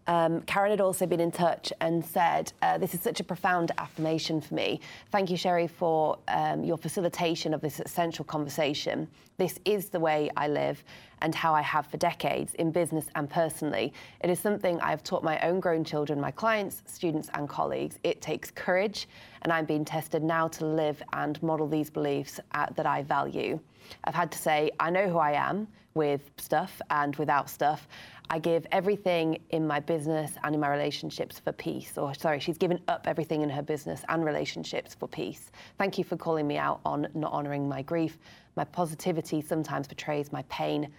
Um, 0.06 0.42
Karen 0.42 0.70
had 0.70 0.80
also 0.80 1.06
been 1.06 1.20
in 1.20 1.30
touch 1.30 1.72
and 1.80 2.04
said, 2.04 2.52
uh, 2.62 2.78
This 2.78 2.94
is 2.94 3.00
such 3.00 3.20
a 3.20 3.24
profound 3.24 3.70
affirmation 3.78 4.40
for 4.40 4.54
me. 4.54 4.80
Thank 5.10 5.30
you, 5.30 5.36
Sheri, 5.36 5.70
for 5.70 6.18
um, 6.28 6.64
your 6.64 6.76
facilitation 6.76 7.54
of 7.54 7.60
this 7.60 7.80
essential 7.80 8.24
conversation. 8.24 9.08
This 9.38 9.58
is 9.64 9.88
the 9.88 10.00
way 10.00 10.30
I 10.36 10.48
live 10.48 10.82
and 11.20 11.34
how 11.34 11.54
I 11.54 11.62
have 11.62 11.86
for 11.86 11.96
decades 11.96 12.54
in 12.54 12.72
business 12.72 13.06
and 13.14 13.30
personally. 13.30 13.92
It 14.20 14.30
is 14.30 14.40
something 14.40 14.80
I 14.80 14.90
have 14.90 15.04
taught 15.04 15.22
my 15.22 15.40
own 15.40 15.60
grown 15.60 15.84
children, 15.84 16.20
my 16.20 16.32
clients, 16.32 16.82
students, 16.86 17.30
and 17.34 17.48
colleagues. 17.48 17.98
It 18.02 18.20
takes 18.20 18.50
courage, 18.50 19.08
and 19.42 19.52
I'm 19.52 19.64
being 19.64 19.84
tested 19.84 20.22
now 20.22 20.48
to 20.48 20.66
live 20.66 21.02
and 21.12 21.42
model 21.42 21.68
these 21.68 21.90
beliefs 21.90 22.40
uh, 22.52 22.66
that 22.76 22.86
I 22.86 23.02
value. 23.02 23.60
I've 24.04 24.14
had 24.14 24.32
to 24.32 24.38
say, 24.38 24.70
I 24.80 24.90
know 24.90 25.08
who 25.08 25.18
I 25.18 25.32
am 25.32 25.68
with 25.94 26.30
stuff 26.38 26.80
and 26.90 27.14
without 27.16 27.50
stuff. 27.50 27.86
I 28.30 28.38
give 28.38 28.66
everything 28.72 29.38
in 29.50 29.66
my 29.66 29.80
business 29.80 30.32
and 30.42 30.54
in 30.54 30.60
my 30.60 30.70
relationships 30.70 31.38
for 31.38 31.52
peace. 31.52 31.98
Or, 31.98 32.14
sorry, 32.14 32.40
she's 32.40 32.56
given 32.56 32.80
up 32.88 33.06
everything 33.06 33.42
in 33.42 33.50
her 33.50 33.62
business 33.62 34.02
and 34.08 34.24
relationships 34.24 34.94
for 34.94 35.06
peace. 35.06 35.50
Thank 35.76 35.98
you 35.98 36.04
for 36.04 36.16
calling 36.16 36.46
me 36.46 36.56
out 36.56 36.80
on 36.86 37.08
not 37.14 37.32
honouring 37.32 37.68
my 37.68 37.82
grief. 37.82 38.18
My 38.56 38.64
positivity 38.64 39.42
sometimes 39.42 39.86
betrays 39.86 40.32
my 40.32 40.42
pain. 40.48 40.92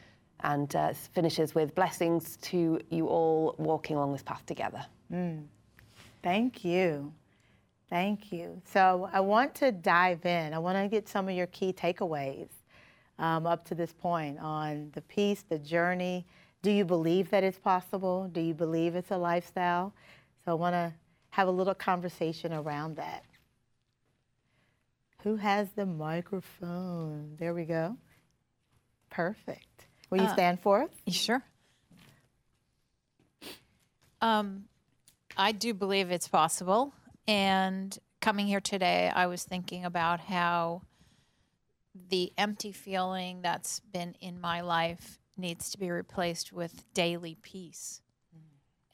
And 0.45 0.75
uh, 0.75 0.91
finishes 1.13 1.55
with 1.55 1.73
blessings 1.73 2.35
to 2.41 2.77
you 2.89 3.07
all 3.07 3.55
walking 3.57 3.95
along 3.95 4.11
this 4.11 4.23
path 4.23 4.45
together. 4.45 4.85
Mm. 5.09 5.45
Thank 6.21 6.65
you. 6.65 7.13
Thank 7.89 8.31
you. 8.31 8.61
So 8.65 9.09
I 9.11 9.19
want 9.19 9.55
to 9.55 9.71
dive 9.71 10.25
in. 10.25 10.53
I 10.53 10.59
want 10.59 10.77
to 10.77 10.87
get 10.87 11.07
some 11.07 11.29
of 11.29 11.35
your 11.35 11.47
key 11.47 11.73
takeaways 11.73 12.47
um, 13.19 13.45
up 13.45 13.65
to 13.65 13.75
this 13.75 13.93
point 13.93 14.39
on 14.39 14.89
the 14.93 15.01
peace, 15.01 15.43
the 15.47 15.59
journey. 15.59 16.25
Do 16.61 16.71
you 16.71 16.85
believe 16.85 17.29
that 17.29 17.43
it's 17.43 17.59
possible? 17.59 18.29
Do 18.31 18.41
you 18.41 18.53
believe 18.53 18.95
it's 18.95 19.11
a 19.11 19.17
lifestyle? 19.17 19.93
So 20.43 20.51
I 20.51 20.55
want 20.55 20.73
to 20.73 20.93
have 21.29 21.47
a 21.47 21.51
little 21.51 21.75
conversation 21.75 22.53
around 22.53 22.95
that. 22.95 23.25
Who 25.23 25.35
has 25.37 25.69
the 25.71 25.85
microphone? 25.85 27.35
There 27.37 27.53
we 27.53 27.65
go. 27.65 27.97
Perfect. 29.09 29.87
Will 30.09 30.19
you 30.19 30.25
uh, 30.25 30.33
stand 30.33 30.59
for 30.59 30.83
us? 30.83 30.89
Sure. 31.07 31.43
Um, 34.21 34.65
I 35.37 35.51
do 35.51 35.73
believe 35.73 36.11
it's 36.11 36.27
possible. 36.27 36.93
And 37.27 37.97
coming 38.21 38.47
here 38.47 38.61
today, 38.61 39.11
I 39.13 39.27
was 39.27 39.43
thinking 39.43 39.85
about 39.85 40.19
how 40.19 40.81
the 42.09 42.33
empty 42.37 42.71
feeling 42.71 43.41
that's 43.41 43.79
been 43.79 44.15
in 44.19 44.41
my 44.41 44.61
life 44.61 45.19
needs 45.37 45.69
to 45.71 45.77
be 45.77 45.89
replaced 45.89 46.51
with 46.51 46.85
daily 46.93 47.37
peace. 47.41 48.01
Mm. 48.35 48.41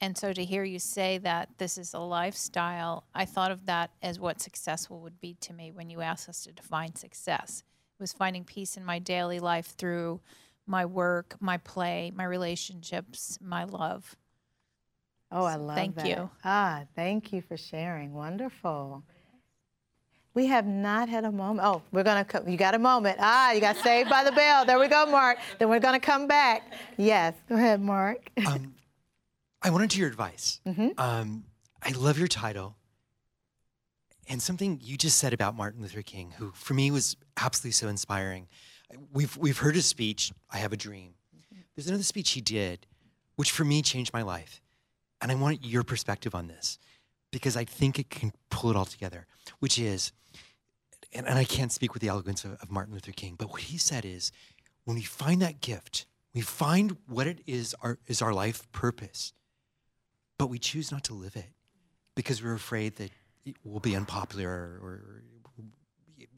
And 0.00 0.18
so 0.18 0.32
to 0.32 0.44
hear 0.44 0.64
you 0.64 0.78
say 0.78 1.18
that 1.18 1.48
this 1.58 1.78
is 1.78 1.94
a 1.94 1.98
lifestyle, 1.98 3.04
I 3.14 3.24
thought 3.24 3.50
of 3.50 3.66
that 3.66 3.90
as 4.02 4.20
what 4.20 4.40
successful 4.40 5.00
would 5.00 5.20
be 5.20 5.34
to 5.40 5.52
me 5.52 5.72
when 5.72 5.90
you 5.90 6.00
asked 6.00 6.28
us 6.28 6.44
to 6.44 6.52
define 6.52 6.94
success. 6.94 7.62
It 7.98 8.02
was 8.02 8.12
finding 8.12 8.44
peace 8.44 8.76
in 8.76 8.84
my 8.84 8.98
daily 8.98 9.40
life 9.40 9.74
through 9.76 10.20
my 10.66 10.86
work, 10.86 11.36
my 11.40 11.56
play, 11.56 12.12
my 12.14 12.24
relationships, 12.24 13.38
my 13.40 13.64
love. 13.64 14.16
Oh, 15.32 15.44
I 15.44 15.56
love 15.56 15.76
thank 15.76 15.94
that. 15.96 16.06
you. 16.06 16.30
Ah, 16.44 16.82
thank 16.96 17.32
you 17.32 17.40
for 17.42 17.56
sharing. 17.56 18.14
Wonderful. 18.14 19.04
We 20.34 20.46
have 20.46 20.66
not 20.66 21.08
had 21.08 21.24
a 21.24 21.32
moment. 21.32 21.66
Oh, 21.66 21.82
we're 21.92 22.04
gonna. 22.04 22.24
Co- 22.24 22.44
you 22.46 22.56
got 22.56 22.74
a 22.74 22.78
moment. 22.78 23.18
Ah, 23.20 23.52
you 23.52 23.60
got 23.60 23.76
saved 23.76 24.08
by 24.08 24.22
the 24.24 24.32
bell. 24.32 24.64
There 24.64 24.78
we 24.78 24.88
go, 24.88 25.06
Mark. 25.06 25.38
Then 25.58 25.68
we're 25.68 25.80
gonna 25.80 26.00
come 26.00 26.26
back. 26.26 26.72
Yes, 26.96 27.34
go 27.48 27.56
ahead, 27.56 27.80
Mark. 27.80 28.30
um, 28.46 28.74
I 29.62 29.70
wanted 29.70 29.90
to 29.90 29.98
your 29.98 30.08
advice. 30.08 30.60
Mm-hmm. 30.66 30.88
Um, 30.98 31.44
I 31.82 31.90
love 31.92 32.16
your 32.18 32.28
title, 32.28 32.76
and 34.28 34.40
something 34.40 34.80
you 34.82 34.96
just 34.96 35.18
said 35.18 35.32
about 35.32 35.56
Martin 35.56 35.82
Luther 35.82 36.02
King, 36.02 36.32
who 36.38 36.52
for 36.54 36.74
me 36.74 36.90
was 36.90 37.16
absolutely 37.36 37.72
so 37.72 37.88
inspiring. 37.88 38.46
We've 39.12 39.36
we've 39.36 39.58
heard 39.58 39.74
his 39.74 39.86
speech. 39.86 40.32
I 40.50 40.58
have 40.58 40.72
a 40.72 40.76
dream. 40.76 41.14
There's 41.74 41.88
another 41.88 42.04
speech 42.04 42.30
he 42.32 42.40
did, 42.40 42.86
which 43.36 43.50
for 43.50 43.64
me 43.64 43.82
changed 43.82 44.12
my 44.12 44.22
life, 44.22 44.60
and 45.20 45.30
I 45.30 45.34
want 45.34 45.64
your 45.64 45.82
perspective 45.82 46.34
on 46.34 46.48
this 46.48 46.78
because 47.30 47.56
I 47.56 47.64
think 47.64 47.98
it 47.98 48.10
can 48.10 48.32
pull 48.50 48.70
it 48.70 48.76
all 48.76 48.84
together. 48.84 49.26
Which 49.58 49.78
is, 49.78 50.12
and, 51.12 51.26
and 51.26 51.38
I 51.38 51.44
can't 51.44 51.72
speak 51.72 51.92
with 51.92 52.02
the 52.02 52.08
eloquence 52.08 52.44
of, 52.44 52.52
of 52.60 52.70
Martin 52.70 52.94
Luther 52.94 53.12
King, 53.12 53.36
but 53.38 53.50
what 53.50 53.62
he 53.62 53.78
said 53.78 54.04
is, 54.04 54.32
when 54.84 54.96
we 54.96 55.02
find 55.02 55.42
that 55.42 55.60
gift, 55.60 56.06
we 56.34 56.40
find 56.40 56.96
what 57.06 57.26
it 57.26 57.40
is 57.46 57.74
our 57.82 57.98
is 58.06 58.22
our 58.22 58.32
life 58.32 58.70
purpose, 58.72 59.32
but 60.38 60.46
we 60.46 60.58
choose 60.58 60.90
not 60.90 61.04
to 61.04 61.14
live 61.14 61.36
it 61.36 61.52
because 62.14 62.42
we're 62.42 62.54
afraid 62.54 62.96
that 62.96 63.10
it 63.44 63.56
will 63.64 63.80
be 63.80 63.96
unpopular 63.96 64.48
or, 64.50 64.80
or 64.82 65.22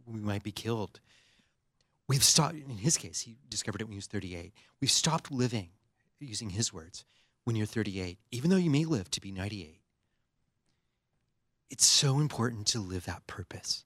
we 0.06 0.20
might 0.20 0.42
be 0.42 0.52
killed. 0.52 1.00
We've 2.08 2.24
stopped. 2.24 2.54
In 2.54 2.78
his 2.78 2.96
case, 2.96 3.20
he 3.20 3.36
discovered 3.48 3.80
it 3.80 3.84
when 3.84 3.92
he 3.92 3.98
was 3.98 4.06
38. 4.06 4.52
We've 4.80 4.90
stopped 4.90 5.30
living, 5.30 5.70
using 6.20 6.50
his 6.50 6.72
words, 6.72 7.04
when 7.44 7.56
you're 7.56 7.66
38, 7.66 8.18
even 8.30 8.50
though 8.50 8.56
you 8.56 8.70
may 8.70 8.84
live 8.84 9.10
to 9.10 9.20
be 9.20 9.32
98 9.32 9.82
it's 11.72 11.86
so 11.86 12.20
important 12.20 12.66
to 12.66 12.80
live 12.80 13.06
that 13.06 13.26
purpose. 13.26 13.82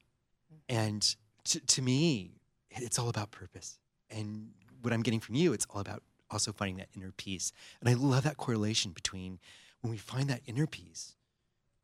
And 0.68 1.14
to, 1.44 1.60
to 1.60 1.82
me, 1.82 2.32
it's 2.68 2.98
all 2.98 3.08
about 3.08 3.30
purpose. 3.30 3.78
And 4.10 4.48
what 4.82 4.92
I'm 4.92 5.02
getting 5.02 5.20
from 5.20 5.36
you, 5.36 5.52
it's 5.52 5.66
all 5.70 5.80
about 5.80 6.02
also 6.28 6.50
finding 6.52 6.78
that 6.78 6.88
inner 6.96 7.12
peace. 7.16 7.52
And 7.80 7.88
I 7.88 7.94
love 7.94 8.24
that 8.24 8.38
correlation 8.38 8.90
between 8.90 9.38
when 9.82 9.92
we 9.92 9.98
find 9.98 10.28
that 10.28 10.40
inner 10.46 10.66
peace, 10.66 11.14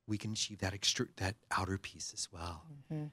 we 0.09 0.18
can 0.18 0.33
achieve 0.33 0.59
that 0.59 0.75
extra, 0.75 1.07
that 1.18 1.37
outer 1.57 1.79
peace 1.79 2.11
as 2.12 2.29
well. 2.33 2.64
Mm-hmm. 2.93 3.05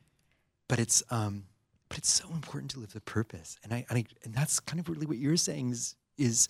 But 0.68 0.80
it's 0.80 1.04
um, 1.12 1.44
but 1.90 2.00
it's 2.00 2.12
so 2.12 2.28
important 2.34 2.72
to 2.72 2.80
live 2.80 2.94
the 2.94 3.02
purpose. 3.02 3.58
And 3.64 3.72
I, 3.72 3.86
and 3.90 4.00
I 4.00 4.06
and 4.24 4.34
that's 4.34 4.60
kind 4.60 4.80
of 4.80 4.90
really 4.90 5.06
what 5.06 5.18
you're 5.18 5.38
saying 5.38 5.70
is 5.70 5.96
is 6.18 6.48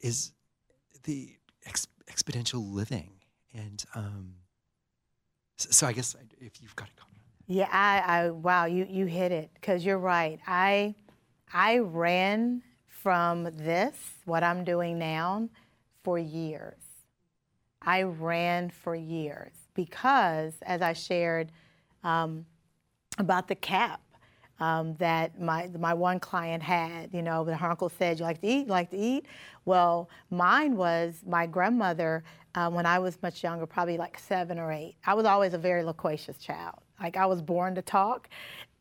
is 0.00 0.32
the 1.04 1.36
ex- 1.66 1.88
exponential 2.08 2.72
living 2.72 3.10
and 3.54 3.84
um, 3.94 4.34
so 5.56 5.86
I 5.86 5.92
guess 5.92 6.16
if 6.40 6.62
you've 6.62 6.76
got 6.76 6.88
a 6.88 7.00
comment. 7.00 7.20
Yeah, 7.46 7.68
I, 7.70 7.98
I 7.98 8.30
wow, 8.30 8.64
you 8.66 8.86
you 8.88 9.06
hit 9.06 9.32
it 9.32 9.50
because 9.54 9.84
you're 9.84 9.98
right. 9.98 10.38
I 10.46 10.94
I 11.52 11.78
ran 11.78 12.62
from 12.86 13.44
this, 13.44 13.94
what 14.24 14.42
I'm 14.42 14.62
doing 14.62 14.98
now, 14.98 15.48
for 16.04 16.18
years. 16.18 16.80
I 17.82 18.02
ran 18.02 18.70
for 18.70 18.94
years 18.94 19.52
because, 19.74 20.54
as 20.62 20.82
I 20.82 20.92
shared 20.92 21.50
um, 22.04 22.46
about 23.18 23.48
the 23.48 23.54
cap 23.54 24.00
um, 24.60 24.94
that 24.96 25.40
my 25.40 25.68
my 25.78 25.94
one 25.94 26.20
client 26.20 26.62
had, 26.62 27.12
you 27.12 27.22
know, 27.22 27.44
her 27.44 27.70
uncle 27.70 27.88
said, 27.88 28.18
"You 28.18 28.24
like 28.26 28.40
to 28.42 28.46
eat? 28.46 28.66
You 28.66 28.72
like 28.72 28.90
to 28.90 28.98
eat?" 28.98 29.26
Well, 29.64 30.10
mine 30.30 30.76
was 30.76 31.22
my 31.26 31.46
grandmother 31.46 32.22
uh, 32.54 32.70
when 32.70 32.84
I 32.86 32.98
was 32.98 33.20
much 33.22 33.42
younger, 33.42 33.66
probably 33.66 33.96
like 33.96 34.18
seven 34.18 34.58
or 34.58 34.70
eight. 34.70 34.96
I 35.06 35.14
was 35.14 35.24
always 35.24 35.54
a 35.54 35.58
very 35.58 35.82
loquacious 35.82 36.36
child. 36.38 36.76
Like 37.00 37.16
I 37.16 37.24
was 37.26 37.40
born 37.40 37.74
to 37.76 37.82
talk, 37.82 38.28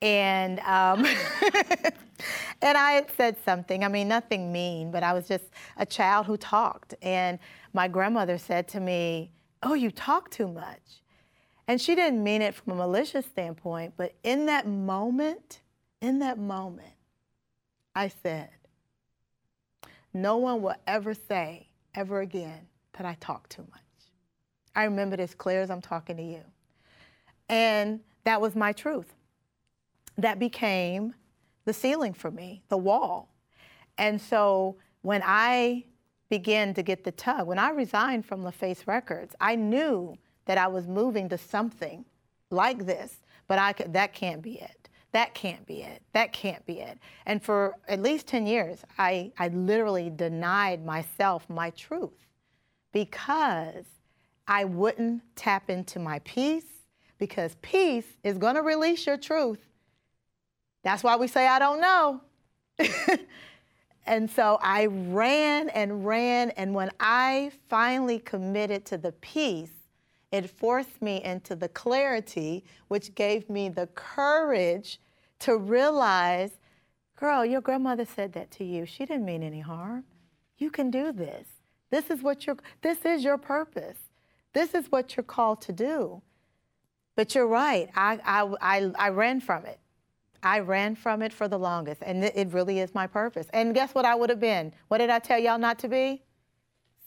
and 0.01 0.59
um, 0.61 1.05
and 2.61 2.77
I 2.77 2.91
had 2.91 3.09
said 3.15 3.37
something. 3.45 3.83
I 3.85 3.87
mean, 3.87 4.09
nothing 4.09 4.51
mean, 4.51 4.91
but 4.91 5.03
I 5.03 5.13
was 5.13 5.27
just 5.29 5.45
a 5.77 5.85
child 5.85 6.25
who 6.25 6.35
talked. 6.35 6.93
And 7.01 7.39
my 7.73 7.87
grandmother 7.87 8.37
said 8.37 8.67
to 8.69 8.81
me, 8.81 9.31
"Oh, 9.63 9.75
you 9.75 9.91
talk 9.91 10.29
too 10.29 10.49
much," 10.49 11.03
and 11.69 11.79
she 11.79 11.95
didn't 11.95 12.21
mean 12.21 12.41
it 12.41 12.53
from 12.53 12.73
a 12.73 12.75
malicious 12.75 13.25
standpoint, 13.25 13.93
but 13.95 14.13
in 14.23 14.45
that 14.47 14.67
moment, 14.67 15.61
in 16.01 16.19
that 16.19 16.37
moment, 16.37 16.93
I 17.95 18.07
said, 18.07 18.49
"No 20.13 20.37
one 20.37 20.61
will 20.61 20.75
ever 20.87 21.13
say 21.13 21.69
ever 21.93 22.21
again." 22.21 22.69
that 22.99 23.07
I 23.07 23.15
talk 23.21 23.47
too 23.47 23.65
much. 23.71 23.81
I 24.75 24.83
remember 24.83 25.13
it 25.15 25.21
as 25.21 25.33
clear 25.33 25.61
as 25.61 25.71
I'm 25.71 25.81
talking 25.81 26.17
to 26.17 26.23
you. 26.23 26.43
And 27.47 28.01
that 28.25 28.41
was 28.41 28.57
my 28.57 28.73
truth. 28.73 29.13
That 30.17 30.37
became 30.37 31.15
the 31.63 31.73
ceiling 31.73 32.13
for 32.13 32.29
me, 32.29 32.61
the 32.67 32.77
wall. 32.77 33.29
And 33.97 34.19
so 34.19 34.75
when 35.01 35.21
I 35.25 35.85
began 36.29 36.73
to 36.73 36.83
get 36.83 37.05
the 37.05 37.11
tug, 37.13 37.47
when 37.47 37.57
I 37.57 37.69
resigned 37.69 38.25
from 38.25 38.43
LaFace 38.43 38.85
Records, 38.85 39.33
I 39.39 39.55
knew 39.55 40.17
that 40.45 40.57
I 40.57 40.67
was 40.67 40.85
moving 40.85 41.29
to 41.29 41.37
something 41.37 42.03
like 42.51 42.85
this, 42.85 43.21
but 43.47 43.59
I 43.59 43.71
could, 43.71 43.93
that 43.93 44.13
can't 44.13 44.41
be 44.41 44.59
it. 44.59 44.88
That 45.11 45.33
can't 45.33 45.65
be 45.65 45.81
it. 45.81 46.03
That 46.13 46.33
can't 46.33 46.63
be 46.65 46.79
it. 46.81 46.99
And 47.25 47.41
for 47.41 47.75
at 47.87 48.01
least 48.01 48.27
10 48.27 48.45
years, 48.45 48.83
I, 48.97 49.31
I 49.39 49.47
literally 49.47 50.11
denied 50.15 50.85
myself 50.85 51.49
my 51.49 51.71
truth 51.71 52.27
because 52.91 53.85
I 54.47 54.65
wouldn't 54.65 55.23
tap 55.35 55.69
into 55.69 55.99
my 55.99 56.19
peace 56.19 56.65
because 57.17 57.55
peace 57.61 58.05
is 58.23 58.37
going 58.37 58.55
to 58.55 58.61
release 58.61 59.05
your 59.05 59.17
truth. 59.17 59.59
That's 60.83 61.03
why 61.03 61.15
we 61.17 61.27
say, 61.27 61.47
I 61.47 61.59
don't 61.59 61.81
know. 61.81 62.21
and 64.05 64.29
so 64.29 64.57
I 64.61 64.85
ran 64.85 65.69
and 65.69 66.05
ran. 66.05 66.51
And 66.51 66.73
when 66.73 66.91
I 66.99 67.51
finally 67.67 68.19
committed 68.19 68.85
to 68.85 68.97
the 68.97 69.11
peace, 69.13 69.71
it 70.31 70.49
forced 70.49 71.01
me 71.01 71.23
into 71.23 71.55
the 71.55 71.69
clarity, 71.69 72.63
which 72.87 73.15
gave 73.15 73.49
me 73.49 73.69
the 73.69 73.87
courage 73.87 74.99
to 75.39 75.57
realize 75.57 76.51
girl, 77.19 77.43
your 77.43 77.61
grandmother 77.61 78.05
said 78.05 78.31
that 78.33 78.49
to 78.49 78.63
you. 78.63 78.85
She 78.85 79.05
didn't 79.05 79.25
mean 79.25 79.43
any 79.43 79.59
harm. 79.59 80.05
You 80.57 80.69
can 80.69 80.89
do 80.89 81.11
this. 81.11 81.47
This 81.89 82.09
is 82.09 82.21
what 82.21 82.47
you're, 82.47 82.57
this 82.81 83.03
is 83.03 83.23
your 83.23 83.37
purpose. 83.37 83.97
This 84.53 84.73
is 84.73 84.85
what 84.89 85.15
you're 85.15 85.23
called 85.23 85.61
to 85.63 85.73
do. 85.73 86.21
But 87.15 87.35
you're 87.35 87.47
right. 87.47 87.89
I, 87.95 88.19
I, 88.23 88.53
I, 88.61 88.91
I 88.97 89.09
ran 89.09 89.41
from 89.41 89.65
it. 89.65 89.79
I 90.41 90.59
ran 90.59 90.95
from 90.95 91.21
it 91.21 91.33
for 91.33 91.49
the 91.49 91.59
longest, 91.59 92.01
and 92.05 92.23
it 92.23 92.53
really 92.53 92.79
is 92.79 92.95
my 92.95 93.07
purpose. 93.07 93.47
And 93.51 93.75
guess 93.75 93.93
what 93.93 94.05
I 94.05 94.15
would 94.15 94.29
have 94.29 94.39
been? 94.39 94.71
What 94.87 94.99
did 94.99 95.09
I 95.09 95.19
tell 95.19 95.37
y'all 95.37 95.57
not 95.57 95.79
to 95.79 95.89
be? 95.89 96.23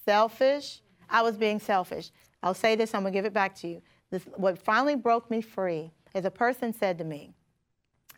Selfish. 0.05 0.83
I 1.09 1.23
was 1.23 1.39
being 1.39 1.59
selfish. 1.59 2.11
I'll 2.43 2.55
say 2.55 2.75
this, 2.77 2.95
I'm 2.95 3.03
gonna 3.03 3.13
give 3.13 3.25
it 3.25 3.33
back 3.33 3.55
to 3.57 3.69
you. 3.69 3.83
This, 4.11 4.25
what 4.37 4.59
finally 4.59 4.97
broke 4.97 5.31
me 5.31 5.41
free 5.41 5.91
is 6.15 6.25
a 6.25 6.31
person 6.31 6.73
said 6.73 6.99
to 6.99 7.05
me, 7.05 7.33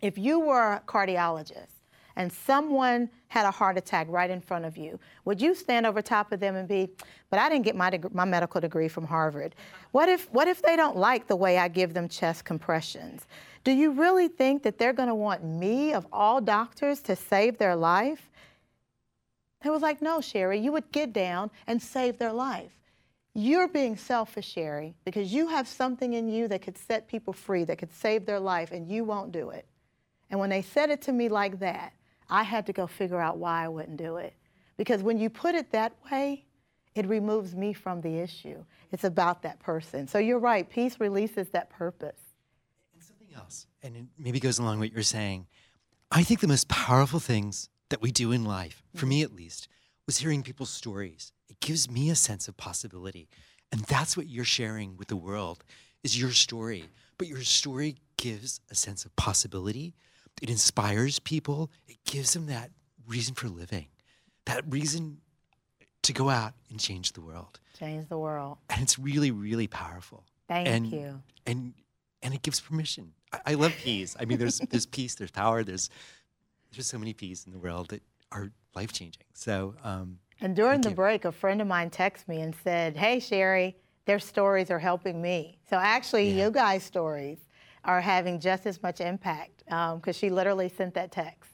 if 0.03 0.19
you 0.19 0.41
were 0.41 0.75
a 0.75 0.83
cardiologist 0.87 1.69
and 2.17 2.33
someone 2.33 3.09
had 3.29 3.47
a 3.47 3.51
heart 3.51 3.77
attack 3.77 4.07
right 4.09 4.31
in 4.31 4.41
front 4.41 4.65
of 4.65 4.77
you, 4.77 4.99
would 5.25 5.41
you 5.41 5.55
stand 5.55 5.87
over 5.87 6.03
top 6.03 6.33
of 6.33 6.41
them 6.41 6.57
and 6.57 6.69
be, 6.69 6.89
but 7.31 7.39
I 7.39 7.49
didn't 7.49 7.65
get 7.65 7.77
my, 7.77 7.91
deg- 7.91 8.15
my 8.15 8.25
medical 8.25 8.61
degree 8.61 8.89
from 8.89 9.05
Harvard. 9.05 9.55
What 9.93 10.09
if, 10.09 10.33
what 10.33 10.47
if 10.49 10.63
they 10.63 10.77
don't 10.77 10.97
like 10.97 11.27
the 11.27 11.37
way 11.37 11.59
I 11.59 11.69
give 11.69 11.95
them 11.95 12.09
chest 12.09 12.45
compressions? 12.45 13.27
Do 13.65 13.73
you 13.73 13.93
really 13.93 14.29
think 14.29 14.63
that 14.63 14.79
they're 14.79 14.93
going 14.93 15.09
to 15.09 15.15
want 15.15 15.43
me, 15.43 15.95
of 15.95 16.07
all 16.13 16.41
doctors, 16.41 17.01
to 17.03 17.17
save 17.17 17.59
their 17.59 17.75
life? 17.75 18.31
They 19.63 19.71
was 19.71 19.83
like, 19.83 20.03
no, 20.03 20.19
Sheri, 20.19 20.63
you 20.63 20.71
would 20.73 20.93
get 20.93 21.13
down 21.13 21.51
and 21.67 21.81
save 21.83 22.19
their 22.19 22.33
life. 22.33 22.73
You're 23.35 23.67
being 23.67 23.97
selfish, 23.97 24.55
Sheri, 24.55 24.95
because 25.05 25.33
you 25.33 25.49
have 25.49 25.67
something 25.67 26.15
in 26.15 26.29
you 26.29 26.47
that 26.49 26.63
could 26.63 26.79
set 26.79 27.09
people 27.09 27.33
free, 27.33 27.65
that 27.65 27.79
could 27.79 27.93
save 27.93 28.27
their 28.27 28.39
life, 28.39 28.71
and 28.71 28.89
you 28.89 29.03
won't 29.03 29.33
do 29.33 29.51
it. 29.51 29.67
And 30.31 30.39
when 30.39 30.51
they 30.51 30.63
said 30.63 30.91
it 30.91 31.03
to 31.03 31.13
me 31.13 31.29
like 31.29 31.59
that, 31.59 31.93
I 32.31 32.45
had 32.45 32.65
to 32.67 32.73
go 32.73 32.87
figure 32.87 33.21
out 33.21 33.39
why 33.39 33.65
I 33.65 33.69
wouldn't 33.69 33.97
do 33.97 34.17
it. 34.17 34.35
Because 34.77 35.03
when 35.03 35.19
you 35.19 35.31
put 35.31 35.57
it 35.57 35.73
that 35.73 35.95
way, 36.11 36.45
it 36.95 37.07
removes 37.07 37.57
me 37.57 37.73
from 37.73 38.01
the 38.01 38.19
issue. 38.19 38.65
It's 38.93 39.05
about 39.05 39.43
that 39.43 39.59
person. 39.59 40.07
So 40.07 40.19
you're 40.19 40.39
right, 40.39 40.69
peace 40.69 41.01
releases 41.01 41.49
that 41.51 41.71
purpose. 41.71 42.21
And 42.93 43.03
something 43.03 43.29
else, 43.37 43.67
and 43.83 43.97
it 43.97 44.05
maybe 44.17 44.39
goes 44.39 44.61
along 44.61 44.79
with 44.79 44.91
what 44.91 44.95
you're 44.95 45.03
saying. 45.03 45.47
I 46.11 46.23
think 46.23 46.39
the 46.39 46.49
most 46.49 46.69
powerful 46.69 47.19
things 47.19 47.69
that 47.89 48.01
we 48.01 48.13
do 48.13 48.31
in 48.31 48.45
life, 48.45 48.85
for 48.95 49.01
mm-hmm. 49.01 49.09
me 49.09 49.23
at 49.23 49.35
least, 49.35 49.67
was 50.07 50.19
hearing 50.19 50.43
people's 50.43 50.71
stories 50.71 51.33
it 51.55 51.65
gives 51.65 51.89
me 51.89 52.11
a 52.11 52.17
sense 52.17 52.49
of 52.49 52.57
possibility. 52.57 53.29
And 53.71 53.83
that's 53.83 54.17
what 54.17 54.29
you're 54.29 54.45
sharing 54.45 54.97
with 54.97 55.09
the 55.09 55.17
world 55.17 55.63
is 56.03 56.21
your 56.21 56.33
story. 56.33 56.85
But 57.17 57.29
your 57.29 57.43
story 57.43 57.97
gives 58.17 58.61
a 58.71 58.75
sense 58.75 59.05
of 59.05 59.15
possibility. 59.15 59.95
It 60.43 60.51
inspires 60.51 61.21
people. 61.21 61.71
It 61.87 61.99
gives 62.05 62.35
them 62.35 62.47
that 62.47 62.71
reason 63.07 63.35
for 63.35 63.49
living, 63.49 63.87
that 64.47 64.65
reason 64.69 65.19
to 66.03 66.13
go 66.13 66.29
out 66.29 66.55
and 66.71 66.81
change 66.81 67.13
the 67.13 67.21
world. 67.21 67.61
Change 67.79 68.09
the 68.09 68.19
world. 68.19 68.59
And 68.69 68.83
it's 68.83 68.99
really, 68.99 69.31
really 69.31 69.69
powerful. 69.69 70.25
Thank 70.49 70.69
and, 70.69 70.87
you. 70.87 71.23
And 71.47 71.75
and 72.23 72.35
it 72.35 72.43
gives 72.43 72.59
permission. 72.59 73.13
I, 73.33 73.41
I 73.47 73.55
love 73.55 73.73
peace. 73.83 74.17
I 74.19 74.25
mean, 74.25 74.39
there's 74.39 74.59
there's 74.59 74.87
peace, 74.87 75.15
there's 75.15 75.31
power, 75.31 75.63
there's 75.63 75.89
there's 76.73 76.87
so 76.87 76.99
many 76.99 77.13
peace 77.13 77.47
in 77.47 77.53
the 77.53 77.59
world 77.59 77.91
that 77.91 78.03
are 78.33 78.51
life 78.75 78.93
changing. 78.93 79.23
So. 79.35 79.77
Um, 79.85 80.19
and 80.41 80.55
during 80.55 80.81
the 80.81 80.91
you. 80.91 80.95
break, 80.95 81.25
a 81.25 81.33
friend 81.33 81.61
of 81.61 81.67
mine 81.67 81.91
texted 81.91 82.29
me 82.29 82.41
and 82.41 82.55
said, 82.63 82.97
"Hey, 82.97 83.19
Sheri, 83.19 83.75
their 84.05 84.19
stories 84.19 84.71
are 84.71 84.79
helping 84.79 85.21
me." 85.23 85.59
So 85.69 85.77
actually, 85.77 86.31
yeah. 86.31 86.45
you 86.45 86.51
guys' 86.51 86.83
stories 86.83 87.39
are 87.85 88.01
having 88.01 88.41
just 88.41 88.67
as 88.67 88.83
much 88.83 89.01
impact 89.01 89.63
because 89.67 89.99
um, 90.07 90.13
she 90.13 90.31
literally 90.31 90.69
sent 90.69 90.95
that 90.95 91.13
text. 91.13 91.51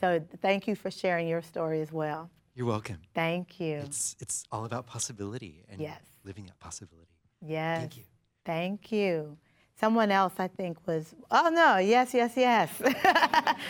So 0.00 0.20
thank 0.40 0.66
you 0.66 0.74
for 0.74 0.90
sharing 0.90 1.28
your 1.28 1.42
story 1.42 1.80
as 1.80 1.92
well. 1.92 2.30
You're 2.54 2.66
welcome. 2.66 2.98
Thank 3.14 3.60
you. 3.60 3.76
It's 3.76 4.16
it's 4.20 4.44
all 4.52 4.64
about 4.64 4.86
possibility 4.86 5.64
and 5.68 5.80
yes. 5.80 6.00
living 6.24 6.46
that 6.46 6.58
possibility. 6.58 7.12
Yes. 7.40 7.80
Thank 7.80 7.96
you. 7.96 8.02
Thank 8.44 8.92
you. 8.92 9.38
Someone 9.78 10.10
else 10.10 10.34
I 10.38 10.48
think 10.48 10.78
was 10.86 11.14
oh 11.30 11.50
no, 11.52 11.78
yes, 11.78 12.14
yes, 12.14 12.32
yes. 12.36 12.70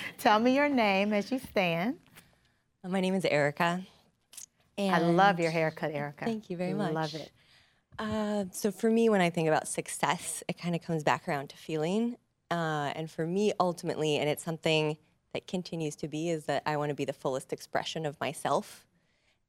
Tell 0.18 0.38
me 0.38 0.54
your 0.54 0.68
name 0.68 1.12
as 1.12 1.30
you 1.30 1.38
stand. 1.38 1.96
My 2.86 3.00
name 3.00 3.14
is 3.14 3.24
Erica. 3.24 3.86
I 4.78 4.98
love 4.98 5.38
your 5.38 5.50
haircut, 5.50 5.92
Erica. 5.92 6.24
Thank 6.24 6.50
you 6.50 6.56
very 6.56 6.74
much. 6.74 6.92
Love 6.92 7.14
it. 7.14 7.30
Uh, 7.98 8.44
so 8.52 8.70
for 8.70 8.90
me, 8.90 9.08
when 9.08 9.20
I 9.20 9.30
think 9.30 9.48
about 9.48 9.68
success, 9.68 10.42
it 10.48 10.58
kind 10.58 10.74
of 10.74 10.82
comes 10.82 11.04
back 11.04 11.28
around 11.28 11.50
to 11.50 11.56
feeling. 11.56 12.16
Uh, 12.50 12.92
and 12.94 13.10
for 13.10 13.26
me, 13.26 13.52
ultimately, 13.60 14.16
and 14.18 14.28
it's 14.28 14.42
something 14.42 14.96
that 15.32 15.46
continues 15.46 15.96
to 15.96 16.08
be 16.08 16.30
is 16.30 16.44
that 16.44 16.62
I 16.66 16.76
want 16.76 16.90
to 16.90 16.94
be 16.94 17.04
the 17.04 17.12
fullest 17.12 17.52
expression 17.52 18.04
of 18.06 18.20
myself. 18.20 18.86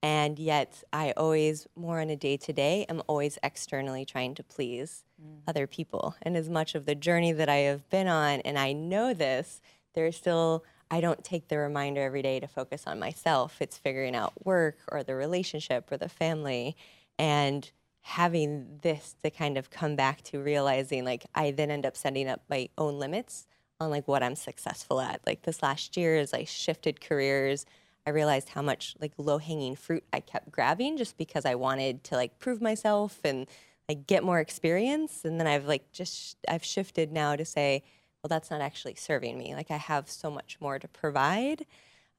And 0.02 0.38
yet, 0.38 0.84
I 0.92 1.14
always, 1.16 1.66
more 1.78 2.02
on 2.02 2.10
a 2.10 2.18
day 2.18 2.36
to 2.36 2.52
day, 2.54 2.86
am 2.90 3.02
always 3.08 3.40
externally 3.42 4.04
trying 4.04 4.36
to 4.36 4.44
please 4.44 5.06
mm. 5.22 5.40
other 5.48 5.66
people. 5.66 6.16
And 6.22 6.36
as 6.36 6.50
much 6.50 6.76
of 6.76 6.86
the 6.86 6.96
journey 6.96 7.32
that 7.32 7.48
I 7.48 7.58
have 7.58 7.90
been 7.90 8.10
on, 8.10 8.42
and 8.42 8.60
I 8.60 8.74
know 8.74 9.14
this, 9.14 9.62
there's 9.94 10.18
still, 10.18 10.66
I 10.94 11.02
don't 11.02 11.24
take 11.24 11.48
the 11.48 11.58
reminder 11.58 12.02
every 12.04 12.22
day 12.22 12.40
to 12.40 12.46
focus 12.46 12.84
on 12.86 13.00
myself. 13.00 13.58
It's 13.60 13.80
figuring 13.80 14.16
out 14.16 14.46
work 14.46 14.78
or 14.92 15.02
the 15.02 15.16
relationship 15.16 15.92
or 15.92 15.98
the 15.98 16.08
family. 16.08 16.78
And 17.18 17.72
having 18.02 18.78
this 18.84 19.16
to 19.24 19.32
kind 19.32 19.58
of 19.58 19.72
come 19.72 19.96
back 19.96 20.22
to 20.26 20.40
realizing, 20.40 21.04
like, 21.04 21.26
I 21.34 21.50
then 21.50 21.72
end 21.72 21.88
up 21.88 21.98
setting 21.98 22.30
up 22.30 22.44
my 22.48 22.70
own 22.78 23.00
limits 23.00 23.48
on 23.80 23.90
like 23.90 24.08
what 24.08 24.22
I'm 24.22 24.36
successful 24.36 25.02
at. 25.02 25.22
Like 25.26 25.42
this 25.42 25.64
last 25.64 25.98
year, 25.98 26.18
as 26.18 26.32
I 26.32 26.44
shifted 26.44 27.02
careers, 27.02 27.66
I 28.06 28.12
realized 28.12 28.50
how 28.50 28.62
much 28.62 28.96
like 29.02 29.14
low 29.18 29.40
hanging 29.40 29.76
fruit 29.76 30.04
I 30.14 30.20
kept 30.20 30.52
grabbing 30.52 30.98
just 30.98 31.18
because 31.18 31.44
I 31.44 31.56
wanted 31.56 32.04
to 32.04 32.16
like 32.16 32.38
prove 32.38 32.62
myself 32.62 33.20
and 33.24 33.48
like 33.90 34.06
get 34.06 34.24
more 34.24 34.40
experience. 34.40 35.26
And 35.26 35.40
then 35.40 35.48
I've 35.48 35.66
like 35.66 35.92
just 35.92 36.38
I've 36.48 36.64
shifted 36.64 37.12
now 37.12 37.36
to 37.36 37.46
say, 37.46 37.82
well, 38.24 38.30
that's 38.30 38.50
not 38.50 38.62
actually 38.62 38.96
serving 38.96 39.38
me. 39.38 39.54
Like 39.54 39.70
I 39.70 39.78
have 39.78 40.10
so 40.10 40.32
much 40.32 40.58
more 40.60 40.80
to 40.80 40.88
provide. 40.88 41.66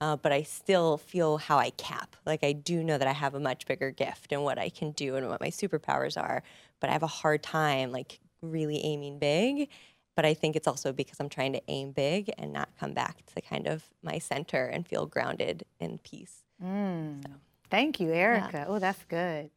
Uh, 0.00 0.16
but 0.16 0.32
I 0.32 0.42
still 0.42 0.98
feel 0.98 1.38
how 1.38 1.56
I 1.56 1.70
cap. 1.70 2.16
Like 2.26 2.44
I 2.44 2.52
do 2.52 2.82
know 2.82 2.98
that 2.98 3.08
I 3.08 3.12
have 3.12 3.34
a 3.34 3.40
much 3.40 3.64
bigger 3.64 3.90
gift 3.90 4.32
and 4.32 4.42
what 4.42 4.58
I 4.58 4.68
can 4.68 4.90
do 4.90 5.16
and 5.16 5.28
what 5.28 5.40
my 5.40 5.48
superpowers 5.48 6.20
are, 6.20 6.42
but 6.80 6.90
I 6.90 6.92
have 6.92 7.04
a 7.04 7.06
hard 7.06 7.42
time 7.42 7.92
like 7.92 8.18
really 8.42 8.84
aiming 8.84 9.18
big 9.18 9.68
but 10.14 10.24
I 10.24 10.34
think 10.34 10.56
it's 10.56 10.68
also 10.68 10.92
because 10.92 11.18
I'm 11.20 11.28
trying 11.28 11.52
to 11.54 11.62
aim 11.68 11.92
big 11.92 12.32
and 12.38 12.52
not 12.52 12.68
come 12.78 12.92
back 12.92 13.24
to 13.34 13.40
kind 13.40 13.66
of 13.66 13.84
my 14.02 14.18
center 14.18 14.66
and 14.66 14.86
feel 14.86 15.06
grounded 15.06 15.64
in 15.80 15.98
peace. 15.98 16.44
Mm. 16.62 17.22
So. 17.22 17.30
Thank 17.70 17.98
you, 17.98 18.12
Erica. 18.12 18.50
Yeah. 18.52 18.64
Oh, 18.68 18.78
that's 18.78 19.04
good. 19.04 19.50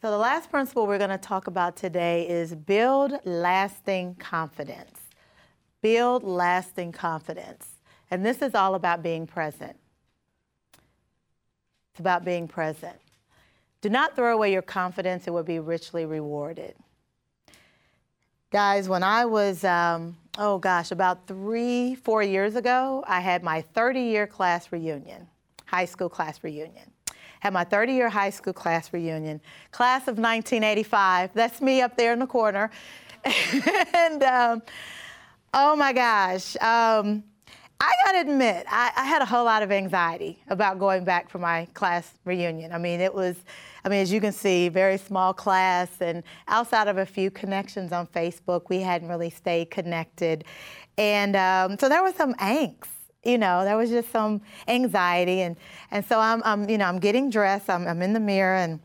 So, 0.00 0.10
the 0.10 0.18
last 0.18 0.50
principle 0.50 0.86
we're 0.86 0.98
going 0.98 1.10
to 1.10 1.18
talk 1.18 1.46
about 1.46 1.76
today 1.76 2.28
is 2.28 2.54
build 2.54 3.12
lasting 3.24 4.16
confidence. 4.16 5.03
Build 5.84 6.24
lasting 6.24 6.92
confidence. 6.92 7.66
And 8.10 8.24
this 8.24 8.40
is 8.40 8.54
all 8.54 8.74
about 8.74 9.02
being 9.02 9.26
present. 9.26 9.76
It's 11.92 12.00
about 12.00 12.24
being 12.24 12.48
present. 12.48 12.96
Do 13.82 13.90
not 13.90 14.16
throw 14.16 14.32
away 14.32 14.50
your 14.50 14.62
confidence, 14.62 15.26
it 15.26 15.30
will 15.30 15.42
be 15.42 15.58
richly 15.58 16.06
rewarded. 16.06 16.74
Guys, 18.50 18.88
when 18.88 19.02
I 19.02 19.26
was, 19.26 19.62
um, 19.62 20.16
oh 20.38 20.56
gosh, 20.56 20.90
about 20.90 21.26
three, 21.26 21.96
four 21.96 22.22
years 22.22 22.56
ago, 22.56 23.04
I 23.06 23.20
had 23.20 23.42
my 23.42 23.60
30 23.60 24.00
year 24.00 24.26
class 24.26 24.72
reunion, 24.72 25.28
high 25.66 25.84
school 25.84 26.08
class 26.08 26.42
reunion. 26.42 26.90
Had 27.40 27.52
my 27.52 27.64
30 27.64 27.92
year 27.92 28.08
high 28.08 28.30
school 28.30 28.54
class 28.54 28.90
reunion, 28.94 29.38
class 29.70 30.08
of 30.08 30.16
1985. 30.16 31.34
That's 31.34 31.60
me 31.60 31.82
up 31.82 31.94
there 31.98 32.14
in 32.14 32.20
the 32.20 32.26
corner. 32.26 32.70
and 33.94 34.22
um, 34.22 34.62
oh 35.54 35.76
my 35.76 35.92
gosh. 35.92 36.56
Um, 36.56 37.22
I 37.80 37.92
gotta 38.04 38.20
admit, 38.20 38.66
I, 38.68 38.92
I, 38.96 39.04
had 39.04 39.20
a 39.20 39.24
whole 39.24 39.44
lot 39.44 39.62
of 39.62 39.70
anxiety 39.70 40.38
about 40.48 40.78
going 40.78 41.04
back 41.04 41.28
for 41.28 41.38
my 41.38 41.66
class 41.74 42.14
reunion. 42.24 42.72
I 42.72 42.78
mean, 42.78 43.00
it 43.00 43.12
was, 43.12 43.36
I 43.84 43.88
mean, 43.88 44.00
as 44.00 44.12
you 44.12 44.20
can 44.20 44.32
see, 44.32 44.68
very 44.68 44.96
small 44.96 45.34
class, 45.34 45.88
and 46.00 46.22
outside 46.48 46.88
of 46.88 46.98
a 46.98 47.06
few 47.06 47.30
connections 47.30 47.92
on 47.92 48.06
Facebook, 48.08 48.68
we 48.68 48.80
hadn't 48.80 49.08
really 49.08 49.30
stayed 49.30 49.70
connected. 49.70 50.44
And 50.98 51.36
um, 51.36 51.76
so 51.78 51.88
there 51.88 52.02
was 52.02 52.14
some 52.14 52.34
angst. 52.34 52.88
You 53.24 53.38
know, 53.38 53.64
there 53.64 53.76
was 53.76 53.90
just 53.90 54.10
some 54.12 54.42
anxiety, 54.68 55.40
and 55.40 55.56
and 55.90 56.04
so 56.04 56.20
I'm, 56.20 56.42
I'm 56.44 56.68
you 56.68 56.78
know, 56.78 56.84
I'm 56.84 56.98
getting 56.98 57.30
dressed. 57.30 57.70
I'm, 57.70 57.86
I'm 57.86 58.02
in 58.02 58.12
the 58.12 58.20
mirror, 58.20 58.56
and 58.56 58.80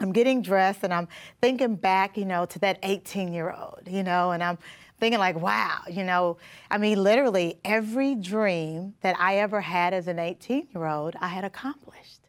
I'm 0.00 0.12
getting 0.12 0.42
dressed, 0.42 0.80
and 0.82 0.92
I'm 0.92 1.08
thinking 1.40 1.76
back, 1.76 2.16
you 2.16 2.24
know, 2.24 2.46
to 2.46 2.58
that 2.60 2.78
18 2.82 3.32
year 3.32 3.52
old, 3.52 3.82
you 3.86 4.02
know, 4.02 4.32
and 4.32 4.42
I'm 4.42 4.58
thinking 5.00 5.18
like, 5.18 5.40
wow, 5.40 5.80
you 5.90 6.04
know, 6.04 6.36
I 6.70 6.78
mean, 6.78 7.02
literally 7.02 7.58
every 7.64 8.14
dream 8.14 8.94
that 9.00 9.16
I 9.18 9.38
ever 9.38 9.60
had 9.60 9.92
as 9.94 10.06
an 10.06 10.18
18 10.18 10.68
year 10.72 10.84
old, 10.86 11.16
I 11.20 11.28
had 11.28 11.44
accomplished. 11.44 12.20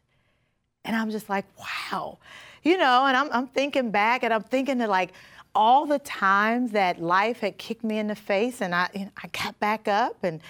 And 0.84 0.96
I'm 0.96 1.10
just 1.10 1.28
like, 1.28 1.44
wow, 1.58 2.18
you 2.64 2.76
know, 2.76 3.06
and 3.06 3.16
I'm, 3.16 3.30
I'm 3.30 3.46
thinking 3.46 3.90
back 3.90 4.24
and 4.24 4.34
I'm 4.34 4.42
thinking 4.42 4.78
that 4.78 4.90
like 4.90 5.12
all 5.54 5.86
the 5.86 6.00
times 6.00 6.72
that 6.72 7.00
life 7.00 7.40
had 7.40 7.58
kicked 7.58 7.84
me 7.84 7.98
in 7.98 8.08
the 8.08 8.16
face 8.16 8.60
and 8.60 8.74
I, 8.74 8.88
you 8.94 9.04
know, 9.04 9.12
I 9.22 9.28
got 9.28 9.60
back 9.60 9.86
up 9.86 10.24
and, 10.24 10.40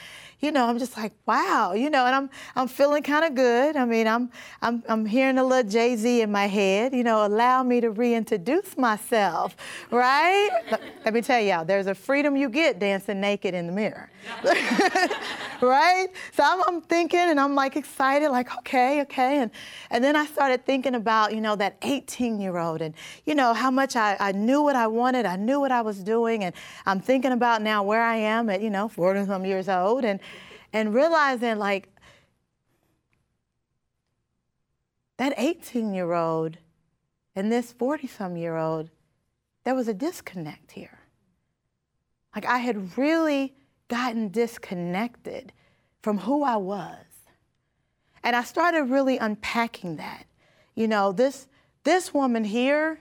you 0.43 0.51
know, 0.51 0.67
I'm 0.67 0.77
just 0.77 0.97
like, 0.97 1.13
wow, 1.25 1.73
you 1.73 1.89
know, 1.89 2.05
and 2.05 2.17
I'm 2.17 2.31
I'm 2.57 2.67
feeling 2.67 3.05
kind 3.05 3.25
of 3.25 3.37
good. 3.37 3.77
I 3.77 3.85
mean, 3.85 4.09
I'm 4.09 4.29
I'm 4.61 4.83
I'm 4.89 5.07
hearing 5.07 5.39
a 5.39 5.45
little 5.45 5.71
Jay 5.71 5.95
Z 5.95 6.21
in 6.21 6.33
my 6.33 6.47
head. 6.47 6.93
You 6.93 7.05
know, 7.05 7.25
allow 7.25 7.63
me 7.63 7.81
to 7.81 7.91
reintroduce 7.91 8.77
myself, 8.77 9.57
right? 9.93 10.51
Let 11.05 11.15
me 11.15 11.23
tell 11.23 11.41
y'all, 11.41 11.65
there's 11.65 11.87
a 11.87 11.95
freedom 11.95 12.35
you 12.35 12.49
get 12.49 12.81
dancing 12.81 13.21
naked 13.21 13.55
in 13.55 13.69
the 13.69 13.73
mirror, 13.73 14.11
right? 15.63 16.09
So 16.33 16.43
I'm, 16.45 16.61
I'm 16.67 16.81
thinking 16.81 17.21
and 17.21 17.39
I'm 17.39 17.55
like 17.55 17.77
excited, 17.77 18.29
like 18.31 18.53
okay, 18.59 19.03
okay, 19.03 19.39
and 19.39 19.51
and 19.91 20.03
then 20.03 20.17
I 20.17 20.27
started 20.27 20.67
thinking 20.67 20.97
about 20.97 21.33
you 21.33 21.41
know 21.41 21.55
that 21.55 21.77
18 21.83 22.41
year 22.41 22.57
old 22.59 22.83
and 22.83 22.95
you 23.27 23.37
know 23.37 23.55
how 23.55 23.71
much 23.71 23.95
I, 23.95 24.17
I 24.19 24.33
knew 24.33 24.61
what 24.61 24.75
I 24.75 24.89
wanted, 24.89 25.25
I 25.25 25.37
knew 25.37 25.61
what 25.61 25.71
I 25.71 25.83
was 25.83 26.03
doing, 26.03 26.43
and 26.43 26.53
I'm 26.85 26.99
thinking 26.99 27.31
about 27.31 27.63
now 27.63 27.85
where 27.85 28.03
I 28.03 28.17
am 28.17 28.51
at 28.51 28.61
you 28.61 28.71
know 28.71 28.89
40 28.89 29.27
some 29.27 29.47
years 29.47 29.69
old 29.69 30.05
and 30.05 30.19
and 30.73 30.95
realizing 30.95 31.59
like 31.59 31.89
that 35.19 35.35
18 35.37 35.95
year 35.95 36.13
old 36.13 36.59
and 37.35 37.51
this 37.51 37.73
40 37.73 38.07
some 38.07 38.37
year 38.37 38.57
old, 38.57 38.91
there 39.65 39.75
was 39.75 39.89
a 39.89 39.95
disconnect 39.95 40.73
here. 40.73 40.99
Like 42.35 42.47
I 42.47 42.59
had 42.59 42.97
really 42.97 43.55
gotten 43.89 44.29
disconnected 44.29 45.53
from 46.03 46.19
who 46.19 46.43
I 46.43 46.57
was. 46.57 47.05
And 48.25 48.35
I 48.35 48.43
started 48.43 48.85
really 48.85 49.19
unpacking 49.19 49.97
that. 49.97 50.25
You 50.75 50.89
know, 50.89 51.13
this, 51.13 51.49
this 51.85 52.15
woman 52.15 52.45
here 52.45 53.01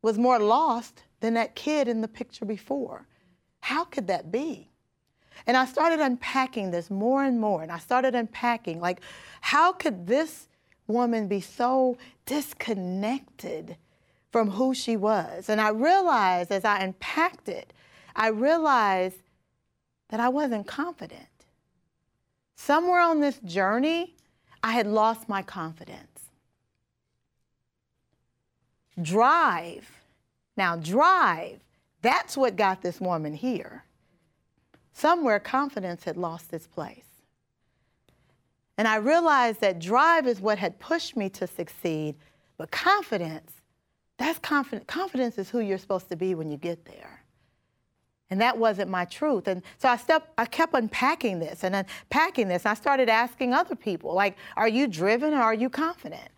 was 0.00 0.18
more 0.18 0.38
lost 0.38 1.04
than 1.20 1.34
that 1.34 1.54
kid 1.54 1.86
in 1.86 2.00
the 2.00 2.08
picture 2.08 2.44
before. 2.44 3.06
How 3.60 3.84
could 3.84 4.08
that 4.08 4.32
be? 4.32 4.71
And 5.46 5.56
I 5.56 5.64
started 5.64 6.00
unpacking 6.00 6.70
this 6.70 6.90
more 6.90 7.24
and 7.24 7.40
more. 7.40 7.62
And 7.62 7.72
I 7.72 7.78
started 7.78 8.14
unpacking, 8.14 8.80
like, 8.80 9.00
how 9.40 9.72
could 9.72 10.06
this 10.06 10.48
woman 10.86 11.28
be 11.28 11.40
so 11.40 11.98
disconnected 12.26 13.76
from 14.30 14.50
who 14.50 14.74
she 14.74 14.96
was? 14.96 15.48
And 15.48 15.60
I 15.60 15.70
realized 15.70 16.50
as 16.52 16.64
I 16.64 16.78
unpacked 16.78 17.48
it, 17.48 17.72
I 18.14 18.28
realized 18.28 19.16
that 20.10 20.20
I 20.20 20.28
wasn't 20.28 20.66
confident. 20.66 21.26
Somewhere 22.54 23.00
on 23.00 23.20
this 23.20 23.38
journey, 23.40 24.14
I 24.62 24.72
had 24.72 24.86
lost 24.86 25.28
my 25.28 25.42
confidence. 25.42 26.30
Drive. 29.00 29.90
Now, 30.56 30.76
drive, 30.76 31.60
that's 32.02 32.36
what 32.36 32.56
got 32.56 32.82
this 32.82 33.00
woman 33.00 33.34
here. 33.34 33.84
Somewhere 34.92 35.40
confidence 35.40 36.04
had 36.04 36.16
lost 36.16 36.52
its 36.52 36.66
place. 36.66 37.04
And 38.78 38.88
I 38.88 38.96
realized 38.96 39.60
that 39.60 39.78
drive 39.78 40.26
is 40.26 40.40
what 40.40 40.58
had 40.58 40.78
pushed 40.78 41.16
me 41.16 41.28
to 41.30 41.46
succeed, 41.46 42.16
but 42.56 42.70
confidence, 42.70 43.52
that's 44.18 44.38
confidence. 44.38 44.84
Confidence 44.86 45.38
is 45.38 45.50
who 45.50 45.60
you're 45.60 45.78
supposed 45.78 46.08
to 46.10 46.16
be 46.16 46.34
when 46.34 46.50
you 46.50 46.56
get 46.56 46.84
there. 46.84 47.22
And 48.30 48.40
that 48.40 48.56
wasn't 48.56 48.88
my 48.88 49.04
truth. 49.04 49.46
And 49.46 49.62
so 49.76 49.88
I 49.88 49.96
stepped, 49.96 50.30
I 50.38 50.46
kept 50.46 50.72
unpacking 50.72 51.38
this 51.38 51.64
and 51.64 51.76
unpacking 51.76 52.48
this. 52.48 52.64
And 52.64 52.70
I 52.70 52.74
started 52.74 53.10
asking 53.10 53.52
other 53.52 53.76
people, 53.76 54.14
like, 54.14 54.36
are 54.56 54.68
you 54.68 54.86
driven 54.86 55.34
or 55.34 55.42
are 55.42 55.54
you 55.54 55.68
confident? 55.68 56.28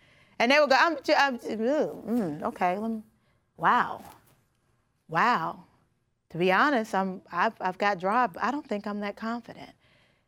And 0.41 0.51
they 0.51 0.59
would 0.59 0.71
go, 0.71 0.77
I'm, 0.79 0.97
I'm 1.17 1.39
mm, 1.39 2.43
okay, 2.43 2.79
wow, 3.57 4.03
wow. 5.09 5.65
To 6.35 6.39
be 6.39 6.51
honest, 6.51 6.97
I'm, 6.97 7.22
I've, 7.30 7.53
I've 7.61 7.78
got 7.78 8.01
drive. 8.01 8.37
I 8.43 8.51
don't 8.51 8.66
think 8.66 8.89
I'm 8.89 8.99
that 9.01 9.14
confident. 9.14 9.70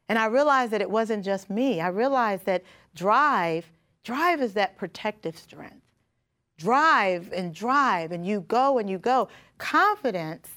And 0.08 0.20
I 0.20 0.26
realized 0.26 0.70
that 0.70 0.80
it 0.80 0.88
wasn't 0.88 1.24
just 1.24 1.50
me. 1.50 1.80
I 1.80 1.88
realized 1.88 2.46
that 2.46 2.62
drive, 2.94 3.66
drive 4.04 4.40
is 4.40 4.52
that 4.52 4.78
protective 4.78 5.36
strength. 5.36 5.82
Drive 6.58 7.32
and 7.32 7.52
drive, 7.52 8.12
and 8.12 8.24
you 8.24 8.42
go 8.42 8.78
and 8.78 8.88
you 8.88 8.98
go. 8.98 9.28
Confidence 9.58 10.48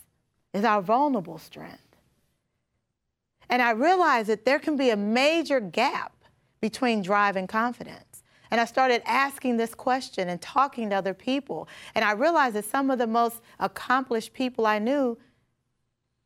is 0.53 0.63
our 0.63 0.83
vulnerable 0.83 1.39
strength. 1.39 1.97
And 3.49 3.63
I 3.63 3.71
realized 3.71 4.29
that 4.29 4.45
there 4.45 4.59
can 4.59 4.77
be 4.77 4.91
a 4.91 4.95
major 4.95 5.59
gap 5.59 6.13
between 6.61 7.01
drive 7.01 7.37
and 7.37 7.49
confidence. 7.49 8.21
And 8.51 8.61
I 8.61 8.65
started 8.65 9.01
asking 9.07 9.57
this 9.57 9.73
question 9.73 10.29
and 10.29 10.39
talking 10.39 10.91
to 10.91 10.95
other 10.95 11.15
people. 11.15 11.67
And 11.95 12.05
I 12.05 12.11
realized 12.11 12.53
that 12.53 12.65
some 12.65 12.91
of 12.91 12.99
the 12.99 13.07
most 13.07 13.41
accomplished 13.59 14.33
people 14.33 14.67
I 14.67 14.77
knew 14.77 15.17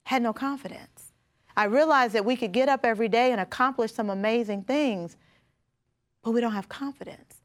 had 0.03 0.21
no 0.21 0.33
confidence. 0.33 1.13
I 1.55 1.65
realized 1.65 2.13
that 2.13 2.25
we 2.25 2.35
could 2.35 2.51
get 2.51 2.69
up 2.69 2.85
every 2.85 3.09
day 3.09 3.31
and 3.31 3.39
accomplish 3.39 3.93
some 3.93 4.09
amazing 4.09 4.63
things, 4.63 5.17
but 6.23 6.31
we 6.31 6.41
don't 6.41 6.53
have 6.53 6.69
confidence. 6.69 7.41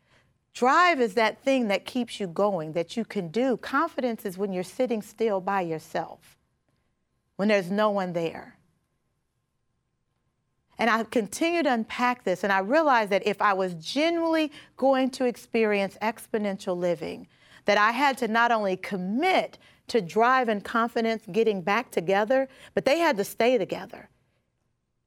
Drive 0.54 1.00
is 1.00 1.14
that 1.14 1.42
thing 1.42 1.68
that 1.68 1.84
keeps 1.84 2.18
you 2.18 2.26
going, 2.26 2.72
that 2.72 2.96
you 2.96 3.04
can 3.04 3.28
do. 3.28 3.56
Confidence 3.58 4.24
is 4.24 4.38
when 4.38 4.52
you're 4.52 4.64
sitting 4.64 5.02
still 5.02 5.40
by 5.40 5.60
yourself 5.60 6.38
when 7.38 7.46
there's 7.46 7.70
no 7.70 7.90
one 7.90 8.12
there. 8.12 8.56
And 10.76 10.90
I 10.90 11.04
continued 11.04 11.64
to 11.64 11.72
unpack 11.72 12.24
this, 12.24 12.42
and 12.42 12.52
I 12.52 12.58
realized 12.58 13.10
that 13.10 13.26
if 13.26 13.40
I 13.40 13.52
was 13.52 13.74
genuinely 13.74 14.50
going 14.76 15.10
to 15.10 15.24
experience 15.24 15.96
exponential 16.02 16.76
living, 16.76 17.28
that 17.64 17.78
I 17.78 17.92
had 17.92 18.18
to 18.18 18.28
not 18.28 18.50
only 18.50 18.76
commit 18.76 19.58
to 19.88 20.00
drive 20.00 20.48
and 20.48 20.64
confidence 20.64 21.22
getting 21.30 21.62
back 21.62 21.90
together, 21.90 22.48
but 22.74 22.84
they 22.84 22.98
had 22.98 23.16
to 23.16 23.24
stay 23.24 23.58
together. 23.58 24.08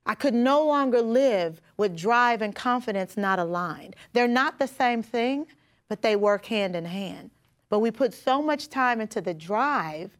I 0.05 0.15
could 0.15 0.33
no 0.33 0.65
longer 0.65 1.01
live 1.01 1.61
with 1.77 1.95
drive 1.95 2.41
and 2.41 2.55
confidence 2.55 3.17
not 3.17 3.39
aligned. 3.39 3.95
They're 4.13 4.27
not 4.27 4.59
the 4.59 4.67
same 4.67 5.03
thing, 5.03 5.45
but 5.87 6.01
they 6.01 6.15
work 6.15 6.45
hand 6.45 6.75
in 6.75 6.85
hand. 6.85 7.31
But 7.69 7.79
we 7.79 7.91
put 7.91 8.13
so 8.13 8.41
much 8.41 8.69
time 8.69 8.99
into 8.99 9.21
the 9.21 9.33
drive 9.33 10.17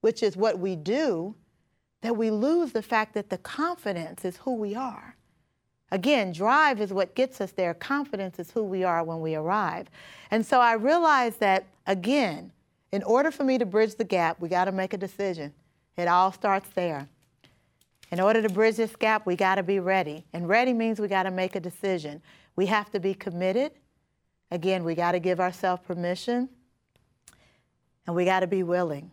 which 0.00 0.22
is 0.22 0.36
what 0.36 0.58
we 0.58 0.76
do, 0.76 1.34
that 2.02 2.16
we 2.16 2.30
lose 2.30 2.72
the 2.72 2.82
fact 2.82 3.14
that 3.14 3.30
the 3.30 3.38
confidence 3.38 4.24
is 4.24 4.36
who 4.38 4.54
we 4.54 4.74
are. 4.74 5.16
Again, 5.90 6.32
drive 6.32 6.80
is 6.80 6.92
what 6.92 7.14
gets 7.14 7.40
us 7.40 7.52
there. 7.52 7.74
Confidence 7.74 8.38
is 8.38 8.50
who 8.50 8.62
we 8.62 8.84
are 8.84 9.02
when 9.02 9.20
we 9.20 9.34
arrive. 9.34 9.88
And 10.30 10.44
so 10.44 10.60
I 10.60 10.74
realized 10.74 11.40
that, 11.40 11.66
again, 11.86 12.52
in 12.92 13.02
order 13.02 13.30
for 13.30 13.44
me 13.44 13.58
to 13.58 13.66
bridge 13.66 13.94
the 13.94 14.04
gap, 14.04 14.40
we 14.40 14.48
got 14.48 14.64
to 14.64 14.72
make 14.72 14.92
a 14.92 14.98
decision. 14.98 15.52
It 15.96 16.08
all 16.08 16.32
starts 16.32 16.68
there. 16.74 17.08
In 18.10 18.20
order 18.20 18.40
to 18.40 18.48
bridge 18.48 18.76
this 18.76 18.96
gap, 18.96 19.26
we 19.26 19.36
got 19.36 19.56
to 19.56 19.62
be 19.62 19.80
ready. 19.80 20.24
And 20.32 20.48
ready 20.48 20.72
means 20.72 20.98
we 20.98 21.08
got 21.08 21.24
to 21.24 21.30
make 21.30 21.56
a 21.56 21.60
decision. 21.60 22.22
We 22.56 22.66
have 22.66 22.90
to 22.92 23.00
be 23.00 23.12
committed. 23.12 23.72
Again, 24.50 24.84
we 24.84 24.94
got 24.94 25.12
to 25.12 25.18
give 25.18 25.40
ourselves 25.40 25.82
permission. 25.86 26.48
And 28.06 28.16
we 28.16 28.24
got 28.24 28.40
to 28.40 28.46
be 28.46 28.62
willing. 28.62 29.10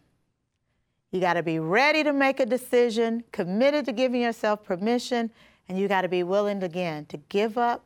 You 1.11 1.19
got 1.19 1.34
to 1.34 1.43
be 1.43 1.59
ready 1.59 2.03
to 2.03 2.13
make 2.13 2.39
a 2.39 2.45
decision, 2.45 3.23
committed 3.32 3.86
to 3.86 3.91
giving 3.91 4.21
yourself 4.21 4.63
permission, 4.63 5.32
and 5.67 5.78
you 5.78 5.88
got 5.88 6.01
to 6.01 6.09
be 6.09 6.23
willing 6.23 6.63
again 6.63 7.05
to 7.07 7.17
give 7.30 7.57
up, 7.57 7.86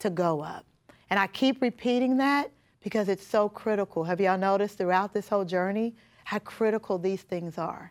to 0.00 0.10
go 0.10 0.42
up. 0.42 0.66
And 1.08 1.18
I 1.18 1.26
keep 1.26 1.62
repeating 1.62 2.18
that 2.18 2.50
because 2.84 3.08
it's 3.08 3.26
so 3.26 3.48
critical. 3.48 4.04
Have 4.04 4.20
y'all 4.20 4.38
noticed 4.38 4.76
throughout 4.78 5.14
this 5.14 5.28
whole 5.28 5.46
journey 5.46 5.94
how 6.24 6.38
critical 6.38 6.98
these 6.98 7.22
things 7.22 7.58
are? 7.58 7.90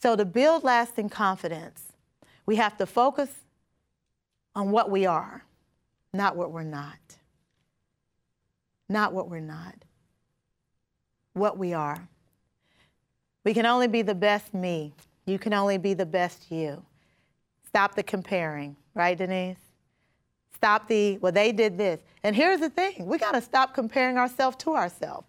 So, 0.00 0.16
to 0.16 0.24
build 0.24 0.64
lasting 0.64 1.10
confidence, 1.10 1.92
we 2.46 2.56
have 2.56 2.76
to 2.78 2.86
focus 2.86 3.28
on 4.56 4.72
what 4.72 4.90
we 4.90 5.06
are, 5.06 5.44
not 6.12 6.34
what 6.34 6.50
we're 6.50 6.64
not. 6.64 6.96
Not 8.88 9.12
what 9.12 9.28
we're 9.28 9.40
not. 9.40 9.74
What 11.34 11.56
we 11.56 11.72
are. 11.72 12.08
We 13.44 13.54
can 13.54 13.66
only 13.66 13.88
be 13.88 14.02
the 14.02 14.14
best 14.14 14.52
me. 14.52 14.94
You 15.26 15.38
can 15.38 15.52
only 15.54 15.78
be 15.78 15.94
the 15.94 16.06
best 16.06 16.50
you. 16.50 16.82
Stop 17.66 17.94
the 17.94 18.02
comparing, 18.02 18.76
right, 18.94 19.16
Denise? 19.16 19.71
Stop 20.62 20.86
the, 20.86 21.18
well, 21.18 21.32
they 21.32 21.50
did 21.50 21.76
this. 21.76 21.98
And 22.22 22.36
here's 22.36 22.60
the 22.60 22.70
thing 22.70 23.04
we 23.04 23.18
got 23.18 23.32
to 23.32 23.42
stop 23.42 23.74
comparing 23.74 24.16
ourselves 24.16 24.56
to 24.58 24.76
ourselves. 24.76 25.26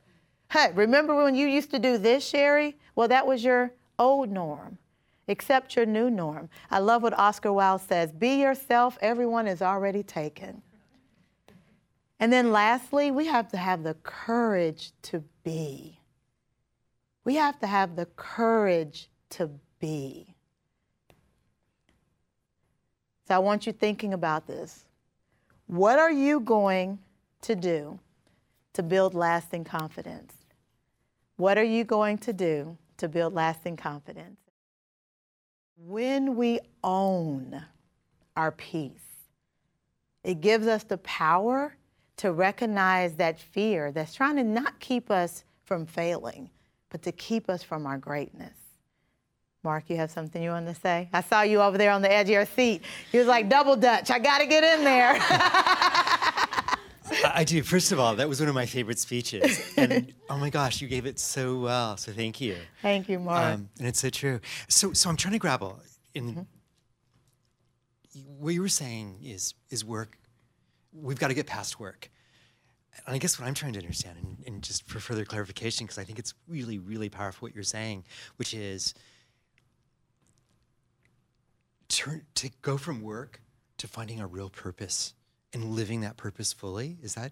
Hey, 0.51 0.71
remember 0.75 1.15
when 1.15 1.33
you 1.33 1.47
used 1.47 1.71
to 1.71 1.79
do 1.79 1.97
this, 1.97 2.31
Sheri? 2.31 2.75
Well, 2.95 3.07
that 3.07 3.25
was 3.25 3.43
your 3.43 3.71
old 3.97 4.29
norm. 4.29 4.77
Accept 5.27 5.75
your 5.75 5.87
new 5.87 6.11
norm. 6.11 6.49
I 6.69 6.77
love 6.77 7.01
what 7.01 7.17
Oscar 7.17 7.51
Wilde 7.51 7.81
says 7.81 8.11
be 8.11 8.41
yourself, 8.41 8.99
everyone 9.01 9.47
is 9.47 9.63
already 9.63 10.03
taken. 10.03 10.61
And 12.19 12.31
then 12.31 12.51
lastly, 12.51 13.09
we 13.09 13.25
have 13.25 13.49
to 13.53 13.57
have 13.57 13.81
the 13.81 13.95
courage 14.03 14.91
to 15.01 15.23
be. 15.43 15.99
We 17.23 17.37
have 17.37 17.57
to 17.61 17.65
have 17.65 17.95
the 17.95 18.05
courage 18.05 19.09
to 19.31 19.49
be. 19.79 20.35
So 23.27 23.33
I 23.33 23.39
want 23.39 23.65
you 23.65 23.73
thinking 23.73 24.13
about 24.13 24.45
this. 24.45 24.85
What 25.67 25.97
are 25.99 26.11
you 26.11 26.39
going 26.39 26.99
to 27.41 27.55
do 27.55 27.99
to 28.73 28.83
build 28.83 29.13
lasting 29.13 29.63
confidence? 29.63 30.33
What 31.37 31.57
are 31.57 31.63
you 31.63 31.83
going 31.83 32.17
to 32.19 32.33
do 32.33 32.77
to 32.97 33.07
build 33.07 33.33
lasting 33.33 33.77
confidence? 33.77 34.39
When 35.77 36.35
we 36.35 36.59
own 36.83 37.65
our 38.35 38.51
peace, 38.51 38.91
it 40.23 40.41
gives 40.41 40.67
us 40.67 40.83
the 40.83 40.99
power 40.99 41.75
to 42.17 42.31
recognize 42.31 43.15
that 43.15 43.39
fear 43.39 43.91
that's 43.91 44.13
trying 44.13 44.35
to 44.37 44.43
not 44.43 44.79
keep 44.79 45.09
us 45.09 45.43
from 45.63 45.85
failing, 45.85 46.49
but 46.89 47.01
to 47.01 47.11
keep 47.11 47.49
us 47.49 47.63
from 47.63 47.85
our 47.85 47.97
greatness. 47.97 48.62
Mark, 49.63 49.85
you 49.87 49.95
have 49.95 50.11
something 50.11 50.43
you 50.43 50.49
want 50.49 50.67
to 50.67 50.75
say? 50.75 51.07
I 51.13 51.21
saw 51.21 51.41
you 51.41 51.61
over 51.61 51.77
there 51.77 51.91
on 51.91 52.01
the 52.01 52.11
edge 52.11 52.27
of 52.27 52.31
your 52.31 52.45
seat. 52.45 52.81
You 53.13 53.19
was 53.19 53.27
like 53.27 53.47
double 53.47 53.77
dutch. 53.77 54.11
I 54.11 54.19
got 54.19 54.39
to 54.39 54.45
get 54.45 54.61
in 54.63 54.83
there. 54.83 55.15
I 57.25 57.45
do. 57.45 57.63
First 57.63 57.93
of 57.93 57.99
all, 57.99 58.15
that 58.17 58.27
was 58.27 58.41
one 58.41 58.49
of 58.49 58.55
my 58.55 58.65
favorite 58.65 58.99
speeches, 58.99 59.73
and 59.77 60.13
oh 60.29 60.37
my 60.37 60.49
gosh, 60.49 60.81
you 60.81 60.87
gave 60.89 61.05
it 61.05 61.17
so 61.17 61.59
well. 61.59 61.95
So 61.95 62.11
thank 62.11 62.41
you. 62.41 62.57
Thank 62.81 63.07
you, 63.07 63.19
Mark. 63.19 63.53
Um, 63.53 63.69
and 63.79 63.87
it's 63.87 63.99
so 64.01 64.09
true. 64.09 64.41
So, 64.67 64.91
so 64.91 65.09
I'm 65.09 65.15
trying 65.15 65.33
to 65.33 65.39
grapple 65.39 65.79
in 66.13 66.29
mm-hmm. 66.29 66.41
what 68.39 68.53
you 68.53 68.61
were 68.61 68.67
saying 68.67 69.19
is 69.23 69.53
is 69.69 69.85
work. 69.85 70.17
We've 70.91 71.19
got 71.19 71.29
to 71.29 71.33
get 71.33 71.47
past 71.47 71.79
work 71.79 72.09
and 73.05 73.15
I 73.15 73.17
guess 73.17 73.39
what 73.39 73.47
I'm 73.47 73.53
trying 73.53 73.73
to 73.73 73.79
understand, 73.79 74.17
and, 74.21 74.37
and 74.45 74.63
just 74.63 74.87
for 74.87 74.99
further 74.99 75.25
clarification, 75.25 75.85
because 75.85 75.97
I 75.97 76.03
think 76.03 76.19
it's 76.19 76.33
really, 76.47 76.77
really 76.77 77.09
powerful 77.09 77.45
what 77.45 77.55
you're 77.55 77.63
saying, 77.63 78.03
which 78.37 78.53
is 78.53 78.93
turn, 81.97 82.25
to 82.35 82.49
go 82.61 82.77
from 82.77 83.01
work 83.01 83.41
to 83.77 83.87
finding 83.87 84.19
a 84.19 84.27
real 84.27 84.49
purpose 84.49 85.13
and 85.53 85.71
living 85.71 86.01
that 86.01 86.17
purpose 86.17 86.53
fully. 86.53 86.97
Is 87.01 87.15
that? 87.15 87.31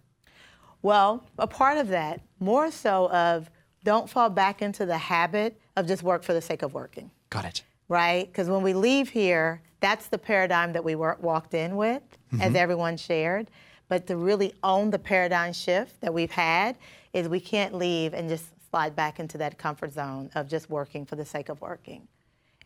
Well, 0.81 1.23
a 1.37 1.47
part 1.47 1.77
of 1.77 1.89
that, 1.89 2.21
more 2.39 2.71
so 2.71 3.09
of 3.11 3.49
don't 3.83 4.09
fall 4.09 4.29
back 4.29 4.61
into 4.61 4.85
the 4.85 4.97
habit 4.97 5.59
of 5.75 5.87
just 5.87 6.03
work 6.03 6.23
for 6.23 6.33
the 6.33 6.41
sake 6.41 6.61
of 6.61 6.73
working. 6.73 7.11
Got 7.29 7.45
it. 7.45 7.63
Right? 7.87 8.27
Because 8.27 8.49
when 8.49 8.61
we 8.61 8.73
leave 8.73 9.09
here, 9.09 9.61
that's 9.79 10.07
the 10.07 10.17
paradigm 10.17 10.73
that 10.73 10.83
we 10.83 10.95
walked 10.95 11.53
in 11.53 11.75
with, 11.75 12.03
mm-hmm. 12.31 12.41
as 12.41 12.55
everyone 12.55 12.97
shared. 12.97 13.49
But 13.87 14.07
to 14.07 14.15
really 14.15 14.53
own 14.63 14.91
the 14.91 14.99
paradigm 14.99 15.53
shift 15.53 15.99
that 16.01 16.13
we've 16.13 16.31
had 16.31 16.77
is 17.13 17.27
we 17.27 17.39
can't 17.39 17.75
leave 17.75 18.13
and 18.13 18.29
just 18.29 18.45
slide 18.69 18.95
back 18.95 19.19
into 19.19 19.37
that 19.39 19.57
comfort 19.57 19.91
zone 19.91 20.29
of 20.33 20.47
just 20.47 20.69
working 20.69 21.05
for 21.05 21.17
the 21.17 21.25
sake 21.25 21.49
of 21.49 21.59
working. 21.59 22.07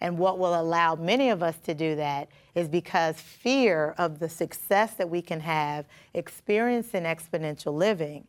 And 0.02 0.18
what 0.18 0.38
will 0.40 0.60
allow 0.60 0.96
many 0.96 1.30
of 1.30 1.42
us 1.42 1.58
to 1.66 1.74
do 1.74 1.96
that 1.96 2.28
is 2.54 2.68
because 2.68 3.16
fear 3.20 3.96
of 3.98 4.20
the 4.20 4.28
success 4.30 4.94
that 4.96 5.10
we 5.10 5.22
can 5.22 5.40
have 5.40 5.86
experiencing 6.14 7.04
exponential 7.04 7.74
living 7.74 8.28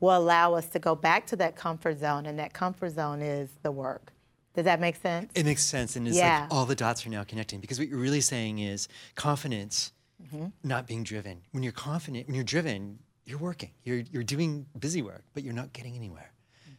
will 0.00 0.16
allow 0.16 0.54
us 0.54 0.66
to 0.70 0.78
go 0.78 0.94
back 0.94 1.26
to 1.26 1.36
that 1.36 1.54
comfort 1.54 1.98
zone, 1.98 2.26
and 2.26 2.38
that 2.38 2.52
comfort 2.52 2.90
zone 2.90 3.20
is 3.22 3.50
the 3.62 3.70
work. 3.70 4.12
Does 4.54 4.64
that 4.64 4.80
make 4.80 4.96
sense? 4.96 5.30
It 5.34 5.44
makes 5.44 5.62
sense, 5.64 5.96
and 5.96 6.06
it's 6.08 6.16
Yeah. 6.16 6.40
like 6.42 6.52
all 6.52 6.66
the 6.66 6.74
dots 6.74 7.06
are 7.06 7.10
now 7.10 7.24
connecting 7.24 7.60
because 7.60 7.78
what 7.78 7.88
you're 7.88 7.98
really 8.00 8.20
saying 8.20 8.58
is 8.58 8.88
confidence, 9.14 9.92
Mm-hmm. 10.22 10.46
not 10.62 10.86
being 10.86 11.02
driven. 11.02 11.40
When 11.50 11.62
you're 11.64 11.72
confident, 11.72 12.26
when 12.28 12.36
you're 12.36 12.44
driven, 12.44 13.00
you're 13.24 13.38
working. 13.38 13.70
You're 13.82 14.02
you're 14.12 14.22
doing 14.22 14.66
busy 14.78 15.02
work, 15.02 15.24
but 15.34 15.42
you're 15.42 15.52
not 15.62 15.72
getting 15.72 15.96
anywhere. 15.96 16.30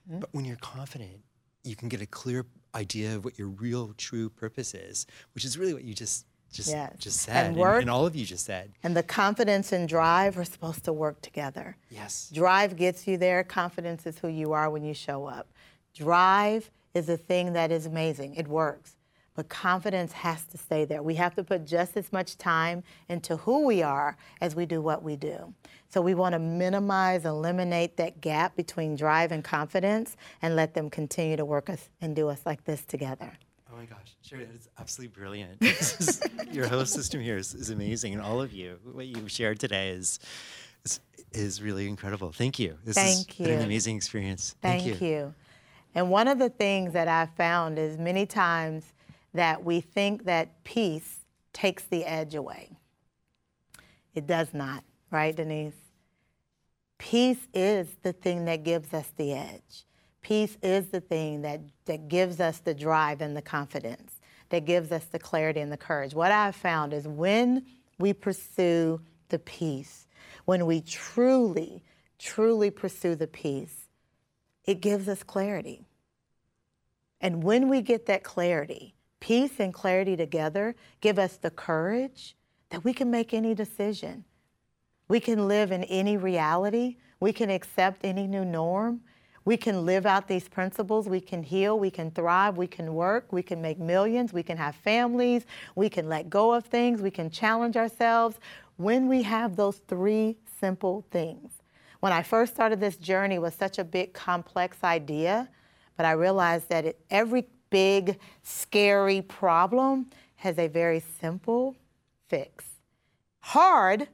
Mm-hmm. 0.09 0.19
But 0.21 0.29
when 0.33 0.45
you're 0.45 0.55
confident, 0.57 1.19
you 1.63 1.75
can 1.75 1.89
get 1.89 2.01
a 2.01 2.05
clear 2.05 2.45
idea 2.75 3.15
of 3.15 3.25
what 3.25 3.37
your 3.37 3.47
real, 3.47 3.93
true 3.97 4.29
purpose 4.29 4.73
is, 4.73 5.05
which 5.33 5.45
is 5.45 5.57
really 5.57 5.73
what 5.73 5.83
you 5.83 5.93
just 5.93 6.25
just 6.51 6.69
Yes. 6.69 6.93
just 6.99 7.19
said, 7.21 7.47
and, 7.47 7.55
work- 7.55 7.81
and 7.81 7.89
all 7.89 8.05
of 8.05 8.15
you 8.15 8.25
just 8.25 8.45
said. 8.45 8.71
And 8.83 8.95
the 8.95 9.01
confidence 9.01 9.71
and 9.71 9.89
drive 9.89 10.37
are 10.37 10.45
supposed 10.45 10.83
to 10.85 10.93
work 10.93 11.19
together. 11.21 11.77
Yes. 11.89 12.29
Drive 12.31 12.75
gets 12.77 13.07
you 13.07 13.17
there. 13.17 13.43
Confidence 13.43 14.05
is 14.05 14.19
who 14.19 14.27
you 14.27 14.51
are 14.53 14.69
when 14.69 14.83
you 14.83 14.93
show 14.93 15.25
up. 15.25 15.47
Drive 15.95 16.69
is 16.93 17.09
a 17.09 17.17
thing 17.17 17.53
that 17.53 17.71
is 17.71 17.87
amazing. 17.87 18.35
It 18.35 18.47
works. 18.47 18.93
But 19.35 19.49
confidence 19.49 20.11
has 20.11 20.45
to 20.45 20.57
stay 20.57 20.85
there. 20.85 21.01
We 21.01 21.15
have 21.15 21.35
to 21.35 21.43
put 21.43 21.65
just 21.65 21.97
as 21.97 22.13
much 22.13 22.37
time 22.37 22.83
into 23.09 23.37
who 23.37 23.65
we 23.65 23.81
are 23.81 24.15
as 24.41 24.55
we 24.55 24.65
do 24.65 24.81
what 24.81 25.01
we 25.01 25.15
do. 25.15 25.53
So 25.89 26.01
we 26.01 26.13
want 26.13 26.33
to 26.33 26.39
minimize, 26.39 27.25
eliminate 27.25 27.97
that 27.97 28.21
gap 28.21 28.55
between 28.55 28.95
drive 28.95 29.31
and 29.31 29.43
confidence 29.43 30.17
and 30.41 30.55
let 30.55 30.73
them 30.73 30.89
continue 30.89 31.37
to 31.37 31.45
work 31.45 31.69
us 31.69 31.89
and 32.01 32.15
do 32.15 32.29
us 32.29 32.41
like 32.45 32.63
this 32.65 32.85
together. 32.85 33.31
Oh 33.71 33.75
my 33.75 33.85
gosh, 33.85 34.15
Sheri, 34.23 34.47
that 34.47 34.55
is 34.55 34.69
absolutely 34.77 35.19
brilliant. 35.19 35.57
Is- 35.61 36.21
your 36.51 36.67
host 36.67 36.93
system 36.93 37.21
here 37.21 37.37
is, 37.37 37.55
is 37.55 37.71
amazing, 37.71 38.13
and 38.13 38.21
all 38.21 38.39
of 38.39 38.53
you, 38.53 38.77
what 38.91 39.07
you've 39.07 39.31
shared 39.31 39.59
today 39.59 39.89
is 39.89 40.19
is, 40.85 40.99
is 41.31 41.61
really 41.61 41.87
incredible. 41.87 42.31
Thank 42.31 42.59
you. 42.59 42.77
This 42.83 42.95
Thank 42.95 43.33
has 43.33 43.47
been 43.47 43.59
an 43.59 43.65
amazing 43.65 43.95
experience. 43.95 44.55
Thank, 44.61 45.01
you. 45.01 45.33
And 45.95 46.09
one 46.09 46.27
of 46.27 46.39
the 46.39 46.49
things 46.49 46.93
that 46.93 47.07
I've 47.07 47.33
found 47.35 47.79
is 47.79 47.97
many 47.97 48.25
times 48.25 48.93
that 49.33 49.63
we 49.63 49.81
think 49.81 50.25
that 50.25 50.63
peace 50.63 51.19
takes 51.53 51.83
the 51.83 52.05
edge 52.05 52.35
away. 52.35 52.77
It 54.13 54.27
does 54.27 54.53
not, 54.53 54.83
right, 55.11 55.35
Denise? 55.35 55.73
Peace 56.97 57.47
is 57.53 57.87
the 58.03 58.13
thing 58.13 58.45
that 58.45 58.63
gives 58.63 58.93
us 58.93 59.11
the 59.17 59.33
edge. 59.33 59.85
Peace 60.21 60.57
is 60.61 60.87
the 60.87 61.01
thing 61.01 61.41
that, 61.41 61.59
that 61.85 62.07
gives 62.07 62.39
us 62.39 62.59
the 62.59 62.73
drive 62.73 63.21
and 63.21 63.35
the 63.35 63.41
confidence, 63.41 64.21
that 64.49 64.65
gives 64.65 64.91
us 64.91 65.03
the 65.05 65.19
clarity 65.19 65.59
and 65.59 65.71
the 65.71 65.77
courage. 65.77 66.13
What 66.13 66.31
I've 66.31 66.55
found 66.55 66.93
is 66.93 67.07
when 67.07 67.65
we 67.99 68.13
pursue 68.13 69.01
the 69.29 69.39
peace, 69.39 70.07
when 70.45 70.65
we 70.65 70.81
truly, 70.81 71.83
truly 72.19 72.69
pursue 72.69 73.15
the 73.15 73.27
peace, 73.27 73.89
it 74.65 74.79
gives 74.79 75.09
us 75.09 75.23
clarity. 75.23 75.81
And 77.19 77.43
when 77.43 77.67
we 77.67 77.81
get 77.81 78.05
that 78.05 78.23
clarity, 78.23 78.95
peace 79.23 79.57
and 79.61 79.73
clarity 79.73 80.17
together 80.17 80.75
give 80.99 81.17
us 81.17 81.37
the 81.37 81.49
courage 81.49 82.35
that 82.71 82.83
we 82.83 82.93
can 82.93 83.09
make 83.09 83.33
any 83.33 83.55
decision. 83.55 84.25
We 85.07 85.21
can 85.21 85.47
live 85.47 85.71
in 85.71 85.85
any 85.85 86.17
reality. 86.17 86.97
We 87.21 87.31
can 87.31 87.49
accept 87.49 88.01
any 88.03 88.27
new 88.27 88.43
norm. 88.43 88.99
We 89.45 89.55
can 89.55 89.85
live 89.85 90.05
out 90.05 90.27
these 90.27 90.49
principles. 90.49 91.07
We 91.07 91.21
can 91.21 91.41
heal. 91.41 91.79
We 91.79 91.89
can 91.89 92.11
thrive. 92.11 92.57
We 92.57 92.67
can 92.67 92.93
work. 92.93 93.31
We 93.31 93.41
can 93.41 93.61
make 93.61 93.79
millions. 93.79 94.33
We 94.33 94.43
can 94.43 94.57
have 94.57 94.75
families. 94.75 95.45
We 95.73 95.87
can 95.87 96.09
let 96.09 96.29
go 96.29 96.53
of 96.53 96.65
things. 96.65 97.01
We 97.01 97.11
can 97.11 97.29
challenge 97.29 97.77
ourselves 97.77 98.39
when 98.75 99.07
we 99.07 99.23
have 99.23 99.55
those 99.55 99.77
three 99.87 100.35
simple 100.59 101.05
things. 101.11 101.53
When 102.01 102.11
I 102.11 102.23
first 102.23 102.55
started 102.55 102.81
this 102.81 102.97
journey 102.97 103.39
was 103.39 103.53
such 103.53 103.79
a 103.79 103.85
big 103.85 104.11
complex 104.11 104.83
idea, 104.83 105.47
but 105.95 106.05
I 106.05 106.11
realized 106.11 106.67
that 106.67 106.83
it, 106.83 106.99
every 107.09 107.47
big 107.73 108.19
scary 108.43 109.19
problem 109.23 110.05
has 110.35 110.59
a 110.59 110.67
very 110.67 111.03
simple 111.19 111.75
fix. 112.27 112.65
Hard, 113.39 114.07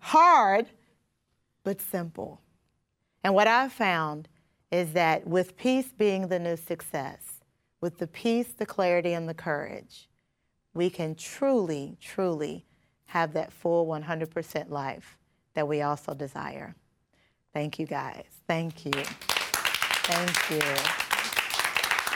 hard, 0.00 0.66
but 1.62 1.80
simple. 1.80 2.40
And 3.22 3.34
what 3.34 3.46
I've 3.46 3.72
found 3.72 4.28
is 4.72 4.92
that 4.94 5.28
with 5.28 5.56
peace 5.56 5.92
being 5.96 6.26
the 6.26 6.40
new 6.40 6.56
success, 6.56 7.20
with 7.80 7.98
the 7.98 8.08
peace, 8.08 8.48
the 8.48 8.66
clarity, 8.66 9.12
and 9.12 9.28
the 9.28 9.34
courage, 9.34 10.08
we 10.74 10.90
can 10.90 11.14
truly, 11.14 11.96
truly 12.00 12.66
have 13.04 13.32
that 13.34 13.52
full 13.52 13.86
100% 13.86 14.70
life 14.70 15.16
that 15.54 15.68
we 15.68 15.82
also 15.82 16.14
desire. 16.14 16.74
Thank 17.54 17.78
you, 17.78 17.86
guys. 17.86 18.24
Thank 18.48 18.86
you. 18.86 18.92
Thank 18.92 20.50
you. 20.50 21.09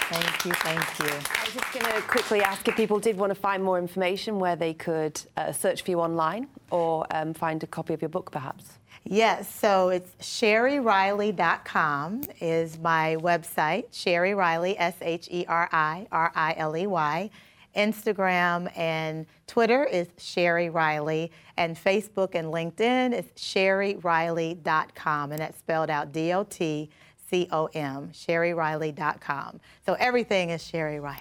Thank 0.08 0.44
you. 0.44 0.52
Thank 0.52 0.98
you. 0.98 1.06
I 1.06 1.44
was 1.44 1.54
just 1.54 1.72
going 1.72 1.86
to 1.86 2.02
quickly 2.02 2.42
ask 2.42 2.68
if 2.68 2.76
people 2.76 3.00
did 3.00 3.16
want 3.16 3.30
to 3.30 3.34
find 3.34 3.64
more 3.64 3.78
information 3.78 4.38
where 4.38 4.54
they 4.54 4.74
could 4.74 5.18
uh, 5.36 5.50
search 5.52 5.82
for 5.82 5.90
you 5.90 6.00
online 6.00 6.48
or 6.70 7.06
um, 7.10 7.32
find 7.32 7.62
a 7.62 7.66
copy 7.66 7.94
of 7.94 8.02
your 8.02 8.10
book, 8.10 8.30
perhaps. 8.30 8.64
Yes, 9.04 9.50
so 9.52 9.90
it's 9.90 10.10
sheririley.com 10.20 12.22
is 12.40 12.78
my 12.78 13.16
website. 13.20 13.90
Sheri 13.92 14.34
Riley, 14.34 14.78
S 14.78 14.94
H 15.02 15.28
E 15.30 15.44
R 15.46 15.68
I 15.72 16.06
R 16.10 16.32
I 16.34 16.54
L 16.56 16.74
E 16.76 16.86
Y. 16.86 17.30
Instagram 17.76 18.70
and 18.78 19.26
Twitter 19.46 19.84
is 19.84 20.08
Sheri 20.18 20.72
Riley, 20.72 21.30
and 21.56 21.76
Facebook 21.76 22.34
and 22.34 22.48
LinkedIn 22.48 23.12
is 23.12 23.26
sheririley.com, 23.36 25.32
and 25.32 25.40
that's 25.40 25.58
spelled 25.58 25.90
out 25.90 26.12
D 26.12 26.32
O 26.32 26.44
T 26.44 26.88
C 27.30 27.48
O 27.50 27.68
M, 27.74 28.10
sheririley.com. 28.12 29.60
So 29.84 29.94
everything 29.94 30.50
is 30.50 30.62
Sheri 30.62 31.00
Riley. 31.00 31.20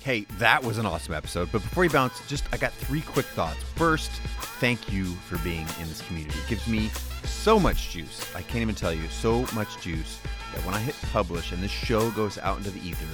Hey, 0.00 0.26
that 0.38 0.62
was 0.62 0.78
an 0.78 0.86
awesome 0.86 1.12
episode. 1.12 1.50
But 1.52 1.62
before 1.62 1.84
you 1.84 1.90
bounce, 1.90 2.26
just 2.28 2.44
I 2.52 2.56
got 2.56 2.72
three 2.72 3.00
quick 3.02 3.26
thoughts. 3.26 3.62
First, 3.74 4.10
thank 4.60 4.92
you 4.92 5.04
for 5.04 5.38
being 5.38 5.66
in 5.80 5.88
this 5.88 6.02
community. 6.02 6.38
It 6.38 6.48
gives 6.48 6.66
me 6.66 6.88
so 7.24 7.58
much 7.58 7.90
juice. 7.90 8.34
I 8.34 8.42
can't 8.42 8.62
even 8.62 8.74
tell 8.74 8.92
you, 8.92 9.06
so 9.08 9.44
much 9.54 9.80
juice 9.82 10.20
that 10.54 10.64
when 10.64 10.74
I 10.74 10.78
hit 10.78 10.94
publish 11.12 11.52
and 11.52 11.62
this 11.62 11.70
show 11.70 12.10
goes 12.12 12.38
out 12.38 12.58
into 12.58 12.70
the 12.70 12.80
ether, 12.80 13.06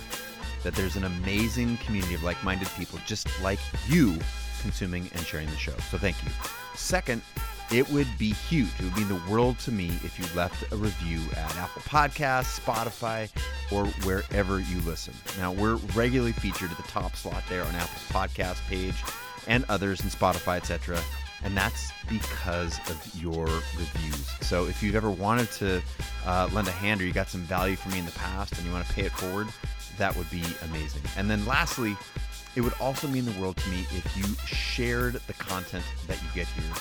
that 0.63 0.75
there's 0.75 0.97
an 0.97 1.05
amazing 1.05 1.79
community 1.79 2.15
of 2.15 2.23
like-minded 2.23 2.69
people 2.77 2.99
just 3.07 3.29
like 3.43 3.59
you 3.89 4.19
consuming 4.61 5.11
and 5.15 5.25
sharing 5.27 5.49
the 5.51 5.57
show. 5.57 5.75
So 5.91 5.99
thank 5.99 6.23
you. 6.23 6.31
Second, 6.75 7.23
it 7.71 7.89
would 7.91 8.07
be 8.19 8.33
huge. 8.33 8.69
It 8.79 8.85
would 8.85 8.97
mean 8.97 9.09
the 9.09 9.21
world 9.31 9.59
to 9.61 9.73
me 9.73 9.89
if 10.05 10.19
you 10.19 10.25
left 10.37 10.71
a 10.73 10.77
review 10.77 11.21
at 11.33 11.57
Apple 11.57 11.83
Podcasts, 11.83 12.61
Spotify, 12.61 13.31
or 13.73 13.87
wherever 14.07 14.61
you 14.61 14.81
listen. 14.83 15.15
Now, 15.39 15.53
we're 15.53 15.77
regularly 15.95 16.33
featured 16.33 16.71
at 16.71 16.77
the 16.77 16.83
top 16.85 17.17
slot 17.17 17.43
there 17.49 17.63
on 17.63 17.75
Apple 17.75 18.01
Podcast 18.09 18.67
page 18.69 18.95
and 19.47 19.65
others 19.69 20.01
in 20.01 20.09
Spotify, 20.09 20.57
etc. 20.57 21.01
And 21.43 21.57
that's 21.57 21.91
because 22.09 22.79
of 22.91 23.11
your 23.21 23.47
reviews. 23.47 24.31
So 24.41 24.67
if 24.67 24.83
you've 24.83 24.95
ever 24.95 25.11
wanted 25.11 25.51
to 25.53 25.83
uh, 26.27 26.49
lend 26.53 26.69
a 26.69 26.73
hand 26.73 27.01
or 27.01 27.05
you 27.05 27.13
got 27.13 27.29
some 27.29 27.43
value 27.43 27.77
from 27.77 27.93
me 27.93 27.99
in 27.99 28.07
the 28.07 28.13
past 28.13 28.57
and 28.57 28.67
you 28.67 28.73
want 28.73 28.87
to 28.87 28.93
pay 28.93 29.03
it 29.03 29.13
forward, 29.13 29.49
that 29.99 30.15
would 30.17 30.31
be 30.31 30.43
amazing. 30.65 31.03
And 31.17 31.31
then 31.31 31.45
lastly, 31.45 31.97
it 32.57 32.61
would 32.61 32.75
also 32.81 33.09
mean 33.09 33.25
the 33.25 33.39
world 33.41 33.57
to 33.57 33.69
me 33.71 33.81
if 33.91 34.17
you 34.17 34.25
shared 34.47 35.15
the 35.27 35.33
content 35.35 35.85
that 36.07 36.23
you 36.23 36.29
get 36.35 36.47
here 36.47 36.73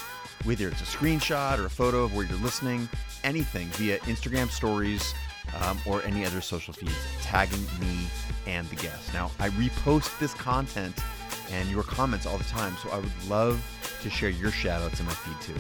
whether 0.44 0.68
it's 0.68 0.82
a 0.82 0.86
screenshot 0.86 1.58
or 1.60 1.66
a 1.66 1.70
photo 1.70 2.04
of 2.04 2.16
where 2.16 2.26
you're 2.26 2.40
listening, 2.40 2.90
anything 3.24 3.68
via 3.70 4.00
Instagram 4.00 4.50
stories 4.50 5.14
um, 5.62 5.78
or 5.86 6.02
any 6.04 6.26
other 6.26 6.42
social 6.42 6.74
feeds, 6.74 6.96
tagging 7.22 7.64
me 7.80 8.08
and 8.48 8.68
the 8.70 8.76
guest. 8.76 9.14
Now, 9.14 9.32
I 9.40 9.50
repost 9.50 10.18
this 10.20 10.34
content 10.34 10.96
and 11.52 11.70
your 11.70 11.84
comments 11.84 12.26
all 12.26 12.38
the 12.38 12.44
time, 12.46 12.76
so 12.82 12.90
I 12.90 12.98
would 12.98 13.30
love 13.30 13.64
to 14.02 14.10
share 14.10 14.30
your 14.30 14.52
shout 14.52 14.82
outs 14.82 15.00
in 15.00 15.06
my 15.06 15.14
feed 15.14 15.40
too. 15.42 15.60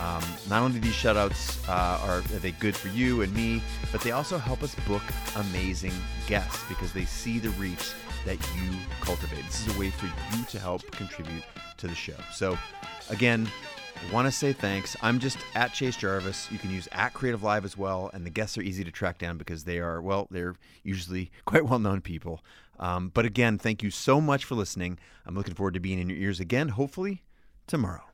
Um, 0.00 0.22
not 0.48 0.62
only 0.62 0.78
these 0.78 0.94
shout 0.94 1.16
outs 1.16 1.66
uh, 1.68 2.00
are, 2.02 2.18
are 2.18 2.20
they 2.20 2.52
good 2.52 2.76
for 2.76 2.88
you 2.88 3.22
and 3.22 3.34
me, 3.34 3.62
but 3.90 4.00
they 4.00 4.12
also 4.12 4.38
help 4.38 4.62
us 4.62 4.74
book 4.86 5.02
amazing 5.36 5.92
guests 6.26 6.62
because 6.68 6.92
they 6.92 7.04
see 7.04 7.38
the 7.38 7.50
reach 7.50 7.92
that 8.24 8.38
you 8.56 8.76
cultivate. 9.00 9.44
This 9.46 9.66
is 9.66 9.74
a 9.74 9.78
way 9.78 9.90
for 9.90 10.06
you 10.06 10.44
to 10.44 10.58
help 10.58 10.88
contribute 10.92 11.42
to 11.78 11.88
the 11.88 11.94
show. 11.94 12.14
So, 12.32 12.58
again, 13.10 13.48
Want 14.12 14.26
to 14.26 14.32
say 14.32 14.54
thanks. 14.54 14.96
I'm 15.02 15.18
just 15.18 15.38
at 15.54 15.74
Chase 15.74 15.96
Jarvis. 15.96 16.50
You 16.50 16.58
can 16.58 16.70
use 16.70 16.88
at 16.92 17.12
CreativeLive 17.12 17.64
as 17.64 17.76
well, 17.76 18.10
and 18.14 18.24
the 18.24 18.30
guests 18.30 18.56
are 18.56 18.62
easy 18.62 18.82
to 18.84 18.90
track 18.90 19.18
down 19.18 19.36
because 19.36 19.64
they 19.64 19.80
are, 19.80 20.00
well, 20.00 20.28
they're 20.30 20.54
usually 20.82 21.30
quite 21.44 21.66
well 21.66 21.78
known 21.78 22.00
people. 22.00 22.40
Um, 22.78 23.10
but 23.12 23.26
again, 23.26 23.58
thank 23.58 23.82
you 23.82 23.90
so 23.90 24.20
much 24.20 24.44
for 24.44 24.54
listening. 24.54 24.98
I'm 25.26 25.34
looking 25.34 25.54
forward 25.54 25.74
to 25.74 25.80
being 25.80 25.98
in 25.98 26.08
your 26.08 26.18
ears 26.18 26.40
again, 26.40 26.68
hopefully 26.68 27.22
tomorrow. 27.66 28.07